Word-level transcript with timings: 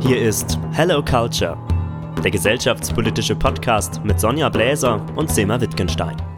Hier 0.00 0.20
ist 0.20 0.58
Hello 0.72 1.02
Culture, 1.02 1.56
der 2.22 2.30
gesellschaftspolitische 2.30 3.34
Podcast 3.34 4.02
mit 4.04 4.20
Sonja 4.20 4.48
Bläser 4.48 5.00
und 5.16 5.30
Sema 5.30 5.60
Wittgenstein. 5.60 6.33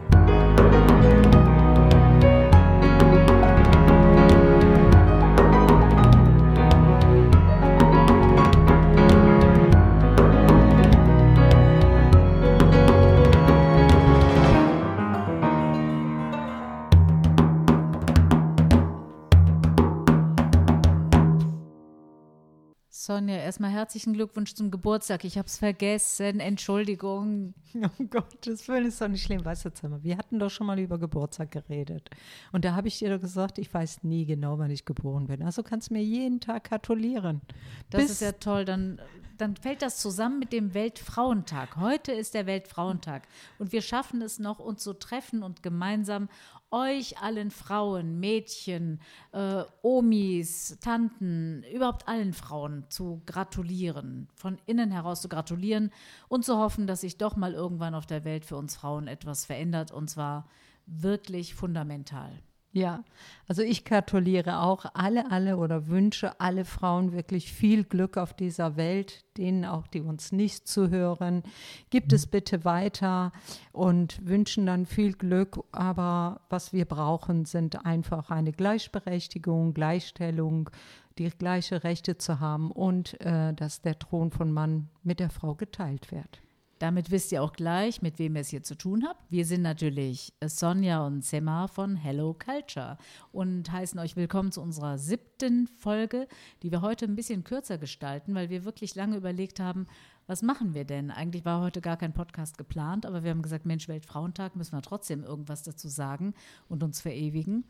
Sonja, 23.17 23.37
erstmal 23.37 23.71
herzlichen 23.71 24.13
Glückwunsch 24.13 24.53
zum 24.53 24.69
Geburtstag. 24.69 25.23
Ich 25.23 25.39
habe 25.39 25.47
es 25.47 25.57
vergessen. 25.57 26.39
Entschuldigung. 26.39 27.55
Um 27.73 28.09
Gottes 28.09 28.67
Willen 28.67 28.85
ist 28.85 29.01
doch 29.01 29.07
nicht 29.07 29.23
schlimm. 29.23 29.43
Weißt 29.43 29.65
du, 29.65 29.73
Zimmer, 29.73 30.03
wir 30.03 30.17
hatten 30.17 30.39
doch 30.39 30.49
schon 30.49 30.67
mal 30.67 30.79
über 30.79 30.97
Geburtstag 30.97 31.51
geredet. 31.51 32.09
Und 32.51 32.63
da 32.63 32.75
habe 32.75 32.87
ich 32.87 32.99
dir 32.99 33.13
doch 33.13 33.21
gesagt, 33.21 33.57
ich 33.57 33.71
weiß 33.73 34.03
nie 34.03 34.25
genau, 34.25 34.57
wann 34.57 34.71
ich 34.71 34.85
geboren 34.85 35.27
bin. 35.27 35.43
Also 35.43 35.63
kannst 35.63 35.89
du 35.89 35.95
mir 35.95 36.03
jeden 36.03 36.39
Tag 36.39 36.65
gratulieren. 36.65 37.41
Das 37.89 38.03
Bis 38.03 38.11
ist 38.11 38.21
ja 38.21 38.31
toll. 38.33 38.65
Dann, 38.65 39.01
dann 39.37 39.55
fällt 39.55 39.81
das 39.81 39.99
zusammen 39.99 40.39
mit 40.39 40.53
dem 40.53 40.73
Weltfrauentag. 40.73 41.75
Heute 41.77 42.11
ist 42.11 42.35
der 42.35 42.45
Weltfrauentag. 42.45 43.27
Und 43.59 43.71
wir 43.71 43.81
schaffen 43.81 44.21
es 44.21 44.39
noch, 44.39 44.59
uns 44.59 44.83
zu 44.83 44.93
treffen 44.93 45.43
und 45.43 45.61
gemeinsam 45.61 46.29
euch 46.71 47.21
allen 47.21 47.51
Frauen, 47.51 48.19
Mädchen, 48.19 48.99
äh, 49.31 49.63
Omis, 49.81 50.77
Tanten, 50.81 51.63
überhaupt 51.73 52.07
allen 52.07 52.33
Frauen 52.33 52.85
zu 52.89 53.21
gratulieren, 53.25 54.27
von 54.35 54.57
innen 54.65 54.91
heraus 54.91 55.21
zu 55.21 55.29
gratulieren 55.29 55.91
und 56.27 56.45
zu 56.45 56.57
hoffen, 56.57 56.87
dass 56.87 57.01
sich 57.01 57.17
doch 57.17 57.35
mal 57.35 57.53
irgendwann 57.53 57.95
auf 57.95 58.05
der 58.05 58.25
Welt 58.25 58.45
für 58.45 58.57
uns 58.57 58.75
Frauen 58.75 59.07
etwas 59.07 59.45
verändert 59.45 59.91
und 59.91 60.09
zwar 60.09 60.47
wirklich 60.85 61.55
fundamental. 61.55 62.31
Ja, 62.77 63.03
also 63.47 63.63
ich 63.63 63.85
gratuliere 63.85 64.61
auch 64.61 64.85
alle, 64.93 65.31
alle 65.31 65.57
oder 65.57 65.87
wünsche 65.87 66.39
alle 66.39 66.63
Frauen 66.63 67.11
wirklich 67.11 67.51
viel 67.51 67.83
Glück 67.83 68.17
auf 68.17 68.35
dieser 68.35 68.77
Welt, 68.77 69.25
denen 69.35 69.65
auch, 69.65 69.87
die 69.87 70.01
uns 70.01 70.31
nicht 70.31 70.67
zuhören. 70.67 71.41
Gibt 71.89 72.13
es 72.13 72.27
bitte 72.27 72.65
weiter 72.65 73.31
und 73.71 74.23
wünschen 74.23 74.67
dann 74.67 74.85
viel 74.85 75.13
Glück. 75.13 75.63
Aber 75.71 76.41
was 76.51 76.71
wir 76.71 76.85
brauchen, 76.85 77.45
sind 77.45 77.83
einfach 77.83 78.29
eine 78.29 78.51
Gleichberechtigung, 78.51 79.73
Gleichstellung, 79.73 80.69
die 81.17 81.31
gleiche 81.31 81.83
Rechte 81.83 82.19
zu 82.19 82.39
haben 82.39 82.69
und 82.69 83.19
äh, 83.21 83.55
dass 83.55 83.81
der 83.81 83.97
Thron 83.97 84.29
von 84.29 84.51
Mann 84.51 84.89
mit 85.01 85.19
der 85.19 85.31
Frau 85.31 85.55
geteilt 85.55 86.11
wird. 86.11 86.43
Damit 86.79 87.09
wisst 87.09 87.31
ihr 87.31 87.41
auch 87.41 87.53
gleich, 87.53 88.03
mit 88.03 88.19
wem 88.19 88.35
ihr 88.35 88.41
es 88.41 88.49
hier 88.49 88.61
zu 88.61 88.77
tun 88.77 89.03
habt. 89.07 89.31
Wir 89.31 89.45
sind 89.45 89.63
natürlich 89.63 90.33
Sonja 90.45 91.05
und 91.05 91.25
Sema 91.25 91.67
von 91.67 91.95
Hello 91.95 92.35
Culture 92.35 92.97
und 93.31 93.71
heißen 93.71 93.99
euch 93.99 94.15
willkommen 94.15 94.51
zu 94.51 94.61
unserer 94.61 94.99
siebten 94.99 95.67
Folge, 95.67 96.27
die 96.61 96.71
wir 96.71 96.81
heute 96.81 97.05
ein 97.05 97.15
bisschen 97.15 97.43
kürzer 97.43 97.79
gestalten, 97.79 98.35
weil 98.35 98.51
wir 98.51 98.63
wirklich 98.63 98.93
lange 98.93 99.17
überlegt 99.17 99.59
haben, 99.59 99.87
was 100.27 100.43
machen 100.43 100.75
wir 100.75 100.85
denn? 100.85 101.09
Eigentlich 101.09 101.45
war 101.45 101.61
heute 101.61 101.81
gar 101.81 101.97
kein 101.97 102.13
Podcast 102.13 102.59
geplant, 102.59 103.07
aber 103.07 103.23
wir 103.23 103.31
haben 103.31 103.41
gesagt, 103.41 103.65
Mensch, 103.65 103.87
Weltfrauentag, 103.87 104.55
müssen 104.55 104.75
wir 104.75 104.81
trotzdem 104.83 105.23
irgendwas 105.23 105.63
dazu 105.63 105.87
sagen 105.87 106.35
und 106.69 106.83
uns 106.83 107.01
verewigen. 107.01 107.65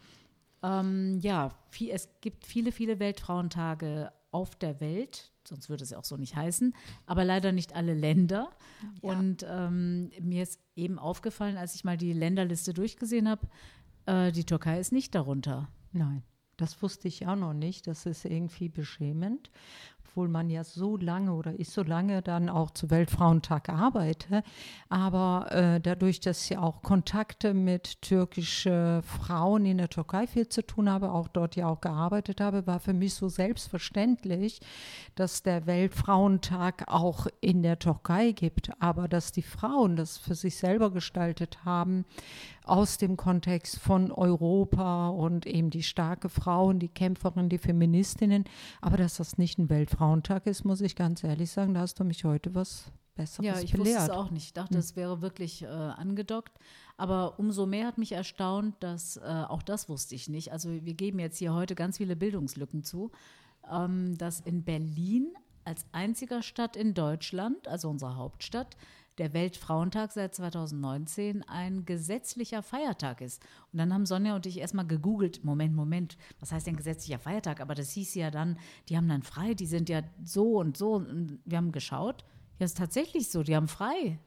Ähm, 0.64 1.20
ja, 1.22 1.52
viel, 1.70 1.92
es 1.92 2.10
gibt 2.20 2.46
viele, 2.46 2.74
viele 2.74 3.00
Weltfrauentage 3.00 4.12
auf 4.32 4.56
der 4.56 4.82
Welt 4.82 5.32
sonst 5.48 5.70
würde 5.70 5.84
es 5.84 5.90
ja 5.90 5.98
auch 5.98 6.04
so 6.04 6.18
nicht 6.18 6.36
heißen, 6.36 6.74
aber 7.06 7.24
leider 7.24 7.52
nicht 7.52 7.76
alle 7.76 7.94
Länder. 7.94 8.50
Ja. 9.02 9.12
Und 9.12 9.46
ähm, 9.50 10.12
mir 10.22 10.44
ist 10.44 10.60
eben 10.76 11.00
aufgefallen, 11.00 11.58
als 11.58 11.76
ich 11.76 11.84
mal 11.84 11.98
die 11.98 12.14
Länderliste 12.14 12.74
durchgesehen 12.74 13.30
habe, 13.30 13.48
äh, 14.06 14.32
die 14.32 14.46
Türkei 14.46 14.80
ist 14.80 14.92
nicht 14.92 15.16
darunter. 15.16 15.70
Nein. 15.92 16.24
Das 16.58 16.82
wusste 16.82 17.08
ich 17.08 17.28
auch 17.28 17.36
noch 17.36 17.54
nicht. 17.54 17.86
Das 17.86 18.08
ist 18.08 18.26
irgendwie 18.26 18.68
beschämend 18.68 19.52
obwohl 20.18 20.30
man 20.30 20.50
ja 20.50 20.64
so 20.64 20.98
lange 20.98 21.32
oder 21.32 21.54
ich 21.60 21.70
so 21.70 21.84
lange 21.84 22.24
dann 22.24 22.50
auch 22.50 22.72
zu 22.72 22.90
Weltfrauentag 22.90 23.70
arbeite. 23.70 24.42
Aber 24.90 25.46
äh, 25.52 25.80
dadurch, 25.80 26.20
dass 26.20 26.50
ich 26.50 26.58
auch 26.58 26.82
Kontakte 26.82 27.54
mit 27.54 28.02
türkischen 28.02 29.04
Frauen 29.04 29.68
in 29.68 29.78
der 29.78 29.90
Türkei 29.90 30.26
viel 30.26 30.50
zu 30.50 30.66
tun 30.66 30.90
habe, 30.90 31.12
auch 31.12 31.28
dort 31.28 31.56
ja 31.56 31.68
auch 31.68 31.82
gearbeitet 31.82 32.42
habe, 32.42 32.66
war 32.66 32.80
für 32.80 32.94
mich 32.94 33.14
so 33.14 33.30
selbstverständlich, 33.30 34.60
dass 35.14 35.44
der 35.44 35.68
Weltfrauentag 35.68 36.86
auch 36.88 37.28
in 37.40 37.62
der 37.62 37.78
Türkei 37.78 38.32
gibt. 38.32 38.72
Aber 38.82 39.08
dass 39.08 39.32
die 39.32 39.44
Frauen 39.44 39.98
das 39.98 40.18
für 40.18 40.34
sich 40.34 40.58
selber 40.58 40.90
gestaltet 40.90 41.64
haben, 41.64 42.06
aus 42.70 42.98
dem 42.98 43.18
Kontext 43.18 43.80
von 43.80 44.12
Europa 44.12 45.10
und 45.10 45.46
eben 45.46 45.70
die 45.70 45.84
starke 45.84 46.30
Frauen, 46.30 46.80
die 46.80 46.90
Kämpferinnen, 46.90 47.50
die 47.50 47.58
Feministinnen. 47.58 48.46
Aber 48.82 48.98
dass 48.98 49.18
das 49.18 49.38
nicht 49.38 49.58
ein 49.58 49.70
Weltfrauentag 49.70 50.48
ist, 50.48 50.64
muss 50.66 50.82
ich 50.82 50.96
ganz 50.96 51.24
ehrlich 51.24 51.52
sagen, 51.52 51.74
da 51.74 51.82
hast 51.82 52.00
du 52.00 52.04
mich 52.04 52.24
heute 52.24 52.56
was 52.56 52.92
Besseres 53.16 53.46
Ja, 53.46 53.60
ich 53.60 53.72
belehrt. 53.72 53.88
wusste 53.88 54.12
es 54.12 54.18
auch 54.18 54.32
nicht. 54.32 54.46
Ich 54.46 54.54
dachte, 54.54 54.78
es 54.78 54.96
wäre 54.96 55.22
wirklich 55.22 55.64
äh, 55.64 55.68
angedockt. 55.68 56.58
Aber 56.96 57.40
umso 57.40 57.66
mehr 57.66 57.88
hat 57.88 57.98
mich 57.98 58.14
erstaunt, 58.14 58.76
dass 58.80 59.18
äh, 59.18 59.22
auch 59.22 59.64
das 59.64 59.90
wusste 59.90 60.16
ich 60.16 60.30
nicht. 60.30 60.52
Also 60.52 60.70
wir 60.70 60.94
geben 60.94 61.20
jetzt 61.20 61.38
hier 61.38 61.54
heute 61.54 61.76
ganz 61.76 61.98
viele 61.98 62.16
Bildungslücken 62.16 62.84
zu, 62.84 63.12
ähm, 63.70 64.18
dass 64.18 64.40
in 64.40 64.64
Berlin 64.64 65.34
als 65.66 65.86
einziger 65.92 66.42
Stadt 66.42 66.78
in 66.78 66.94
Deutschland, 66.94 67.68
also 67.68 67.90
unserer 67.90 68.16
Hauptstadt, 68.16 68.78
der 69.18 69.34
Weltfrauentag 69.34 70.12
seit 70.12 70.36
2019 70.36 71.44
ein 71.44 71.86
gesetzlicher 71.86 72.62
Feiertag 72.62 73.22
ist. 73.22 73.42
Und 73.72 73.80
dann 73.80 73.94
haben 73.94 74.06
Sonja 74.06 74.36
und 74.36 74.46
ich 74.46 74.60
erstmal 74.60 74.86
gegoogelt, 74.86 75.44
Moment, 75.44 75.76
Moment, 75.76 76.18
was 76.40 76.52
heißt 76.52 76.68
denn 76.68 76.76
gesetzlicher 76.76 77.20
Feiertag? 77.20 77.60
Aber 77.62 77.76
das 77.76 77.92
hieß 77.92 78.16
ja 78.16 78.32
dann, 78.32 78.58
die 78.90 78.98
haben 78.98 79.10
dann 79.10 79.24
frei, 79.24 79.54
die 79.54 79.66
sind 79.66 79.90
ja 79.90 80.02
so 80.24 80.58
und 80.58 80.78
so. 80.78 80.94
Und 80.94 81.40
wir 81.46 81.58
haben 81.58 81.72
geschaut, 81.72 82.24
ja, 82.60 82.66
ist 82.66 82.78
tatsächlich 82.78 83.30
so, 83.30 83.44
die 83.44 83.56
haben 83.56 83.68
frei. 83.68 84.20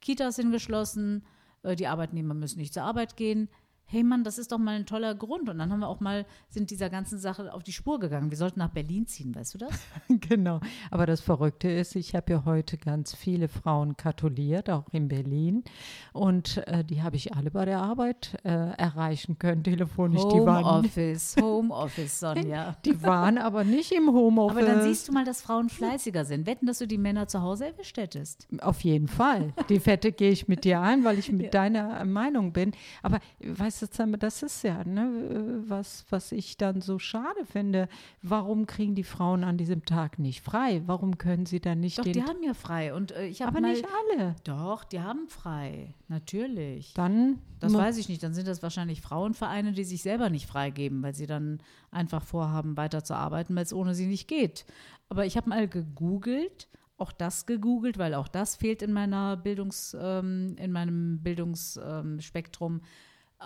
Kitas 0.00 0.36
sind 0.36 0.52
geschlossen, 0.52 1.24
äh, 1.62 1.76
die 1.76 1.86
Arbeitnehmer 1.86 2.34
müssen 2.34 2.58
nicht 2.58 2.74
zur 2.74 2.84
Arbeit 2.84 3.16
gehen 3.16 3.48
hey 3.90 4.04
Mann, 4.04 4.22
das 4.22 4.38
ist 4.38 4.52
doch 4.52 4.58
mal 4.58 4.76
ein 4.76 4.86
toller 4.86 5.14
Grund. 5.14 5.48
Und 5.48 5.58
dann 5.58 5.72
haben 5.72 5.80
wir 5.80 5.88
auch 5.88 6.00
mal, 6.00 6.24
sind 6.48 6.70
dieser 6.70 6.88
ganzen 6.90 7.18
Sache 7.18 7.52
auf 7.52 7.64
die 7.64 7.72
Spur 7.72 7.98
gegangen. 7.98 8.30
Wir 8.30 8.38
sollten 8.38 8.60
nach 8.60 8.70
Berlin 8.70 9.06
ziehen, 9.06 9.34
weißt 9.34 9.54
du 9.54 9.58
das? 9.58 9.80
genau. 10.28 10.60
Aber 10.90 11.06
das 11.06 11.20
Verrückte 11.20 11.68
ist, 11.68 11.96
ich 11.96 12.14
habe 12.14 12.32
ja 12.32 12.44
heute 12.44 12.78
ganz 12.78 13.14
viele 13.14 13.48
Frauen 13.48 13.96
gratuliert, 13.96 14.70
auch 14.70 14.86
in 14.92 15.08
Berlin. 15.08 15.64
Und 16.12 16.58
äh, 16.68 16.84
die 16.84 17.02
habe 17.02 17.16
ich 17.16 17.34
alle 17.34 17.50
bei 17.50 17.64
der 17.64 17.80
Arbeit 17.80 18.38
äh, 18.44 18.48
erreichen 18.48 19.38
können, 19.38 19.64
telefonisch. 19.64 20.22
Homeoffice, 20.22 21.36
Homeoffice, 21.40 22.20
Sonja. 22.20 22.76
Die 22.84 23.02
waren 23.02 23.38
aber 23.38 23.64
nicht 23.64 23.92
im 23.92 24.08
Homeoffice. 24.08 24.56
Aber 24.56 24.66
dann 24.66 24.82
siehst 24.82 25.08
du 25.08 25.12
mal, 25.12 25.24
dass 25.24 25.42
Frauen 25.42 25.68
fleißiger 25.68 26.24
sind. 26.24 26.46
Wetten, 26.46 26.66
dass 26.66 26.78
du 26.78 26.86
die 26.86 26.98
Männer 26.98 27.26
zu 27.26 27.42
Hause 27.42 27.66
erwischt 27.66 27.96
hättest. 27.96 28.46
Auf 28.60 28.82
jeden 28.82 29.08
Fall. 29.08 29.52
Die 29.68 29.80
Fette 29.80 30.12
gehe 30.12 30.30
ich 30.30 30.46
mit 30.48 30.64
dir 30.64 30.80
ein, 30.80 31.04
weil 31.04 31.18
ich 31.18 31.32
mit 31.32 31.42
ja. 31.44 31.50
deiner 31.50 32.04
Meinung 32.04 32.52
bin. 32.52 32.72
Aber 33.02 33.18
weißt 33.44 33.79
Das 34.18 34.42
ist 34.42 34.62
ja, 34.62 34.84
ne, 34.84 35.62
was, 35.66 36.04
was 36.10 36.32
ich 36.32 36.56
dann 36.56 36.80
so 36.80 36.98
schade 36.98 37.44
finde. 37.44 37.88
Warum 38.22 38.66
kriegen 38.66 38.94
die 38.94 39.04
Frauen 39.04 39.44
an 39.44 39.56
diesem 39.56 39.84
Tag 39.84 40.18
nicht 40.18 40.42
frei? 40.42 40.82
Warum 40.86 41.18
können 41.18 41.46
sie 41.46 41.60
dann 41.60 41.80
nicht 41.80 41.98
Doch, 41.98 42.04
die 42.04 42.22
haben 42.22 42.42
ja 42.42 42.54
frei. 42.54 42.94
Und, 42.94 43.12
äh, 43.12 43.26
ich 43.26 43.44
Aber 43.44 43.60
mal, 43.60 43.72
nicht 43.72 43.86
alle. 43.86 44.36
Doch, 44.44 44.84
die 44.84 45.00
haben 45.00 45.28
frei. 45.28 45.94
Natürlich. 46.08 46.94
Dann. 46.94 47.38
Das 47.60 47.74
weiß 47.74 47.98
ich 47.98 48.08
nicht. 48.08 48.22
Dann 48.22 48.34
sind 48.34 48.48
das 48.48 48.62
wahrscheinlich 48.62 49.00
Frauenvereine, 49.00 49.72
die 49.72 49.84
sich 49.84 50.02
selber 50.02 50.30
nicht 50.30 50.46
freigeben, 50.46 51.02
weil 51.02 51.14
sie 51.14 51.26
dann 51.26 51.60
einfach 51.90 52.22
vorhaben, 52.24 52.76
weiterzuarbeiten, 52.76 53.54
weil 53.54 53.64
es 53.64 53.72
ohne 53.72 53.94
sie 53.94 54.06
nicht 54.06 54.28
geht. 54.28 54.64
Aber 55.08 55.26
ich 55.26 55.36
habe 55.36 55.48
mal 55.48 55.68
gegoogelt 55.68 56.68
auch 57.00 57.12
das 57.12 57.46
gegoogelt, 57.46 57.98
weil 57.98 58.14
auch 58.14 58.28
das 58.28 58.56
fehlt 58.56 58.82
in 58.82 58.92
meiner 58.92 59.36
Bildungs, 59.36 59.96
ähm, 59.98 60.54
in 60.58 60.70
meinem 60.70 61.22
Bildungsspektrum. 61.22 62.74
Ähm, 62.74 62.80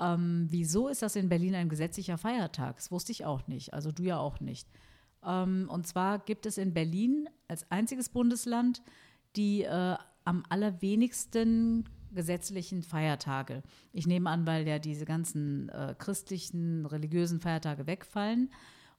ähm, 0.00 0.46
wieso 0.50 0.88
ist 0.88 1.02
das 1.02 1.16
in 1.16 1.28
Berlin 1.28 1.54
ein 1.54 1.68
gesetzlicher 1.68 2.18
Feiertag? 2.18 2.76
Das 2.76 2.90
wusste 2.90 3.12
ich 3.12 3.24
auch 3.24 3.46
nicht. 3.46 3.74
Also 3.74 3.92
du 3.92 4.02
ja 4.02 4.18
auch 4.18 4.40
nicht. 4.40 4.68
Ähm, 5.24 5.68
und 5.70 5.86
zwar 5.86 6.18
gibt 6.18 6.46
es 6.46 6.58
in 6.58 6.74
Berlin 6.74 7.28
als 7.48 7.70
einziges 7.70 8.08
Bundesland 8.08 8.82
die 9.36 9.62
äh, 9.62 9.96
am 10.24 10.44
allerwenigsten 10.48 11.88
gesetzlichen 12.12 12.82
Feiertage. 12.82 13.62
Ich 13.92 14.06
nehme 14.06 14.30
an, 14.30 14.46
weil 14.46 14.66
ja 14.66 14.78
diese 14.78 15.04
ganzen 15.04 15.68
äh, 15.70 15.94
christlichen, 15.98 16.86
religiösen 16.86 17.40
Feiertage 17.40 17.86
wegfallen. 17.86 18.50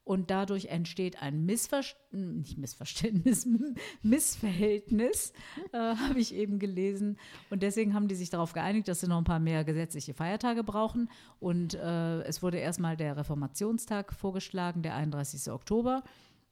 Und 0.06 0.30
dadurch 0.30 0.68
entsteht 0.68 1.22
ein 1.24 1.46
Missverständnis, 1.46 2.56
Missverständnis, 2.58 3.48
Missverhältnis, 4.04 5.34
äh, 5.74 5.78
habe 5.78 6.20
ich 6.20 6.36
eben 6.36 6.60
gelesen. 6.60 7.18
Und 7.50 7.64
deswegen 7.64 7.96
haben 7.96 8.08
die 8.08 8.14
sich 8.14 8.30
darauf 8.30 8.54
geeinigt, 8.54 8.88
dass 8.88 9.02
sie 9.02 9.08
noch 9.08 9.18
ein 9.18 9.24
paar 9.24 9.40
mehr 9.40 9.64
gesetzliche 9.64 10.14
Feiertage 10.14 10.64
brauchen. 10.64 11.10
Und 11.40 11.74
äh, 11.74 12.22
es 12.22 12.44
wurde 12.44 12.60
erstmal 12.60 12.96
der 12.96 13.18
Reformationstag 13.18 14.14
vorgeschlagen, 14.14 14.84
der 14.84 14.96
31. 14.96 15.52
Oktober. 15.52 16.04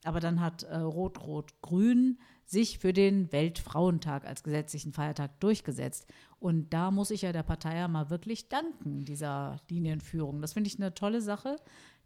Aber 0.02 0.18
dann 0.18 0.40
hat 0.40 0.64
äh, 0.64 0.76
Rot-Rot-Grün 0.76 2.18
sich 2.44 2.78
für 2.78 2.92
den 2.92 3.32
Weltfrauentag 3.32 4.26
als 4.26 4.42
gesetzlichen 4.42 4.92
Feiertag 4.92 5.40
durchgesetzt. 5.40 6.06
Und 6.38 6.74
da 6.74 6.90
muss 6.90 7.10
ich 7.10 7.22
ja 7.22 7.32
der 7.32 7.42
Partei 7.42 7.76
ja 7.76 7.88
mal 7.88 8.10
wirklich 8.10 8.48
danken, 8.48 9.04
dieser 9.04 9.60
Linienführung. 9.70 10.42
Das 10.42 10.52
finde 10.52 10.68
ich 10.68 10.78
eine 10.78 10.92
tolle 10.92 11.22
Sache. 11.22 11.56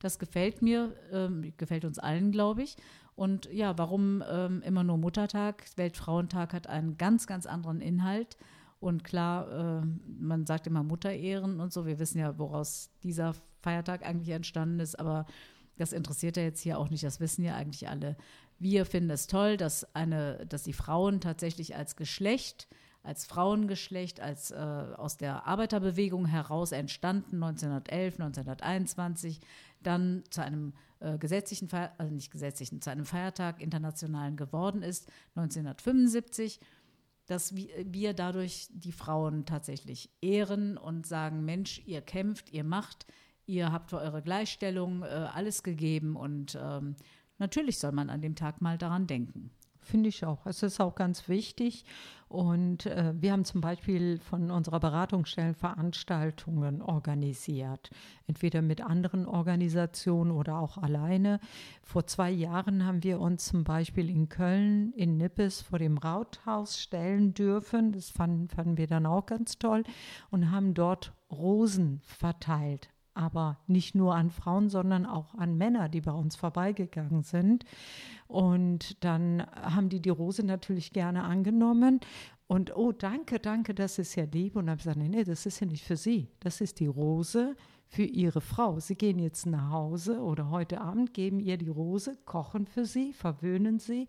Das 0.00 0.19
gefällt 0.19 0.62
mir, 0.62 0.95
ähm, 1.12 1.53
gefällt 1.56 1.85
uns 1.85 1.99
allen, 1.99 2.31
glaube 2.31 2.62
ich. 2.62 2.77
Und 3.15 3.53
ja, 3.53 3.77
warum 3.77 4.23
ähm, 4.31 4.62
immer 4.62 4.85
nur 4.85 4.97
Muttertag? 4.97 5.65
Weltfrauentag 5.77 6.53
hat 6.53 6.69
einen 6.69 6.97
ganz, 6.99 7.27
ganz 7.27 7.47
anderen 7.47 7.81
Inhalt. 7.81 8.37
Und 8.81 9.03
klar, 9.03 9.83
äh, 9.83 9.87
man 10.21 10.47
sagt 10.47 10.69
immer 10.69 10.85
Mutterehren 10.85 11.59
und 11.59 11.73
so. 11.73 11.85
Wir 11.85 11.99
wissen 11.99 12.19
ja, 12.19 12.39
woraus 12.39 12.91
dieser 13.03 13.35
Feiertag 13.61 14.06
eigentlich 14.06 14.29
entstanden 14.29 14.79
ist. 14.79 15.00
Aber 15.00 15.27
das 15.77 15.93
interessiert 15.93 16.37
ja 16.37 16.45
jetzt 16.45 16.61
hier 16.61 16.79
auch 16.79 16.91
nicht. 16.91 17.03
Das 17.03 17.19
wissen 17.19 17.43
ja 17.45 17.56
eigentlich 17.56 17.89
alle. 17.89 18.17
Wir 18.61 18.87
finden 18.87 19.11
es 19.11 19.27
toll, 19.27 19.56
dass, 19.56 19.95
eine, 19.97 20.47
dass 20.47 20.62
die 20.62 20.73
Frauen 20.73 21.21
tatsächlich 21.21 21.75
als 21.75 21.97
Geschlecht 21.97 22.69
als 23.09 23.25
Frauengeschlecht, 23.25 24.21
als 24.21 24.50
äh, 24.50 24.56
aus 24.56 25.17
der 25.17 25.47
Arbeiterbewegung 25.47 26.27
heraus 26.27 26.73
entstanden, 26.73 27.43
1911, 27.43 28.21
1921, 28.21 29.41
dann 29.82 30.25
zu 30.30 30.42
einem 30.42 30.75
äh, 31.00 31.19
gesetzlichen, 31.19 31.69
Feier, 31.69 31.92
also 31.98 32.12
nicht 32.12 32.30
gesetzlichen, 32.30 32.80
zu 32.80 32.90
einem 32.90 33.04
Feiertag 33.04 33.62
internationalen 33.62 34.36
geworden 34.36 34.82
ist, 34.82 35.10
1975, 35.36 36.60
dass 37.26 37.54
wir 37.54 38.14
dadurch 38.14 38.69
die 38.70 38.92
Frauen 38.92 39.44
tatsächlich 39.44 40.10
ehren 40.22 40.78
und 40.78 41.06
sagen, 41.06 41.44
Mensch, 41.44 41.82
ihr 41.86 42.00
kämpft, 42.00 42.50
ihr 42.50 42.64
macht, 42.64 43.06
ihr 43.46 43.70
habt 43.70 43.90
für 43.90 43.98
eure 43.98 44.22
Gleichstellung 44.22 45.02
äh, 45.02 45.06
alles 45.06 45.62
gegeben 45.62 46.16
und 46.16 46.58
ähm, 46.60 46.96
natürlich 47.38 47.78
soll 47.78 47.92
man 47.92 48.10
an 48.10 48.22
dem 48.22 48.34
Tag 48.34 48.60
mal 48.60 48.78
daran 48.78 49.06
denken. 49.06 49.50
Finde 49.88 50.11
ich 50.11 50.23
auch. 50.26 50.44
Es 50.44 50.62
ist 50.62 50.81
auch 50.82 50.94
ganz 50.94 51.31
wichtig. 51.31 51.87
Und 52.29 52.85
äh, 52.85 53.14
wir 53.17 53.32
haben 53.32 53.46
zum 53.46 53.62
Beispiel 53.62 54.19
von 54.19 54.50
unserer 54.50 54.81
Beratungsstelle 54.81 55.55
Veranstaltungen 55.55 56.82
organisiert, 56.82 57.88
entweder 58.26 58.61
mit 58.61 58.82
anderen 58.82 59.25
Organisationen 59.25 60.31
oder 60.31 60.58
auch 60.58 60.76
alleine. 60.76 61.40
Vor 61.82 62.06
zwei 62.06 62.31
Jahren 62.31 62.85
haben 62.85 63.02
wir 63.02 63.19
uns 63.19 63.46
zum 63.46 63.64
Beispiel 63.64 64.11
in 64.11 64.29
Köln, 64.29 64.93
in 64.93 65.17
Nippes, 65.17 65.62
vor 65.62 65.79
dem 65.79 65.96
Rauthaus 65.96 66.79
stellen 66.79 67.32
dürfen. 67.32 67.93
Das 67.93 68.11
fanden, 68.11 68.49
fanden 68.49 68.76
wir 68.76 68.88
dann 68.88 69.06
auch 69.06 69.25
ganz 69.25 69.58
toll 69.58 69.85
und 70.29 70.50
haben 70.50 70.75
dort 70.75 71.14
Rosen 71.31 72.02
verteilt 72.02 72.90
aber 73.19 73.59
nicht 73.67 73.97
nur 73.97 74.15
an 74.15 74.31
Frauen, 74.31 74.69
sondern 74.69 75.05
auch 75.05 75.35
an 75.35 75.59
Männer, 75.59 75.88
die 75.88 76.00
bei 76.00 76.12
uns 76.12 76.37
vorbeigegangen 76.37 77.25
sind. 77.25 77.65
Und 78.29 79.03
dann 79.05 79.44
haben 79.56 79.88
die 79.88 80.00
die 80.00 80.11
Rose 80.11 80.44
natürlich 80.44 80.93
gerne 80.93 81.25
angenommen. 81.25 81.99
Und 82.47 82.76
oh, 82.76 82.93
danke, 82.93 83.41
danke, 83.41 83.75
das 83.75 83.99
ist 83.99 84.15
ja 84.15 84.25
lieb. 84.25 84.55
Und 84.55 84.67
dann 84.67 84.70
habe 84.70 84.79
ich 84.79 84.85
gesagt, 84.85 84.99
nee, 84.99 85.09
nee, 85.09 85.25
das 85.25 85.47
ist 85.47 85.59
ja 85.59 85.67
nicht 85.67 85.85
für 85.85 85.97
Sie. 85.97 86.29
Das 86.38 86.61
ist 86.61 86.79
die 86.79 86.87
Rose 86.87 87.56
für 87.88 88.05
Ihre 88.05 88.41
Frau. 88.41 88.79
Sie 88.79 88.94
gehen 88.94 89.19
jetzt 89.19 89.47
nach 89.47 89.71
Hause 89.71 90.21
oder 90.21 90.50
heute 90.50 90.81
Abend 90.81 91.12
geben 91.12 91.41
ihr 91.41 91.56
die 91.56 91.69
Rose, 91.69 92.17
kochen 92.25 92.67
für 92.67 92.85
sie, 92.85 93.12
verwöhnen 93.12 93.79
sie. 93.79 94.06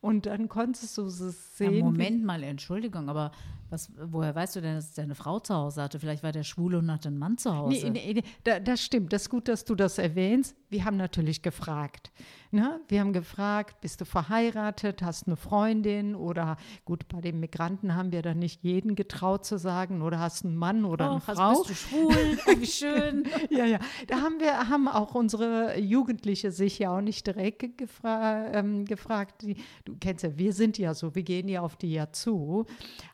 Und 0.00 0.26
dann 0.26 0.48
konntest 0.48 0.98
du 0.98 1.06
es 1.06 1.56
sehen. 1.56 1.74
Ja, 1.76 1.84
Moment 1.84 2.24
mal, 2.24 2.42
Entschuldigung, 2.42 3.08
aber 3.08 3.30
was, 3.70 3.90
woher 3.96 4.34
weißt 4.34 4.56
du 4.56 4.60
denn, 4.60 4.74
dass 4.74 4.92
deine 4.92 5.14
Frau 5.14 5.40
zu 5.40 5.54
Hause 5.54 5.82
hatte? 5.82 5.98
Vielleicht 5.98 6.22
war 6.22 6.32
der 6.32 6.42
schwul 6.42 6.74
und 6.74 6.90
hatte 6.90 7.08
einen 7.08 7.18
Mann 7.18 7.38
zu 7.38 7.56
Hause. 7.56 7.90
Nee, 7.90 7.90
nee, 7.90 8.12
nee, 8.14 8.22
da, 8.44 8.60
das 8.60 8.82
stimmt. 8.82 9.12
Das 9.12 9.22
ist 9.22 9.30
gut, 9.30 9.48
dass 9.48 9.64
du 9.64 9.74
das 9.74 9.98
erwähnst. 9.98 10.56
Wir 10.68 10.84
haben 10.84 10.96
natürlich 10.96 11.42
gefragt. 11.42 12.12
Ne? 12.52 12.80
Wir 12.88 13.00
haben 13.00 13.12
gefragt, 13.12 13.80
bist 13.80 14.00
du 14.00 14.04
verheiratet, 14.04 15.02
hast 15.02 15.28
eine 15.28 15.36
Freundin 15.36 16.16
oder 16.16 16.56
gut, 16.84 17.06
bei 17.06 17.20
den 17.20 17.38
Migranten 17.38 17.94
haben 17.94 18.10
wir 18.10 18.22
dann 18.22 18.40
nicht 18.40 18.64
jeden 18.64 18.96
getraut 18.96 19.44
zu 19.44 19.56
sagen 19.56 20.02
oder 20.02 20.18
hast 20.18 20.44
einen 20.44 20.56
Mann 20.56 20.84
oder 20.84 21.08
oh, 21.08 21.10
eine 21.12 21.20
Frau. 21.20 21.62
Bist 21.62 21.70
du 21.70 21.74
schwul? 21.74 22.14
Wie 22.58 22.66
schön. 22.66 23.24
ja, 23.50 23.66
ja. 23.66 23.78
Da 24.08 24.20
haben 24.20 24.40
wir 24.40 24.68
haben 24.68 24.88
auch 24.88 25.14
unsere 25.14 25.78
Jugendliche 25.78 26.50
sich 26.50 26.80
ja 26.80 26.96
auch 26.96 27.00
nicht 27.00 27.24
direkt 27.24 27.78
gefra 27.78 28.46
ähm, 28.52 28.84
gefragt. 28.84 29.42
Die, 29.42 29.56
du 29.84 29.96
kennst 30.00 30.24
ja, 30.24 30.36
wir 30.36 30.52
sind 30.52 30.76
ja 30.76 30.94
so, 30.94 31.14
wir 31.14 31.22
gehen 31.22 31.48
ja 31.48 31.60
auf 31.60 31.76
die 31.76 31.92
ja 31.92 32.10
zu. 32.10 32.66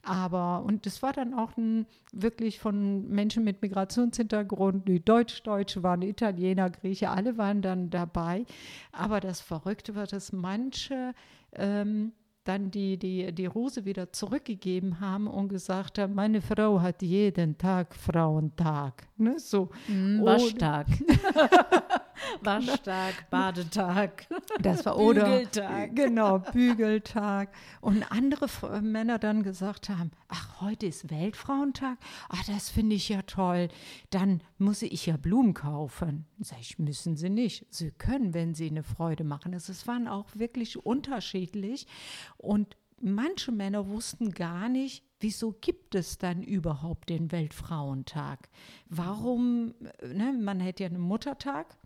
Aber 0.03 0.46
und 0.55 0.87
das 0.87 1.03
war 1.03 1.13
dann 1.13 1.35
auch 1.35 1.57
ein, 1.57 1.87
wirklich 2.13 2.61
von 2.61 3.09
Menschen 3.09 3.45
mit 3.45 3.63
Migrationshintergrund, 3.63 4.89
die 4.89 5.05
Deutsch-Deutsche 5.05 5.83
waren, 5.83 6.03
Italiener, 6.03 6.71
Grieche, 6.71 7.11
alle 7.11 7.37
waren 7.39 7.63
dann 7.63 7.91
dabei. 7.91 8.45
Aber 8.93 9.21
das 9.21 9.41
Verrückte 9.41 9.95
war, 9.95 10.07
dass 10.07 10.33
manche 10.33 11.15
ähm, 11.53 12.13
dann 12.49 12.71
die, 12.71 12.99
die, 12.99 13.33
die 13.33 13.47
Rose 13.47 13.85
wieder 13.85 14.13
zurückgegeben 14.13 15.01
haben 15.01 15.27
und 15.27 15.49
gesagt 15.49 15.99
haben, 15.99 16.15
meine 16.15 16.41
Frau 16.41 16.81
hat 16.81 17.03
jeden 17.03 17.59
Tag 17.59 17.95
Frauentag. 17.95 19.09
Ne? 19.17 19.39
So. 19.39 19.71
Mm, 19.89 20.23
Waschtag. 20.25 20.87
Waschtag, 22.41 23.15
Badetag. 23.31 24.27
Das 24.61 24.85
war 24.87 24.99
oder 24.99 25.25
Bügeltag. 25.25 25.95
Genau, 25.95 26.39
Bügeltag. 26.39 27.51
Und 27.81 28.11
andere 28.11 28.47
Männer 28.81 29.19
dann 29.19 29.43
gesagt 29.43 29.89
haben, 29.89 30.11
ach, 30.29 30.61
heute 30.61 30.87
ist 30.87 31.11
Weltfrauentag. 31.11 31.99
Ach, 32.29 32.45
das 32.45 32.71
finde 32.71 32.97
ich 32.97 33.09
ja 33.09 33.23
toll. 33.23 33.69
Dann 34.11 34.43
muss 34.59 34.83
ich 34.83 35.07
ja 35.07 35.17
Blumen 35.17 35.55
kaufen. 35.55 36.27
Sag 36.41 36.61
ich, 36.61 36.79
müssen 36.79 37.17
Sie 37.17 37.31
nicht. 37.31 37.67
Sie 37.71 37.91
können, 37.91 38.35
wenn 38.35 38.55
Sie 38.55 38.69
eine 38.69 38.83
Freude 38.83 39.25
machen. 39.25 39.55
Also 39.55 39.73
es 39.73 39.87
waren 39.87 40.09
auch 40.09 40.29
wirklich 40.35 40.85
unterschiedlich. 40.85 41.87
Und 42.39 42.77
manche 43.01 43.53
Männer 43.53 43.89
wussten 43.89 44.33
gar 44.33 44.69
nicht, 44.69 45.05
wieso 45.21 45.53
gibt 45.53 45.95
es 45.95 46.19
dann 46.19 46.43
überhaupt 46.43 47.09
den 47.09 47.33
Weltfrauentag? 47.33 48.49
Warum, 48.89 49.75
ne, 50.03 50.33
man 50.39 50.61
hätte 50.61 50.85
ja 50.85 50.89
einen 50.89 51.01
Muttertag, 51.01 51.77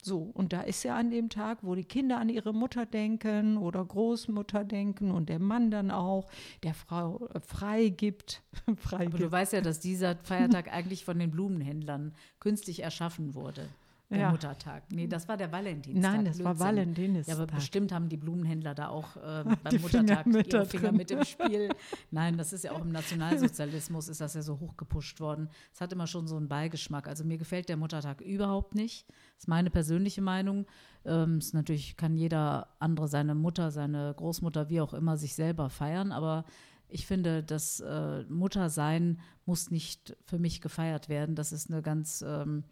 so, 0.00 0.30
und 0.32 0.52
da 0.52 0.60
ist 0.62 0.84
ja 0.84 0.96
an 0.96 1.10
dem 1.10 1.28
Tag, 1.28 1.58
wo 1.62 1.74
die 1.74 1.84
Kinder 1.84 2.18
an 2.18 2.28
ihre 2.28 2.54
Mutter 2.54 2.86
denken 2.86 3.56
oder 3.56 3.84
Großmutter 3.84 4.64
denken 4.64 5.10
und 5.10 5.28
der 5.28 5.40
Mann 5.40 5.70
dann 5.70 5.90
auch, 5.90 6.30
der 6.62 6.72
Frau 6.72 7.26
äh, 7.34 7.40
frei 7.40 7.88
gibt. 7.88 8.42
frei 8.76 9.06
Aber 9.06 9.18
gibt. 9.18 9.22
du 9.24 9.32
weißt 9.32 9.54
ja, 9.54 9.60
dass 9.60 9.80
dieser 9.80 10.16
Feiertag 10.16 10.68
eigentlich 10.72 11.04
von 11.04 11.18
den 11.18 11.32
Blumenhändlern 11.32 12.14
künstlich 12.38 12.84
erschaffen 12.84 13.34
wurde 13.34 13.68
der 14.10 14.18
ja. 14.18 14.30
Muttertag. 14.30 14.84
Nee, 14.90 15.06
das 15.06 15.28
war 15.28 15.36
der 15.36 15.52
Valentinstag. 15.52 16.12
Nein, 16.12 16.24
das 16.24 16.36
Blödsinn. 16.36 16.44
war 16.44 16.58
Valentinstag. 16.58 17.36
Ja, 17.36 17.42
aber 17.42 17.52
bestimmt 17.52 17.92
haben 17.92 18.08
die 18.08 18.16
Blumenhändler 18.16 18.74
da 18.74 18.88
auch 18.88 19.16
äh, 19.16 19.44
beim 19.62 19.80
Muttertag 19.82 20.24
Finger 20.24 20.46
ihre 20.46 20.66
Finger 20.66 20.92
mit 20.92 21.10
im 21.10 21.24
Spiel. 21.24 21.68
Nein, 22.10 22.38
das 22.38 22.52
ist 22.54 22.64
ja 22.64 22.72
auch 22.72 22.80
im 22.80 22.90
Nationalsozialismus 22.90 24.08
ist 24.08 24.20
das 24.20 24.34
ja 24.34 24.42
so 24.42 24.60
hochgepusht 24.60 25.20
worden. 25.20 25.50
Es 25.74 25.80
hat 25.80 25.92
immer 25.92 26.06
schon 26.06 26.26
so 26.26 26.36
einen 26.36 26.48
Beigeschmack. 26.48 27.06
Also 27.06 27.24
mir 27.24 27.36
gefällt 27.36 27.68
der 27.68 27.76
Muttertag 27.76 28.22
überhaupt 28.22 28.74
nicht. 28.74 29.08
Das 29.08 29.44
ist 29.44 29.48
meine 29.48 29.70
persönliche 29.70 30.22
Meinung. 30.22 30.66
Ähm, 31.04 31.38
ist 31.38 31.52
natürlich 31.52 31.96
kann 31.96 32.16
jeder 32.16 32.68
andere 32.78 33.08
seine 33.08 33.34
Mutter, 33.34 33.70
seine 33.70 34.14
Großmutter, 34.16 34.70
wie 34.70 34.80
auch 34.80 34.94
immer, 34.94 35.18
sich 35.18 35.34
selber 35.34 35.68
feiern, 35.68 36.12
aber 36.12 36.44
ich 36.88 37.06
finde, 37.06 37.42
das 37.42 37.80
äh, 37.80 38.22
Muttersein 38.24 39.20
muss 39.44 39.70
nicht 39.70 40.16
für 40.24 40.38
mich 40.38 40.62
gefeiert 40.62 41.10
werden. 41.10 41.34
Das 41.34 41.52
ist 41.52 41.70
eine 41.70 41.82
ganz 41.82 42.24
ähm, 42.26 42.64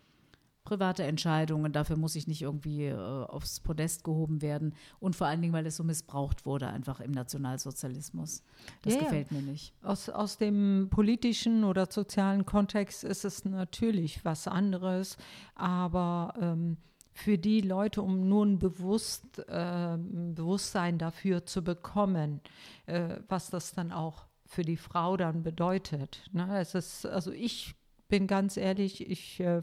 private 0.66 1.04
Entscheidungen. 1.04 1.73
Dafür 1.73 1.96
muss 1.96 2.16
ich 2.16 2.26
nicht 2.26 2.42
irgendwie 2.42 2.87
äh, 2.87 2.94
aufs 2.94 3.61
Podest 3.61 4.04
gehoben 4.04 4.42
werden. 4.42 4.75
Und 5.00 5.16
vor 5.16 5.26
allen 5.26 5.40
Dingen, 5.40 5.54
weil 5.54 5.64
es 5.64 5.76
so 5.76 5.85
missbraucht 5.85 6.44
wurde, 6.44 6.66
einfach 6.66 7.00
im 7.00 7.12
Nationalsozialismus. 7.12 8.42
Das 8.82 8.94
ja, 8.94 9.00
gefällt 9.00 9.32
mir 9.32 9.40
nicht. 9.40 9.73
Aus, 9.82 10.11
aus 10.11 10.37
dem 10.37 10.88
politischen 10.90 11.64
oder 11.64 11.87
sozialen 11.90 12.44
Kontext 12.44 13.04
ist 13.04 13.25
es 13.25 13.46
natürlich 13.46 14.25
was 14.25 14.46
anderes. 14.49 15.16
Aber 15.54 16.35
ähm, 16.38 16.76
für 17.12 17.38
die 17.38 17.62
Leute, 17.62 18.02
um 18.02 18.28
nur 18.28 18.44
ein 18.44 18.58
Bewusst, 18.58 19.38
äh, 19.49 19.96
Bewusstsein 19.96 20.99
dafür 20.99 21.46
zu 21.46 21.62
bekommen, 21.62 22.40
äh, 22.85 23.16
was 23.28 23.49
das 23.49 23.73
dann 23.73 23.92
auch 23.92 24.26
für 24.44 24.62
die 24.62 24.76
Frau 24.76 25.16
dann 25.16 25.42
bedeutet. 25.42 26.28
Ne? 26.32 26.58
Es 26.58 26.75
ist, 26.75 27.06
also 27.06 27.30
ich 27.30 27.75
bin 28.08 28.26
ganz 28.26 28.56
ehrlich, 28.56 29.08
ich 29.08 29.40
äh, 29.40 29.62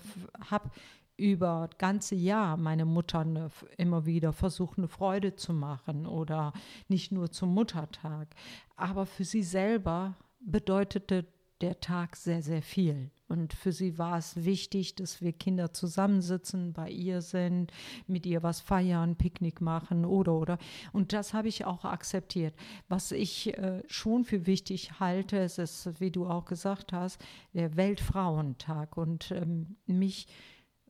habe 0.49 0.71
über 1.15 1.67
das 1.69 1.77
ganze 1.77 2.15
Jahr 2.15 2.57
meine 2.57 2.85
Mutter 2.85 3.19
eine, 3.19 3.51
immer 3.77 4.05
wieder 4.05 4.33
versucht, 4.33 4.77
eine 4.77 4.87
Freude 4.87 5.35
zu 5.35 5.53
machen 5.53 6.05
oder 6.07 6.53
nicht 6.87 7.11
nur 7.11 7.31
zum 7.31 7.53
Muttertag. 7.53 8.29
Aber 8.75 9.05
für 9.05 9.23
sie 9.23 9.43
selber 9.43 10.15
bedeutete 10.39 11.25
der 11.63 11.79
Tag 11.79 12.17
sehr, 12.17 12.41
sehr 12.41 12.61
viel. 12.61 13.09
Und 13.29 13.53
für 13.53 13.71
sie 13.71 13.97
war 13.97 14.17
es 14.17 14.43
wichtig, 14.43 14.95
dass 14.95 15.21
wir 15.21 15.31
Kinder 15.31 15.71
zusammensitzen, 15.71 16.73
bei 16.73 16.89
ihr 16.89 17.21
sind, 17.21 17.71
mit 18.05 18.25
ihr 18.25 18.43
was 18.43 18.59
feiern, 18.59 19.15
Picknick 19.15 19.61
machen 19.61 20.03
oder 20.03 20.33
oder. 20.33 20.57
Und 20.91 21.13
das 21.13 21.33
habe 21.33 21.47
ich 21.47 21.63
auch 21.63 21.85
akzeptiert. 21.85 22.53
Was 22.89 23.13
ich 23.13 23.57
äh, 23.57 23.81
schon 23.87 24.25
für 24.25 24.45
wichtig 24.45 24.99
halte, 24.99 25.37
es 25.37 25.57
ist, 25.57 26.01
wie 26.01 26.11
du 26.11 26.27
auch 26.27 26.43
gesagt 26.43 26.91
hast, 26.91 27.19
der 27.53 27.77
Weltfrauentag. 27.77 28.97
Und 28.97 29.31
ähm, 29.31 29.77
mich 29.87 30.27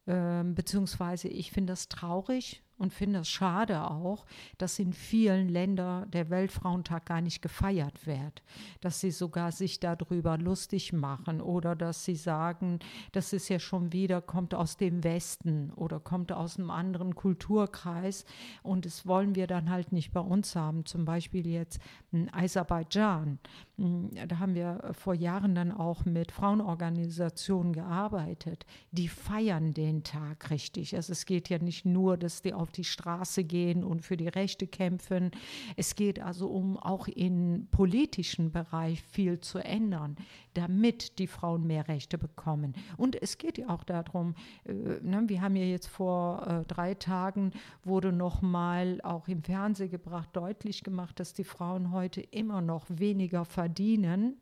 ähm, 0.08 0.56
beziehungsweise 0.56 1.28
ich 1.28 1.52
finde 1.52 1.74
das 1.74 1.88
traurig, 1.88 2.63
und 2.78 2.94
finde 2.94 3.20
es 3.20 3.30
schade 3.30 3.90
auch, 3.90 4.26
dass 4.58 4.80
in 4.80 4.94
vielen 4.94 5.48
Ländern 5.50 6.10
der 6.12 6.30
Weltfrauentag 6.30 7.06
gar 7.06 7.22
nicht 7.22 7.42
gefeiert 7.42 8.06
wird. 8.06 8.42
Dass 8.82 9.00
sie 9.00 9.12
sogar 9.12 9.52
sich 9.52 9.80
darüber 9.80 10.38
lustig 10.38 10.94
machen 10.94 11.42
oder 11.42 11.76
dass 11.76 12.04
sie 12.04 12.16
sagen, 12.16 12.80
das 13.12 13.34
ist 13.34 13.50
ja 13.50 13.60
schon 13.60 13.94
wieder, 13.94 14.22
kommt 14.22 14.54
aus 14.56 14.78
dem 14.78 15.04
Westen 15.04 15.72
oder 15.72 16.00
kommt 16.00 16.32
aus 16.32 16.58
einem 16.58 16.72
anderen 16.72 17.16
Kulturkreis 17.16 18.26
und 18.64 18.86
das 18.86 19.06
wollen 19.06 19.36
wir 19.36 19.48
dann 19.48 19.70
halt 19.70 19.92
nicht 19.92 20.12
bei 20.12 20.20
uns 20.20 20.56
haben. 20.56 20.86
Zum 20.86 21.06
Beispiel 21.06 21.48
jetzt 21.48 21.80
in 22.12 22.34
Aserbaidschan. 22.34 23.40
Hm, 23.78 24.12
da 24.28 24.40
haben 24.40 24.56
wir 24.56 24.92
vor 24.94 25.14
Jahren 25.14 25.56
dann 25.56 25.72
auch 25.72 26.06
mit 26.06 26.32
Frauenorganisationen 26.32 27.74
gearbeitet. 27.74 28.66
Die 28.92 29.08
feiern 29.08 29.74
den 29.74 30.04
Tag 30.04 30.50
richtig. 30.50 30.96
Also 30.96 31.12
es 31.12 31.26
geht 31.26 31.50
ja 31.50 31.60
nicht 31.60 31.86
nur, 31.86 32.18
dass 32.18 32.42
die 32.42 32.54
auf 32.64 32.72
die 32.72 32.84
Straße 32.84 33.44
gehen 33.44 33.84
und 33.84 34.02
für 34.02 34.18
die 34.18 34.28
Rechte 34.28 34.66
kämpfen. 34.66 35.32
Es 35.76 35.96
geht 35.96 36.20
also 36.20 36.48
um 36.48 36.78
auch 36.78 37.08
im 37.08 37.68
politischen 37.70 38.52
Bereich 38.52 39.04
viel 39.04 39.40
zu 39.40 39.60
ändern, 39.60 40.16
damit 40.56 41.20
die 41.20 41.28
Frauen 41.28 41.68
mehr 41.68 41.88
Rechte 41.88 42.18
bekommen. 42.18 42.74
Und 42.98 43.22
es 43.22 43.38
geht 43.38 43.58
ja 43.58 43.70
auch 43.70 43.84
darum, 43.84 44.36
äh, 44.66 44.74
ne, 44.74 45.24
wir 45.28 45.42
haben 45.42 45.56
ja 45.56 45.66
jetzt 45.66 45.88
vor 45.88 46.48
äh, 46.48 46.66
drei 46.66 46.96
Tagen 46.96 47.52
wurde 47.84 48.12
noch 48.12 48.42
mal 48.42 49.00
auch 49.04 49.28
im 49.28 49.44
Fernsehen 49.44 49.92
gebracht, 49.92 50.30
deutlich 50.34 50.84
gemacht, 50.84 51.20
dass 51.20 51.34
die 51.34 51.44
Frauen 51.44 51.92
heute 51.92 52.22
immer 52.22 52.62
noch 52.62 52.86
weniger 52.88 53.46
verdienen 53.46 54.38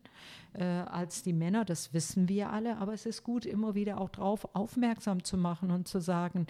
äh, 0.54 0.63
als 0.63 1.24
die 1.24 1.34
Männer. 1.34 1.66
Das 1.66 1.94
wissen 1.94 2.28
wir 2.30 2.50
alle, 2.50 2.78
aber 2.78 2.94
es 2.94 3.06
ist 3.06 3.24
gut, 3.24 3.46
immer 3.46 3.75
wieder 3.75 4.00
auch 4.00 4.10
darauf 4.10 4.48
aufmerksam 4.56 5.24
zu 5.24 5.38
machen 5.38 5.72
und 5.72 5.88
zu 5.88 6.00
sagen, 6.00 6.48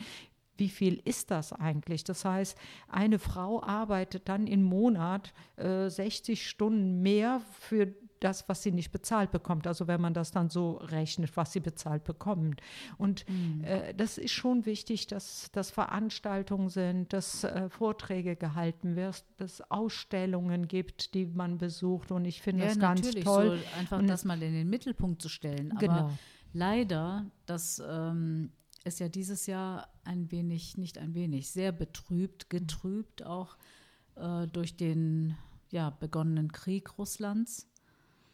wie 0.61 0.69
viel 0.69 1.01
ist 1.05 1.31
das 1.31 1.53
eigentlich? 1.53 2.03
Das 2.03 2.23
heißt, 2.23 2.55
eine 2.87 3.17
Frau 3.17 3.63
arbeitet 3.63 4.29
dann 4.29 4.45
im 4.45 4.61
Monat 4.61 5.33
äh, 5.55 5.89
60 5.89 6.47
Stunden 6.47 7.01
mehr 7.01 7.41
für 7.59 7.87
das, 8.19 8.47
was 8.47 8.61
sie 8.61 8.71
nicht 8.71 8.91
bezahlt 8.91 9.31
bekommt. 9.31 9.65
Also 9.65 9.87
wenn 9.87 9.99
man 9.99 10.13
das 10.13 10.29
dann 10.29 10.51
so 10.51 10.73
rechnet, 10.73 11.35
was 11.35 11.51
sie 11.51 11.61
bezahlt 11.61 12.03
bekommt. 12.03 12.61
Und 12.99 13.27
mhm. 13.27 13.63
äh, 13.63 13.95
das 13.95 14.19
ist 14.19 14.33
schon 14.33 14.67
wichtig, 14.67 15.07
dass, 15.07 15.49
dass 15.51 15.71
Veranstaltungen 15.71 16.69
sind, 16.69 17.11
dass 17.11 17.43
äh, 17.43 17.67
Vorträge 17.69 18.35
gehalten 18.35 18.95
werden, 18.95 19.15
dass 19.37 19.61
Ausstellungen 19.71 20.67
gibt, 20.67 21.15
die 21.15 21.25
man 21.25 21.57
besucht. 21.57 22.11
Und 22.11 22.25
ich 22.25 22.43
finde 22.43 22.65
ja, 22.65 22.67
das 22.67 22.77
ganz 22.77 23.09
toll. 23.09 23.57
So 23.57 23.79
einfach 23.79 23.97
Und, 23.97 24.05
das 24.05 24.25
mal 24.25 24.43
in 24.43 24.53
den 24.53 24.69
Mittelpunkt 24.69 25.23
zu 25.23 25.27
stellen. 25.27 25.71
Aber 25.71 25.79
genau. 25.79 26.11
leider, 26.53 27.25
das 27.47 27.81
ähm, 27.83 28.51
ist 28.83 28.99
ja 28.99 29.09
dieses 29.09 29.45
Jahr 29.45 29.87
ein 30.03 30.31
wenig, 30.31 30.77
nicht 30.77 30.97
ein 30.97 31.13
wenig, 31.13 31.49
sehr 31.49 31.71
betrübt, 31.71 32.49
getrübt 32.49 33.23
auch 33.23 33.57
äh, 34.15 34.47
durch 34.47 34.75
den 34.75 35.35
ja, 35.69 35.89
begonnenen 35.89 36.51
Krieg 36.51 36.97
Russlands. 36.97 37.67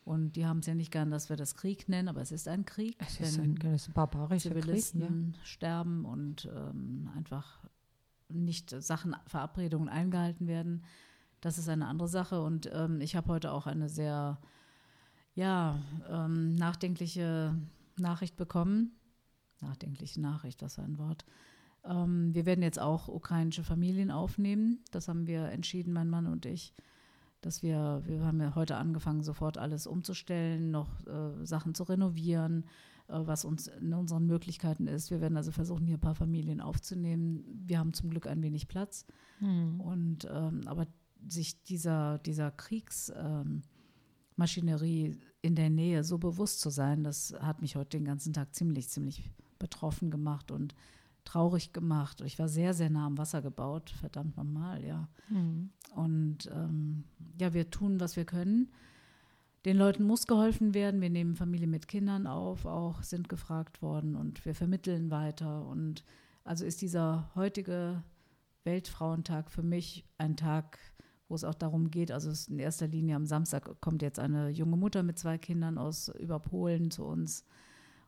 Und 0.06 0.38
die 0.38 0.46
haben 0.46 0.60
es 0.60 0.68
ja 0.68 0.74
nicht 0.74 0.92
gern, 0.92 1.12
dass 1.12 1.30
wir 1.30 1.36
das 1.36 1.56
Krieg 1.56 1.90
nennen, 1.90 2.08
aber 2.08 2.22
es 2.22 2.32
ist 2.32 2.48
ein 2.48 2.66
Krieg. 2.66 2.96
Es 3.00 3.20
ist 3.20 3.40
ein, 3.40 3.60
ein 3.62 3.78
barbarischer 3.94 4.52
Zivilisten 4.52 5.02
Krieg, 5.02 5.36
ja. 5.36 5.46
sterben 5.46 6.06
und 6.06 6.50
ähm, 6.56 7.10
einfach 7.16 7.60
nicht 8.30 8.70
Sachen, 8.70 9.16
Verabredungen 9.26 9.90
eingehalten 9.90 10.48
werden. 10.48 10.86
Das 11.42 11.58
ist 11.58 11.68
eine 11.68 11.88
andere 11.88 12.08
Sache. 12.08 12.42
Und 12.42 12.70
ähm, 12.74 13.02
ich 13.02 13.18
habe 13.18 13.28
heute 13.28 13.52
auch 13.52 13.68
eine 13.68 13.90
sehr 13.90 14.40
ja, 15.36 15.78
ähm, 16.10 16.56
nachdenkliche 16.56 17.54
Nachricht 17.98 18.38
bekommen. 18.38 18.94
Nachdenkliche 19.62 20.22
Nachricht, 20.22 20.62
was 20.62 20.76
für 20.76 20.84
ein 20.84 20.98
Wort. 20.98 21.26
Ähm, 21.84 22.34
wir 22.34 22.46
werden 22.46 22.62
jetzt 22.62 22.80
auch 22.80 23.08
ukrainische 23.08 23.64
Familien 23.64 24.12
aufnehmen. 24.12 24.84
Das 24.92 25.08
haben 25.08 25.28
wir 25.28 25.50
entschieden, 25.50 25.94
mein 25.94 26.10
Mann 26.10 26.28
und 26.28 26.46
ich 26.46 26.74
dass 27.42 27.64
wir, 27.64 28.02
wir 28.06 28.26
haben 28.26 28.42
ja 28.42 28.56
heute 28.56 28.78
angefangen, 28.78 29.24
sofort 29.24 29.58
alles 29.58 29.88
umzustellen, 29.88 30.72
noch 30.72 31.06
äh, 31.06 31.46
Sachen 31.46 31.76
zu 31.76 31.84
renovieren, 31.84 32.66
äh, 33.08 33.20
was 33.20 33.46
uns 33.46 33.68
in 33.68 33.94
unseren 33.94 34.26
Möglichkeiten 34.26 34.88
ist. 34.88 35.12
Wir 35.12 35.22
werden 35.22 35.38
also 35.38 35.52
versuchen, 35.52 35.86
hier 35.86 35.98
ein 35.98 36.02
paar 36.02 36.16
Familien 36.16 36.62
aufzunehmen. 36.62 37.44
Wir 37.66 37.80
haben 37.80 37.94
zum 37.94 38.10
Glück 38.10 38.28
ein 38.28 38.42
wenig 38.42 38.68
Platz. 38.68 39.06
Mhm. 39.40 39.80
Und 39.80 40.28
ähm, 40.32 40.62
aber 40.66 40.88
sich 41.28 41.62
dieser, 41.64 42.20
dieser 42.20 42.52
Kriegsmaschinerie 42.52 45.06
ähm, 45.06 45.18
in 45.42 45.56
der 45.56 45.70
Nähe 45.70 46.04
so 46.04 46.18
bewusst 46.18 46.62
zu 46.62 46.70
sein, 46.70 47.04
das 47.04 47.36
hat 47.40 47.62
mich 47.62 47.76
heute 47.76 47.98
den 47.98 48.06
ganzen 48.06 48.34
Tag 48.34 48.56
ziemlich, 48.56 48.90
ziemlich 48.90 49.32
betroffen 49.60 50.12
gemacht 50.12 50.52
und 50.52 50.76
traurig 51.26 51.74
gemacht. 51.74 52.22
Ich 52.22 52.40
war 52.40 52.48
sehr, 52.48 52.74
sehr 52.74 52.90
nah 52.90 53.06
am 53.06 53.18
Wasser 53.18 53.42
gebaut, 53.42 53.90
verdammt 53.90 54.38
nochmal, 54.38 54.84
ja. 54.84 55.10
Mhm. 55.30 55.72
Und 55.96 56.50
ähm, 56.54 57.04
ja, 57.40 57.54
wir 57.54 57.70
tun, 57.70 58.00
was 58.00 58.16
wir 58.16 58.26
können. 58.26 58.72
Den 59.66 59.78
Leuten 59.78 60.04
muss 60.04 60.28
geholfen 60.28 60.74
werden. 60.74 61.02
Wir 61.02 61.10
nehmen 61.10 61.36
Familien 61.36 61.70
mit 61.70 61.90
Kindern 61.90 62.28
auf, 62.28 62.66
auch 62.66 63.04
sind 63.04 63.28
gefragt 63.28 63.82
worden 63.82 64.16
und 64.16 64.46
wir 64.46 64.56
vermitteln 64.56 65.12
weiter. 65.12 65.66
Und 65.66 66.06
also 66.46 66.64
ist 66.64 66.82
dieser 66.82 67.30
heutige 67.36 68.04
Weltfrauentag 68.64 69.52
für 69.52 69.64
mich 69.64 70.06
ein 70.18 70.38
Tag, 70.38 70.80
wo 71.28 71.36
es 71.36 71.44
auch 71.44 71.56
darum 71.56 71.92
geht, 71.92 72.12
also 72.12 72.32
in 72.50 72.60
erster 72.60 72.88
Linie 72.88 73.18
am 73.18 73.26
Samstag 73.26 73.82
kommt 73.82 74.02
jetzt 74.02 74.20
eine 74.20 74.50
junge 74.50 74.78
Mutter 74.78 75.04
mit 75.04 75.20
zwei 75.20 75.38
Kindern 75.38 75.78
aus 75.78 76.10
über 76.20 76.40
Polen 76.40 76.90
zu 76.90 77.04
uns. 77.04 77.44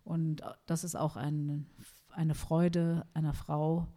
Und 0.09 0.41
das 0.65 0.83
ist 0.83 0.95
auch 0.95 1.15
ein 1.15 1.67
eine 2.11 2.35
Freude 2.35 3.05
einer 3.13 3.33
Frau 3.33 3.87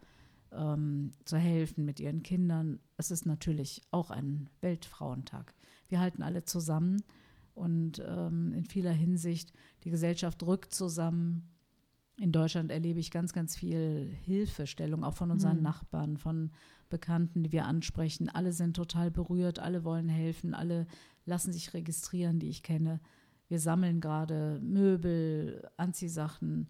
ähm, 0.51 1.11
zu 1.25 1.37
helfen 1.37 1.85
mit 1.85 1.99
ihren 1.99 2.23
Kindern. 2.23 2.79
Es 2.97 3.11
ist 3.11 3.25
natürlich 3.25 3.81
auch 3.91 4.11
ein 4.11 4.49
Weltfrauentag. 4.61 5.53
Wir 5.89 5.99
halten 5.99 6.23
alle 6.23 6.45
zusammen 6.45 7.03
und 7.53 8.01
ähm, 8.05 8.53
in 8.53 8.65
vieler 8.65 8.91
Hinsicht, 8.91 9.53
die 9.83 9.89
Gesellschaft 9.89 10.41
rückt 10.43 10.73
zusammen. 10.73 11.49
In 12.17 12.31
Deutschland 12.31 12.71
erlebe 12.71 12.99
ich 12.99 13.11
ganz, 13.11 13.33
ganz 13.33 13.55
viel 13.55 14.15
Hilfestellung, 14.23 15.03
auch 15.03 15.15
von 15.15 15.31
unseren 15.31 15.57
mhm. 15.57 15.63
Nachbarn, 15.63 16.17
von 16.17 16.51
Bekannten, 16.89 17.43
die 17.43 17.51
wir 17.51 17.65
ansprechen. 17.65 18.29
Alle 18.29 18.53
sind 18.53 18.75
total 18.75 19.09
berührt, 19.09 19.59
alle 19.59 19.83
wollen 19.83 20.09
helfen, 20.09 20.53
alle 20.53 20.85
lassen 21.25 21.51
sich 21.51 21.73
registrieren, 21.73 22.39
die 22.39 22.49
ich 22.49 22.61
kenne. 22.61 22.99
Wir 23.53 23.59
sammeln 23.59 24.01
gerade 24.01 24.59
Möbel, 24.63 25.69
Anziehsachen, 25.77 26.67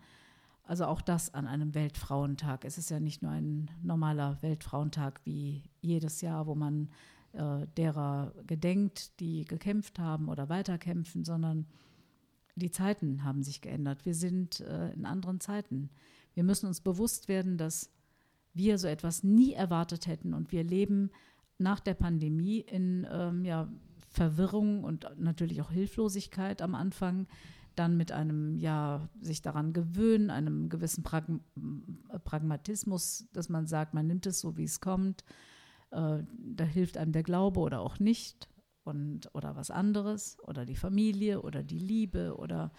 also 0.63 0.83
auch 0.83 0.99
das 0.99 1.33
an 1.33 1.47
einem 1.47 1.73
Weltfrauentag. 1.75 2.65
Es 2.65 2.77
ist 2.77 2.89
ja 2.89 2.99
nicht 2.99 3.21
nur 3.21 3.31
ein 3.31 3.71
normaler 3.81 4.37
Weltfrauentag 4.41 5.21
wie 5.23 5.63
jedes 5.79 6.19
Jahr, 6.19 6.45
wo 6.45 6.55
man 6.55 6.89
äh, 7.31 7.67
derer 7.77 8.33
gedenkt, 8.47 9.17
die 9.21 9.45
gekämpft 9.45 9.97
haben 9.97 10.27
oder 10.27 10.49
weiterkämpfen, 10.49 11.23
sondern 11.23 11.67
die 12.57 12.69
Zeiten 12.69 13.23
haben 13.23 13.43
sich 13.43 13.61
geändert. 13.61 14.05
Wir 14.05 14.13
sind 14.13 14.59
äh, 14.59 14.91
in 14.91 15.05
anderen 15.05 15.39
Zeiten. 15.39 15.89
Wir 16.33 16.43
müssen 16.43 16.67
uns 16.67 16.81
bewusst 16.81 17.29
werden, 17.29 17.57
dass 17.57 17.93
wir 18.53 18.77
so 18.77 18.89
etwas 18.89 19.23
nie 19.23 19.53
erwartet 19.53 20.05
hätten 20.07 20.33
und 20.33 20.51
wir 20.51 20.65
leben 20.65 21.11
nach 21.57 21.79
der 21.79 21.93
Pandemie 21.93 22.59
in 22.59 23.07
ähm, 23.09 23.45
ja, 23.45 23.69
Verwirrung 24.13 24.83
und 24.83 25.07
natürlich 25.17 25.61
auch 25.61 25.71
Hilflosigkeit 25.71 26.61
am 26.61 26.75
Anfang 26.75 27.27
dann 27.75 27.97
mit 27.97 28.11
einem, 28.11 28.55
ja, 28.57 29.09
sich 29.19 29.41
daran 29.41 29.73
gewöhnen, 29.73 30.29
einem 30.29 30.69
gewissen 30.69 31.03
Pragm 31.03 31.41
Pragmatismus, 32.23 33.27
dass 33.33 33.49
man 33.49 33.65
sagt, 33.65 33.95
man 33.95 34.05
nimmt 34.05 34.27
es 34.27 34.39
so, 34.39 34.57
wie 34.57 34.65
es 34.65 34.79
kommt. 34.79 35.23
Äh, 35.89 36.19
da 36.37 36.63
hilft 36.63 36.97
einem 36.97 37.11
der 37.11 37.23
Glaube 37.23 37.59
oder 37.59 37.81
auch 37.81 37.99
nicht 37.99 38.47
und 38.83 39.33
oder 39.33 39.55
was 39.55 39.71
anderes 39.71 40.37
oder 40.43 40.65
die 40.65 40.75
Familie 40.75 41.41
oder 41.41 41.63
die 41.63 41.79
Liebe 41.79 42.35
oder 42.37 42.71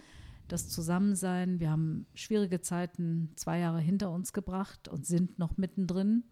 das 0.47 0.69
Zusammensein. 0.69 1.59
Wir 1.59 1.71
haben 1.71 2.05
schwierige 2.13 2.61
Zeiten 2.61 3.31
zwei 3.35 3.59
Jahre 3.59 3.81
hinter 3.81 4.11
uns 4.11 4.31
gebracht 4.31 4.87
und 4.87 5.05
sind 5.05 5.39
noch 5.39 5.57
mittendrin. 5.57 6.23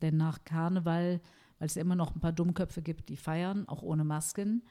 Denn 0.00 0.16
nach 0.16 0.44
Karneval, 0.44 1.20
weil 1.58 1.66
es 1.66 1.74
ja 1.74 1.82
immer 1.82 1.96
noch 1.96 2.14
ein 2.14 2.20
paar 2.20 2.32
Dummköpfe 2.32 2.82
gibt, 2.82 3.08
die 3.08 3.16
feiern, 3.16 3.68
auch 3.68 3.82
ohne 3.82 4.04
Masken, 4.04 4.62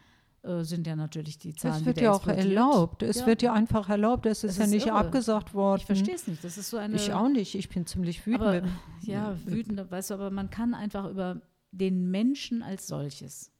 äh, 0.44 0.64
sind 0.64 0.86
ja 0.88 0.98
natürlich 0.98 1.38
die 1.40 1.54
Zahlen. 1.56 1.80
Es 1.80 1.86
wird 1.86 2.02
ja 2.02 2.12
auch 2.12 2.28
erlaubt. 2.28 3.02
Es 3.02 3.22
ja. 3.22 3.28
wird 3.28 3.42
ja 3.42 3.54
einfach 3.54 3.90
erlaubt. 3.90 4.26
Es 4.26 4.44
ist, 4.44 4.52
ist 4.52 4.58
ja 4.58 4.68
nicht 4.68 4.88
irre. 4.88 4.98
abgesagt 4.98 5.54
worden. 5.54 5.80
Ich 5.80 5.86
verstehe 5.86 6.16
es 6.16 6.28
nicht. 6.28 6.44
Das 6.44 6.58
ist 6.58 6.70
so 6.70 6.76
eine. 6.76 6.98
Ich 6.98 7.14
auch 7.14 7.30
nicht. 7.30 7.56
Ich 7.56 7.70
bin 7.70 7.86
ziemlich 7.86 8.26
wütend. 8.28 8.42
Aber, 8.42 8.62
ja, 9.02 9.38
wütend, 9.46 9.90
weißt 9.90 10.10
du, 10.10 10.16
aber 10.16 10.32
man 10.32 10.50
kann 10.50 10.74
einfach 10.74 11.10
über 11.10 11.42
den 11.72 12.12
Menschen 12.12 12.62
als 12.62 12.88
solches. 12.88 13.53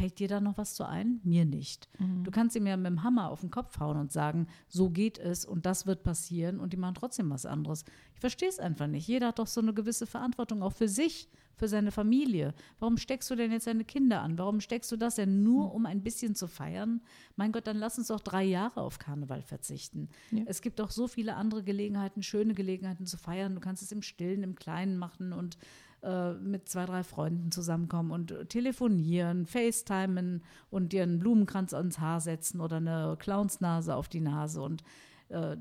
Fällt 0.00 0.18
dir 0.18 0.28
da 0.28 0.40
noch 0.40 0.56
was 0.56 0.74
zu 0.74 0.88
ein? 0.88 1.20
Mir 1.24 1.44
nicht. 1.44 1.90
Mhm. 1.98 2.24
Du 2.24 2.30
kannst 2.30 2.56
ihm 2.56 2.66
ja 2.66 2.76
mit 2.78 2.86
dem 2.86 3.02
Hammer 3.02 3.30
auf 3.30 3.40
den 3.42 3.50
Kopf 3.50 3.78
hauen 3.80 3.98
und 3.98 4.10
sagen, 4.10 4.46
so 4.66 4.88
geht 4.88 5.18
es 5.18 5.44
und 5.44 5.66
das 5.66 5.86
wird 5.86 6.02
passieren 6.02 6.58
und 6.58 6.72
die 6.72 6.78
machen 6.78 6.94
trotzdem 6.94 7.28
was 7.28 7.44
anderes. 7.44 7.84
Ich 8.14 8.20
verstehe 8.20 8.48
es 8.48 8.58
einfach 8.58 8.86
nicht. 8.86 9.06
Jeder 9.06 9.28
hat 9.28 9.38
doch 9.38 9.46
so 9.46 9.60
eine 9.60 9.74
gewisse 9.74 10.06
Verantwortung 10.06 10.62
auch 10.62 10.72
für 10.72 10.88
sich 10.88 11.28
für 11.54 11.68
seine 11.68 11.92
Familie. 11.92 12.54
Warum 12.78 12.96
steckst 12.96 13.30
du 13.30 13.34
denn 13.34 13.52
jetzt 13.52 13.66
deine 13.66 13.84
Kinder 13.84 14.22
an? 14.22 14.38
Warum 14.38 14.62
steckst 14.62 14.90
du 14.90 14.96
das 14.96 15.16
denn 15.16 15.42
nur, 15.42 15.66
hm. 15.66 15.72
um 15.72 15.86
ein 15.86 16.02
bisschen 16.02 16.34
zu 16.34 16.48
feiern? 16.48 17.02
Mein 17.36 17.52
Gott, 17.52 17.66
dann 17.66 17.76
lass 17.76 17.98
uns 17.98 18.06
doch 18.06 18.20
drei 18.20 18.44
Jahre 18.44 18.80
auf 18.80 18.98
Karneval 18.98 19.42
verzichten. 19.42 20.08
Ja. 20.30 20.44
Es 20.46 20.62
gibt 20.62 20.78
doch 20.78 20.90
so 20.90 21.06
viele 21.06 21.36
andere 21.36 21.62
Gelegenheiten, 21.62 22.22
schöne 22.22 22.54
Gelegenheiten 22.54 23.04
zu 23.04 23.18
feiern. 23.18 23.54
Du 23.54 23.60
kannst 23.60 23.82
es 23.82 23.92
im 23.92 24.00
Stillen, 24.00 24.42
im 24.42 24.54
Kleinen 24.54 24.96
machen 24.96 25.34
und 25.34 25.58
äh, 26.02 26.32
mit 26.34 26.68
zwei, 26.68 26.86
drei 26.86 27.02
Freunden 27.02 27.52
zusammenkommen 27.52 28.10
und 28.10 28.48
telefonieren, 28.48 29.46
FaceTimen 29.46 30.42
und 30.70 30.92
dir 30.92 31.02
einen 31.02 31.18
Blumenkranz 31.18 31.74
ans 31.74 31.98
Haar 31.98 32.20
setzen 32.20 32.60
oder 32.60 32.76
eine 32.76 33.16
Clownsnase 33.18 33.94
auf 33.94 34.08
die 34.08 34.20
Nase 34.20 34.62
und 34.62 34.82
äh, 35.30 35.56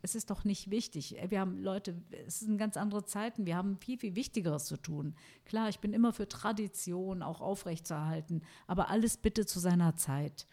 es 0.00 0.14
ist 0.14 0.30
doch 0.30 0.44
nicht 0.44 0.70
wichtig. 0.70 1.16
Wir 1.28 1.40
haben 1.40 1.58
Leute, 1.58 1.94
es 2.26 2.40
sind 2.40 2.58
ganz 2.58 2.76
andere 2.76 3.04
Zeiten, 3.04 3.46
wir 3.46 3.56
haben 3.56 3.76
viel, 3.76 3.98
viel 3.98 4.16
Wichtigeres 4.16 4.64
zu 4.64 4.76
tun. 4.76 5.14
Klar, 5.44 5.68
ich 5.68 5.80
bin 5.80 5.92
immer 5.92 6.12
für 6.12 6.28
Tradition 6.28 7.22
auch 7.22 7.40
aufrechtzuerhalten, 7.40 8.42
aber 8.66 8.88
alles 8.88 9.16
bitte 9.16 9.46
zu 9.46 9.60
seiner 9.60 9.96
Zeit. 9.96 10.46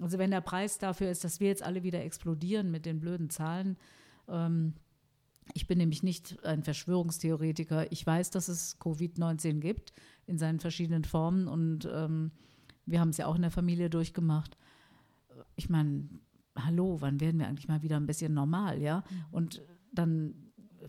Also 0.00 0.18
wenn 0.18 0.30
der 0.30 0.40
Preis 0.40 0.78
dafür 0.78 1.10
ist, 1.10 1.24
dass 1.24 1.40
wir 1.40 1.48
jetzt 1.48 1.62
alle 1.62 1.82
wieder 1.82 2.02
explodieren 2.02 2.70
mit 2.70 2.84
den 2.84 3.00
blöden 3.00 3.30
Zahlen, 3.30 3.76
ähm, 4.28 4.74
ich 5.52 5.66
bin 5.66 5.78
nämlich 5.78 6.02
nicht 6.02 6.42
ein 6.44 6.62
Verschwörungstheoretiker. 6.62 7.92
Ich 7.92 8.06
weiß, 8.06 8.30
dass 8.30 8.48
es 8.48 8.80
Covid-19 8.80 9.60
gibt 9.60 9.92
in 10.26 10.38
seinen 10.38 10.60
verschiedenen 10.60 11.04
Formen 11.04 11.48
und 11.48 11.88
ähm, 11.92 12.32
wir 12.86 13.00
haben 13.00 13.10
es 13.10 13.18
ja 13.18 13.26
auch 13.26 13.36
in 13.36 13.42
der 13.42 13.50
Familie 13.50 13.90
durchgemacht. 13.90 14.56
Ich 15.56 15.68
meine, 15.68 16.08
hallo, 16.56 17.00
wann 17.00 17.20
werden 17.20 17.38
wir 17.38 17.46
eigentlich 17.46 17.68
mal 17.68 17.82
wieder 17.82 17.96
ein 17.96 18.06
bisschen 18.06 18.32
normal, 18.32 18.80
ja? 18.80 19.04
Mhm. 19.08 19.24
Und 19.32 19.62
dann 19.92 20.34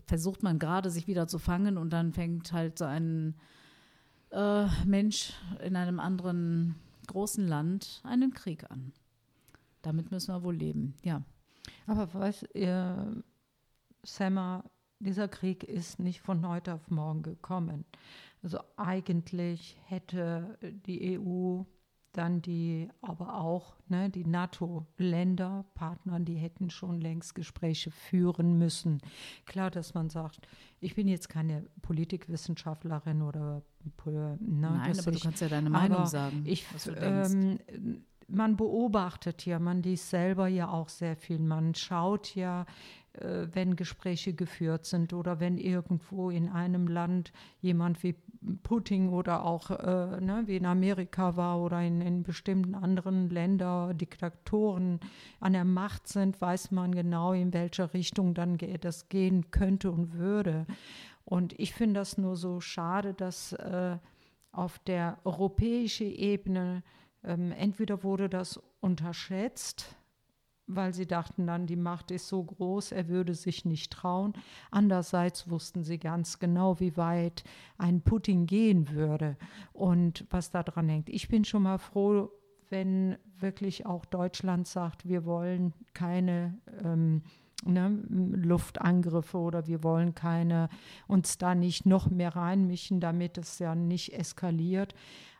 versucht 0.06 0.42
man 0.42 0.58
gerade, 0.58 0.90
sich 0.90 1.06
wieder 1.06 1.26
zu 1.26 1.38
fangen 1.38 1.78
und 1.78 1.90
dann 1.90 2.12
fängt 2.12 2.52
halt 2.52 2.78
so 2.78 2.84
ein 2.84 3.34
äh, 4.30 4.66
Mensch 4.84 5.32
in 5.64 5.76
einem 5.76 6.00
anderen 6.00 6.76
großen 7.06 7.46
Land 7.46 8.00
einen 8.04 8.32
Krieg 8.32 8.70
an. 8.70 8.92
Damit 9.82 10.10
müssen 10.10 10.34
wir 10.34 10.42
wohl 10.42 10.56
leben, 10.56 10.94
ja. 11.02 11.22
Aber 11.86 12.12
weißt 12.12 12.48
ihr, 12.54 13.22
Sammer, 14.06 14.64
dieser 14.98 15.28
Krieg 15.28 15.64
ist 15.64 15.98
nicht 15.98 16.20
von 16.20 16.46
heute 16.46 16.74
auf 16.74 16.90
morgen 16.90 17.22
gekommen. 17.22 17.84
Also 18.42 18.60
eigentlich 18.76 19.78
hätte 19.84 20.58
die 20.62 21.18
EU 21.18 21.64
dann 22.16 22.40
die, 22.40 22.88
aber 23.02 23.34
auch 23.40 23.76
ne, 23.88 24.08
die 24.08 24.24
NATO-Länder, 24.24 25.66
Partner, 25.74 26.18
die 26.20 26.36
hätten 26.36 26.70
schon 26.70 27.00
längst 27.00 27.34
Gespräche 27.34 27.90
führen 27.90 28.58
müssen. 28.58 29.00
Klar, 29.44 29.70
dass 29.70 29.94
man 29.94 30.08
sagt, 30.08 30.40
ich 30.80 30.94
bin 30.94 31.08
jetzt 31.08 31.28
keine 31.28 31.66
Politikwissenschaftlerin 31.82 33.22
oder 33.22 33.62
ne, 34.04 34.38
Nein, 34.40 34.98
aber 34.98 35.12
ich, 35.12 35.20
du 35.20 35.24
kannst 35.24 35.42
ja 35.42 35.48
deine 35.48 35.70
Meinung 35.70 36.06
sagen. 36.06 36.42
Ich, 36.46 36.64
ähm, 36.98 37.58
man 38.28 38.56
beobachtet 38.56 39.46
ja, 39.46 39.58
man 39.58 39.82
liest 39.82 40.10
selber 40.10 40.48
ja 40.48 40.68
auch 40.68 40.88
sehr 40.88 41.16
viel. 41.16 41.38
Man 41.38 41.74
schaut 41.74 42.34
ja, 42.34 42.66
wenn 43.20 43.76
Gespräche 43.76 44.34
geführt 44.34 44.86
sind 44.86 45.12
oder 45.12 45.40
wenn 45.40 45.58
irgendwo 45.58 46.30
in 46.30 46.48
einem 46.48 46.88
Land 46.88 47.32
jemand 47.60 48.02
wie 48.02 48.14
Putin 48.62 49.08
oder 49.08 49.44
auch 49.44 49.70
äh, 49.70 50.20
ne, 50.20 50.42
wie 50.46 50.56
in 50.56 50.66
Amerika 50.66 51.36
war 51.36 51.60
oder 51.60 51.82
in, 51.82 52.00
in 52.00 52.22
bestimmten 52.22 52.74
anderen 52.74 53.30
Ländern 53.30 53.96
Diktatoren 53.96 55.00
an 55.40 55.52
der 55.52 55.64
Macht 55.64 56.06
sind, 56.08 56.40
weiß 56.40 56.70
man 56.70 56.94
genau, 56.94 57.32
in 57.32 57.52
welche 57.52 57.92
Richtung 57.92 58.34
dann 58.34 58.58
das 58.80 59.08
gehen 59.08 59.50
könnte 59.50 59.90
und 59.90 60.14
würde. 60.14 60.66
Und 61.24 61.58
ich 61.58 61.74
finde 61.74 62.00
das 62.00 62.18
nur 62.18 62.36
so 62.36 62.60
schade, 62.60 63.14
dass 63.14 63.52
äh, 63.52 63.96
auf 64.52 64.78
der 64.78 65.18
europäischen 65.24 66.06
Ebene 66.06 66.82
ähm, 67.24 67.52
entweder 67.52 68.02
wurde 68.04 68.28
das 68.28 68.60
unterschätzt, 68.80 69.96
weil 70.66 70.92
sie 70.92 71.06
dachten 71.06 71.46
dann, 71.46 71.66
die 71.66 71.76
Macht 71.76 72.10
ist 72.10 72.28
so 72.28 72.42
groß, 72.42 72.92
er 72.92 73.08
würde 73.08 73.34
sich 73.34 73.64
nicht 73.64 73.92
trauen. 73.92 74.32
Andererseits 74.70 75.48
wussten 75.48 75.84
sie 75.84 75.98
ganz 75.98 76.38
genau, 76.38 76.80
wie 76.80 76.96
weit 76.96 77.44
ein 77.78 78.00
Putin 78.00 78.46
gehen 78.46 78.90
würde 78.90 79.36
und 79.72 80.26
was 80.30 80.50
da 80.50 80.62
dran 80.62 80.88
hängt. 80.88 81.08
Ich 81.08 81.28
bin 81.28 81.44
schon 81.44 81.62
mal 81.62 81.78
froh, 81.78 82.30
wenn 82.68 83.16
wirklich 83.38 83.86
auch 83.86 84.04
Deutschland 84.04 84.66
sagt, 84.66 85.08
wir 85.08 85.24
wollen 85.24 85.72
keine 85.94 86.58
ähm, 86.82 87.22
ne, 87.64 88.02
Luftangriffe 88.10 89.38
oder 89.38 89.66
wir 89.66 89.82
wollen 89.84 90.14
keine 90.14 90.68
uns 91.06 91.38
da 91.38 91.54
nicht 91.54 91.86
noch 91.86 92.10
mehr 92.10 92.34
reinmischen, 92.34 93.00
damit 93.00 93.38
es 93.38 93.58
ja 93.58 93.74
nicht 93.74 94.12
eskaliert. 94.14 94.94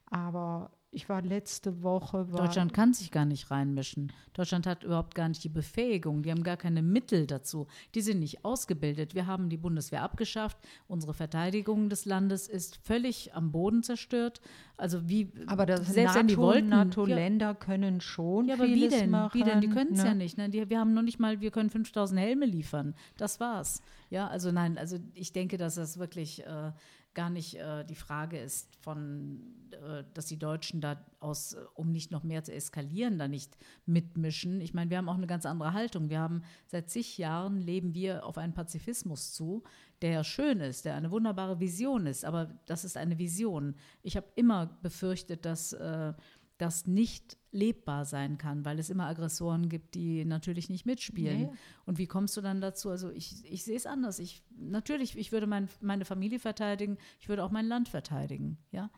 Aber 0.09 0.71
ich 0.91 1.09
war 1.09 1.21
letzte 1.21 1.83
Woche. 1.83 2.33
War 2.33 2.47
Deutschland 2.47 2.73
kann 2.73 2.95
sich 2.95 3.11
gar 3.11 3.27
nicht 3.27 3.51
reinmischen. 3.51 4.13
Deutschland 4.33 4.67
hat 4.67 4.83
überhaupt 4.83 5.15
gar 5.15 5.29
nicht 5.29 5.45
die 5.45 5.51
Befähigung. 5.51 6.23
Die 6.23 6.31
haben 6.31 6.43
gar 6.43 6.57
keine 6.57 6.81
Mittel 6.81 7.27
dazu. 7.27 7.67
Die 7.95 8.01
sind 8.01 8.21
nicht 8.21 8.45
ausgebildet. 8.45 9.15
Wir 9.15 9.27
haben 9.27 9.49
die 9.49 9.59
Bundeswehr 9.59 10.03
abgeschafft. 10.03 10.57
Unsere 10.89 11.13
Verteidigung 11.13 11.91
des 11.91 12.07
Landes 12.07 12.49
ist 12.49 12.77
völlig 12.77 13.35
am 13.35 13.53
Boden 13.53 13.83
zerstört. 13.83 14.41
Also 14.77 15.09
wie 15.09 15.33
aber 15.47 15.67
das 15.67 15.87
selbst 15.87 16.15
NATO, 16.15 16.19
wenn 16.19 16.29
die 16.29 16.37
wollten, 16.37 16.69
NATO-Länder 16.69 17.55
können 17.55 18.01
schon 18.01 18.49
ja, 18.49 18.55
aber 18.55 18.65
vieles 18.65 18.93
wie 18.93 18.97
denn? 18.97 19.11
Machen, 19.11 19.39
wie 19.39 19.45
denn? 19.45 19.61
Die 19.61 19.69
können 19.69 19.93
es 19.93 20.03
ne? 20.03 20.07
ja 20.07 20.15
nicht. 20.15 20.39
Ne? 20.39 20.49
Die, 20.49 20.71
wir 20.71 20.79
haben 20.79 20.95
noch 20.95 21.03
nicht 21.03 21.19
mal, 21.19 21.41
wir 21.41 21.51
können 21.51 21.69
5000 21.69 22.19
Helme 22.19 22.47
liefern. 22.47 22.95
Das 23.17 23.39
war's. 23.41 23.83
Ja, 24.09 24.29
also 24.29 24.53
nein, 24.53 24.79
also 24.79 24.99
ich 25.15 25.33
denke, 25.33 25.57
dass 25.57 25.75
das 25.75 25.99
wirklich 25.99 26.47
äh, 26.47 26.73
gar 27.17 27.31
nicht 27.31 27.57
äh, 27.57 27.85
die 27.85 27.97
Frage 27.97 28.39
ist 28.39 28.77
von, 28.77 29.41
äh, 29.73 30.05
dass 30.15 30.27
die 30.27 30.39
Deutschen 30.39 30.81
da 30.81 31.05
aus, 31.19 31.55
äh, 31.55 31.61
um 31.75 31.91
nicht 31.91 32.13
noch 32.13 32.23
mehr 32.23 32.45
zu 32.45 32.53
eskalieren, 32.53 33.19
da 33.19 33.27
nicht 33.27 33.57
mitmischen. 33.87 34.61
Ich 34.61 34.75
meine, 34.75 34.91
wir 34.91 34.99
haben 34.99 35.09
auch 35.09 35.17
eine 35.17 35.27
ganz 35.27 35.47
andere 35.47 35.73
Haltung. 35.73 36.11
Wir 36.11 36.21
haben 36.21 36.43
seit 36.67 36.91
zig 36.91 37.19
Jahren 37.19 37.59
leben 37.59 37.95
wir 37.95 38.25
auf 38.25 38.39
einen 38.39 38.53
Pazifismus 38.53 39.33
zu, 39.33 39.65
der 40.03 40.23
schön 40.25 40.61
ist, 40.61 40.85
der 40.85 40.95
eine 40.95 41.11
wunderbare 41.11 41.59
Vision 41.59 42.07
ist, 42.07 42.25
aber 42.25 42.51
das 42.67 42.85
ist 42.85 42.99
eine 42.99 43.19
Vision. 43.19 43.75
Ich 44.03 44.17
habe 44.17 44.27
immer 44.37 44.79
befürchtet, 44.83 45.47
dass 45.47 45.73
äh, 45.73 46.13
das 46.59 46.87
nicht 46.87 47.37
lebbar 47.51 48.05
sein 48.05 48.39
kann, 48.39 48.65
weil 48.65 48.79
es 48.79 48.91
immer 48.91 49.07
Aggressoren 49.07 49.69
gibt, 49.69 49.95
die 49.95 50.25
natürlich 50.25 50.69
nicht 50.69 50.87
mitspielen. 50.87 51.39
Nee. 51.39 51.51
Und 51.85 51.99
wie 51.99 52.07
kommst 52.07 52.37
du 52.37 52.41
dann 52.41 52.61
dazu? 52.61 52.91
Also 52.91 53.11
ich, 53.11 53.45
ich 53.51 53.65
sehe 53.65 53.77
es 53.77 53.87
anders. 53.87 54.19
Ich, 54.19 54.43
natürlich, 54.57 55.17
ich 55.17 55.33
würde 55.33 55.47
mein, 55.47 55.69
meine 55.81 56.05
Familie 56.05 56.39
verteidigen, 56.39 56.99
ich 57.21 57.29
würde 57.29 57.45
auch 57.45 57.51
mein 57.51 57.67
Land 57.67 57.89
verteidigen, 57.89 58.59
ja. 58.71 58.91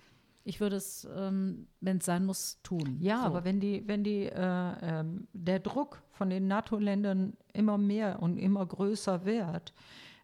Ich 0.44 0.60
würde 0.60 0.76
es, 0.76 1.06
ähm, 1.14 1.66
wenn 1.80 1.98
es 1.98 2.06
sein 2.06 2.24
muss, 2.24 2.58
tun. 2.62 2.96
Ja, 3.00 3.20
so. 3.20 3.26
aber 3.26 3.44
wenn 3.44 3.60
die, 3.60 3.86
wenn 3.86 4.02
die, 4.02 4.22
äh, 4.24 5.00
äh, 5.00 5.04
der 5.34 5.60
Druck 5.60 6.02
von 6.12 6.30
den 6.30 6.48
NATO-Ländern 6.48 7.36
immer 7.52 7.76
mehr 7.76 8.22
und 8.22 8.38
immer 8.38 8.64
größer 8.64 9.26
wird, 9.26 9.74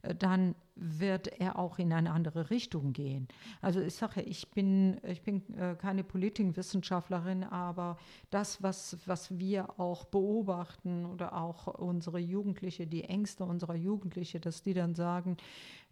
äh, 0.01 0.14
dann 0.14 0.55
wird 0.76 1.28
er 1.40 1.58
auch 1.58 1.78
in 1.78 1.92
eine 1.92 2.10
andere 2.10 2.50
Richtung 2.50 2.92
gehen. 2.92 3.28
Also 3.60 3.80
ich 3.80 3.94
sage, 3.94 4.22
ich 4.22 4.50
bin, 4.50 5.00
ich 5.04 5.22
bin 5.22 5.42
äh, 5.54 5.76
keine 5.76 6.02
Politikwissenschaftlerin, 6.04 7.44
aber 7.44 7.96
das, 8.30 8.62
was, 8.62 8.98
was 9.06 9.38
wir 9.38 9.78
auch 9.78 10.04
beobachten 10.04 11.06
oder 11.06 11.37
auch 11.37 11.66
unsere 11.66 12.18
Jugendliche, 12.18 12.87
die 12.87 13.04
Ängste 13.04 13.44
unserer 13.44 13.76
Jugendliche, 13.76 14.40
dass 14.40 14.62
die 14.62 14.74
dann 14.74 14.94
sagen, 14.94 15.37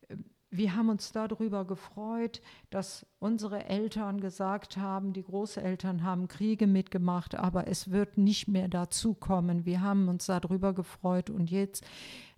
äh, 0.08 0.16
wir 0.54 0.76
haben 0.76 0.90
uns 0.90 1.12
darüber 1.12 1.64
gefreut, 1.64 2.42
dass 2.68 3.06
unsere 3.18 3.64
Eltern 3.64 4.20
gesagt 4.20 4.76
haben, 4.76 5.14
die 5.14 5.22
Großeltern 5.22 6.02
haben 6.02 6.28
Kriege 6.28 6.66
mitgemacht, 6.66 7.34
aber 7.34 7.68
es 7.68 7.90
wird 7.90 8.18
nicht 8.18 8.48
mehr 8.48 8.68
dazu 8.68 9.14
kommen. 9.14 9.64
Wir 9.64 9.80
haben 9.80 10.08
uns 10.08 10.26
darüber 10.26 10.74
gefreut 10.74 11.30
und 11.30 11.50
jetzt 11.50 11.86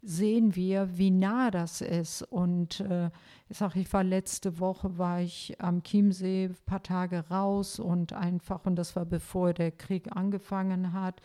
sehen 0.04 0.54
wir, 0.54 0.98
wie 0.98 1.10
nah 1.10 1.50
das 1.50 1.80
ist. 1.80 2.22
Und 2.22 2.80
äh, 2.80 3.10
ich 3.48 3.56
sage, 3.56 3.80
ich 3.80 3.92
war 3.92 4.04
letzte 4.04 4.60
Woche, 4.60 4.98
war 4.98 5.20
ich 5.20 5.60
am 5.60 5.82
Chiemsee 5.82 6.46
ein 6.46 6.56
paar 6.66 6.82
Tage 6.82 7.28
raus 7.30 7.80
und 7.80 8.12
einfach, 8.12 8.64
und 8.66 8.76
das 8.76 8.94
war 8.94 9.06
bevor 9.06 9.54
der 9.54 9.72
Krieg 9.72 10.14
angefangen 10.14 10.92
hat. 10.92 11.20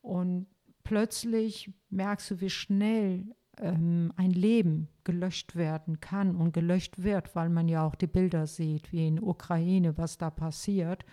Und 0.00 0.46
plötzlich 0.84 1.72
merkst 1.90 2.30
du, 2.30 2.40
wie 2.40 2.50
schnell 2.50 3.34
ähm, 3.58 4.12
ein 4.16 4.30
Leben 4.30 4.88
gelöscht 5.04 5.56
werden 5.56 6.00
kann 6.00 6.36
und 6.36 6.52
gelöscht 6.52 7.02
wird, 7.02 7.34
weil 7.34 7.48
man 7.48 7.68
ja 7.68 7.84
auch 7.84 7.94
die 7.94 8.06
Bilder 8.06 8.46
sieht, 8.46 8.92
wie 8.92 9.08
in 9.08 9.20
Ukraine, 9.20 9.98
was 9.98 10.18
da 10.18 10.30
passiert. 10.30 11.04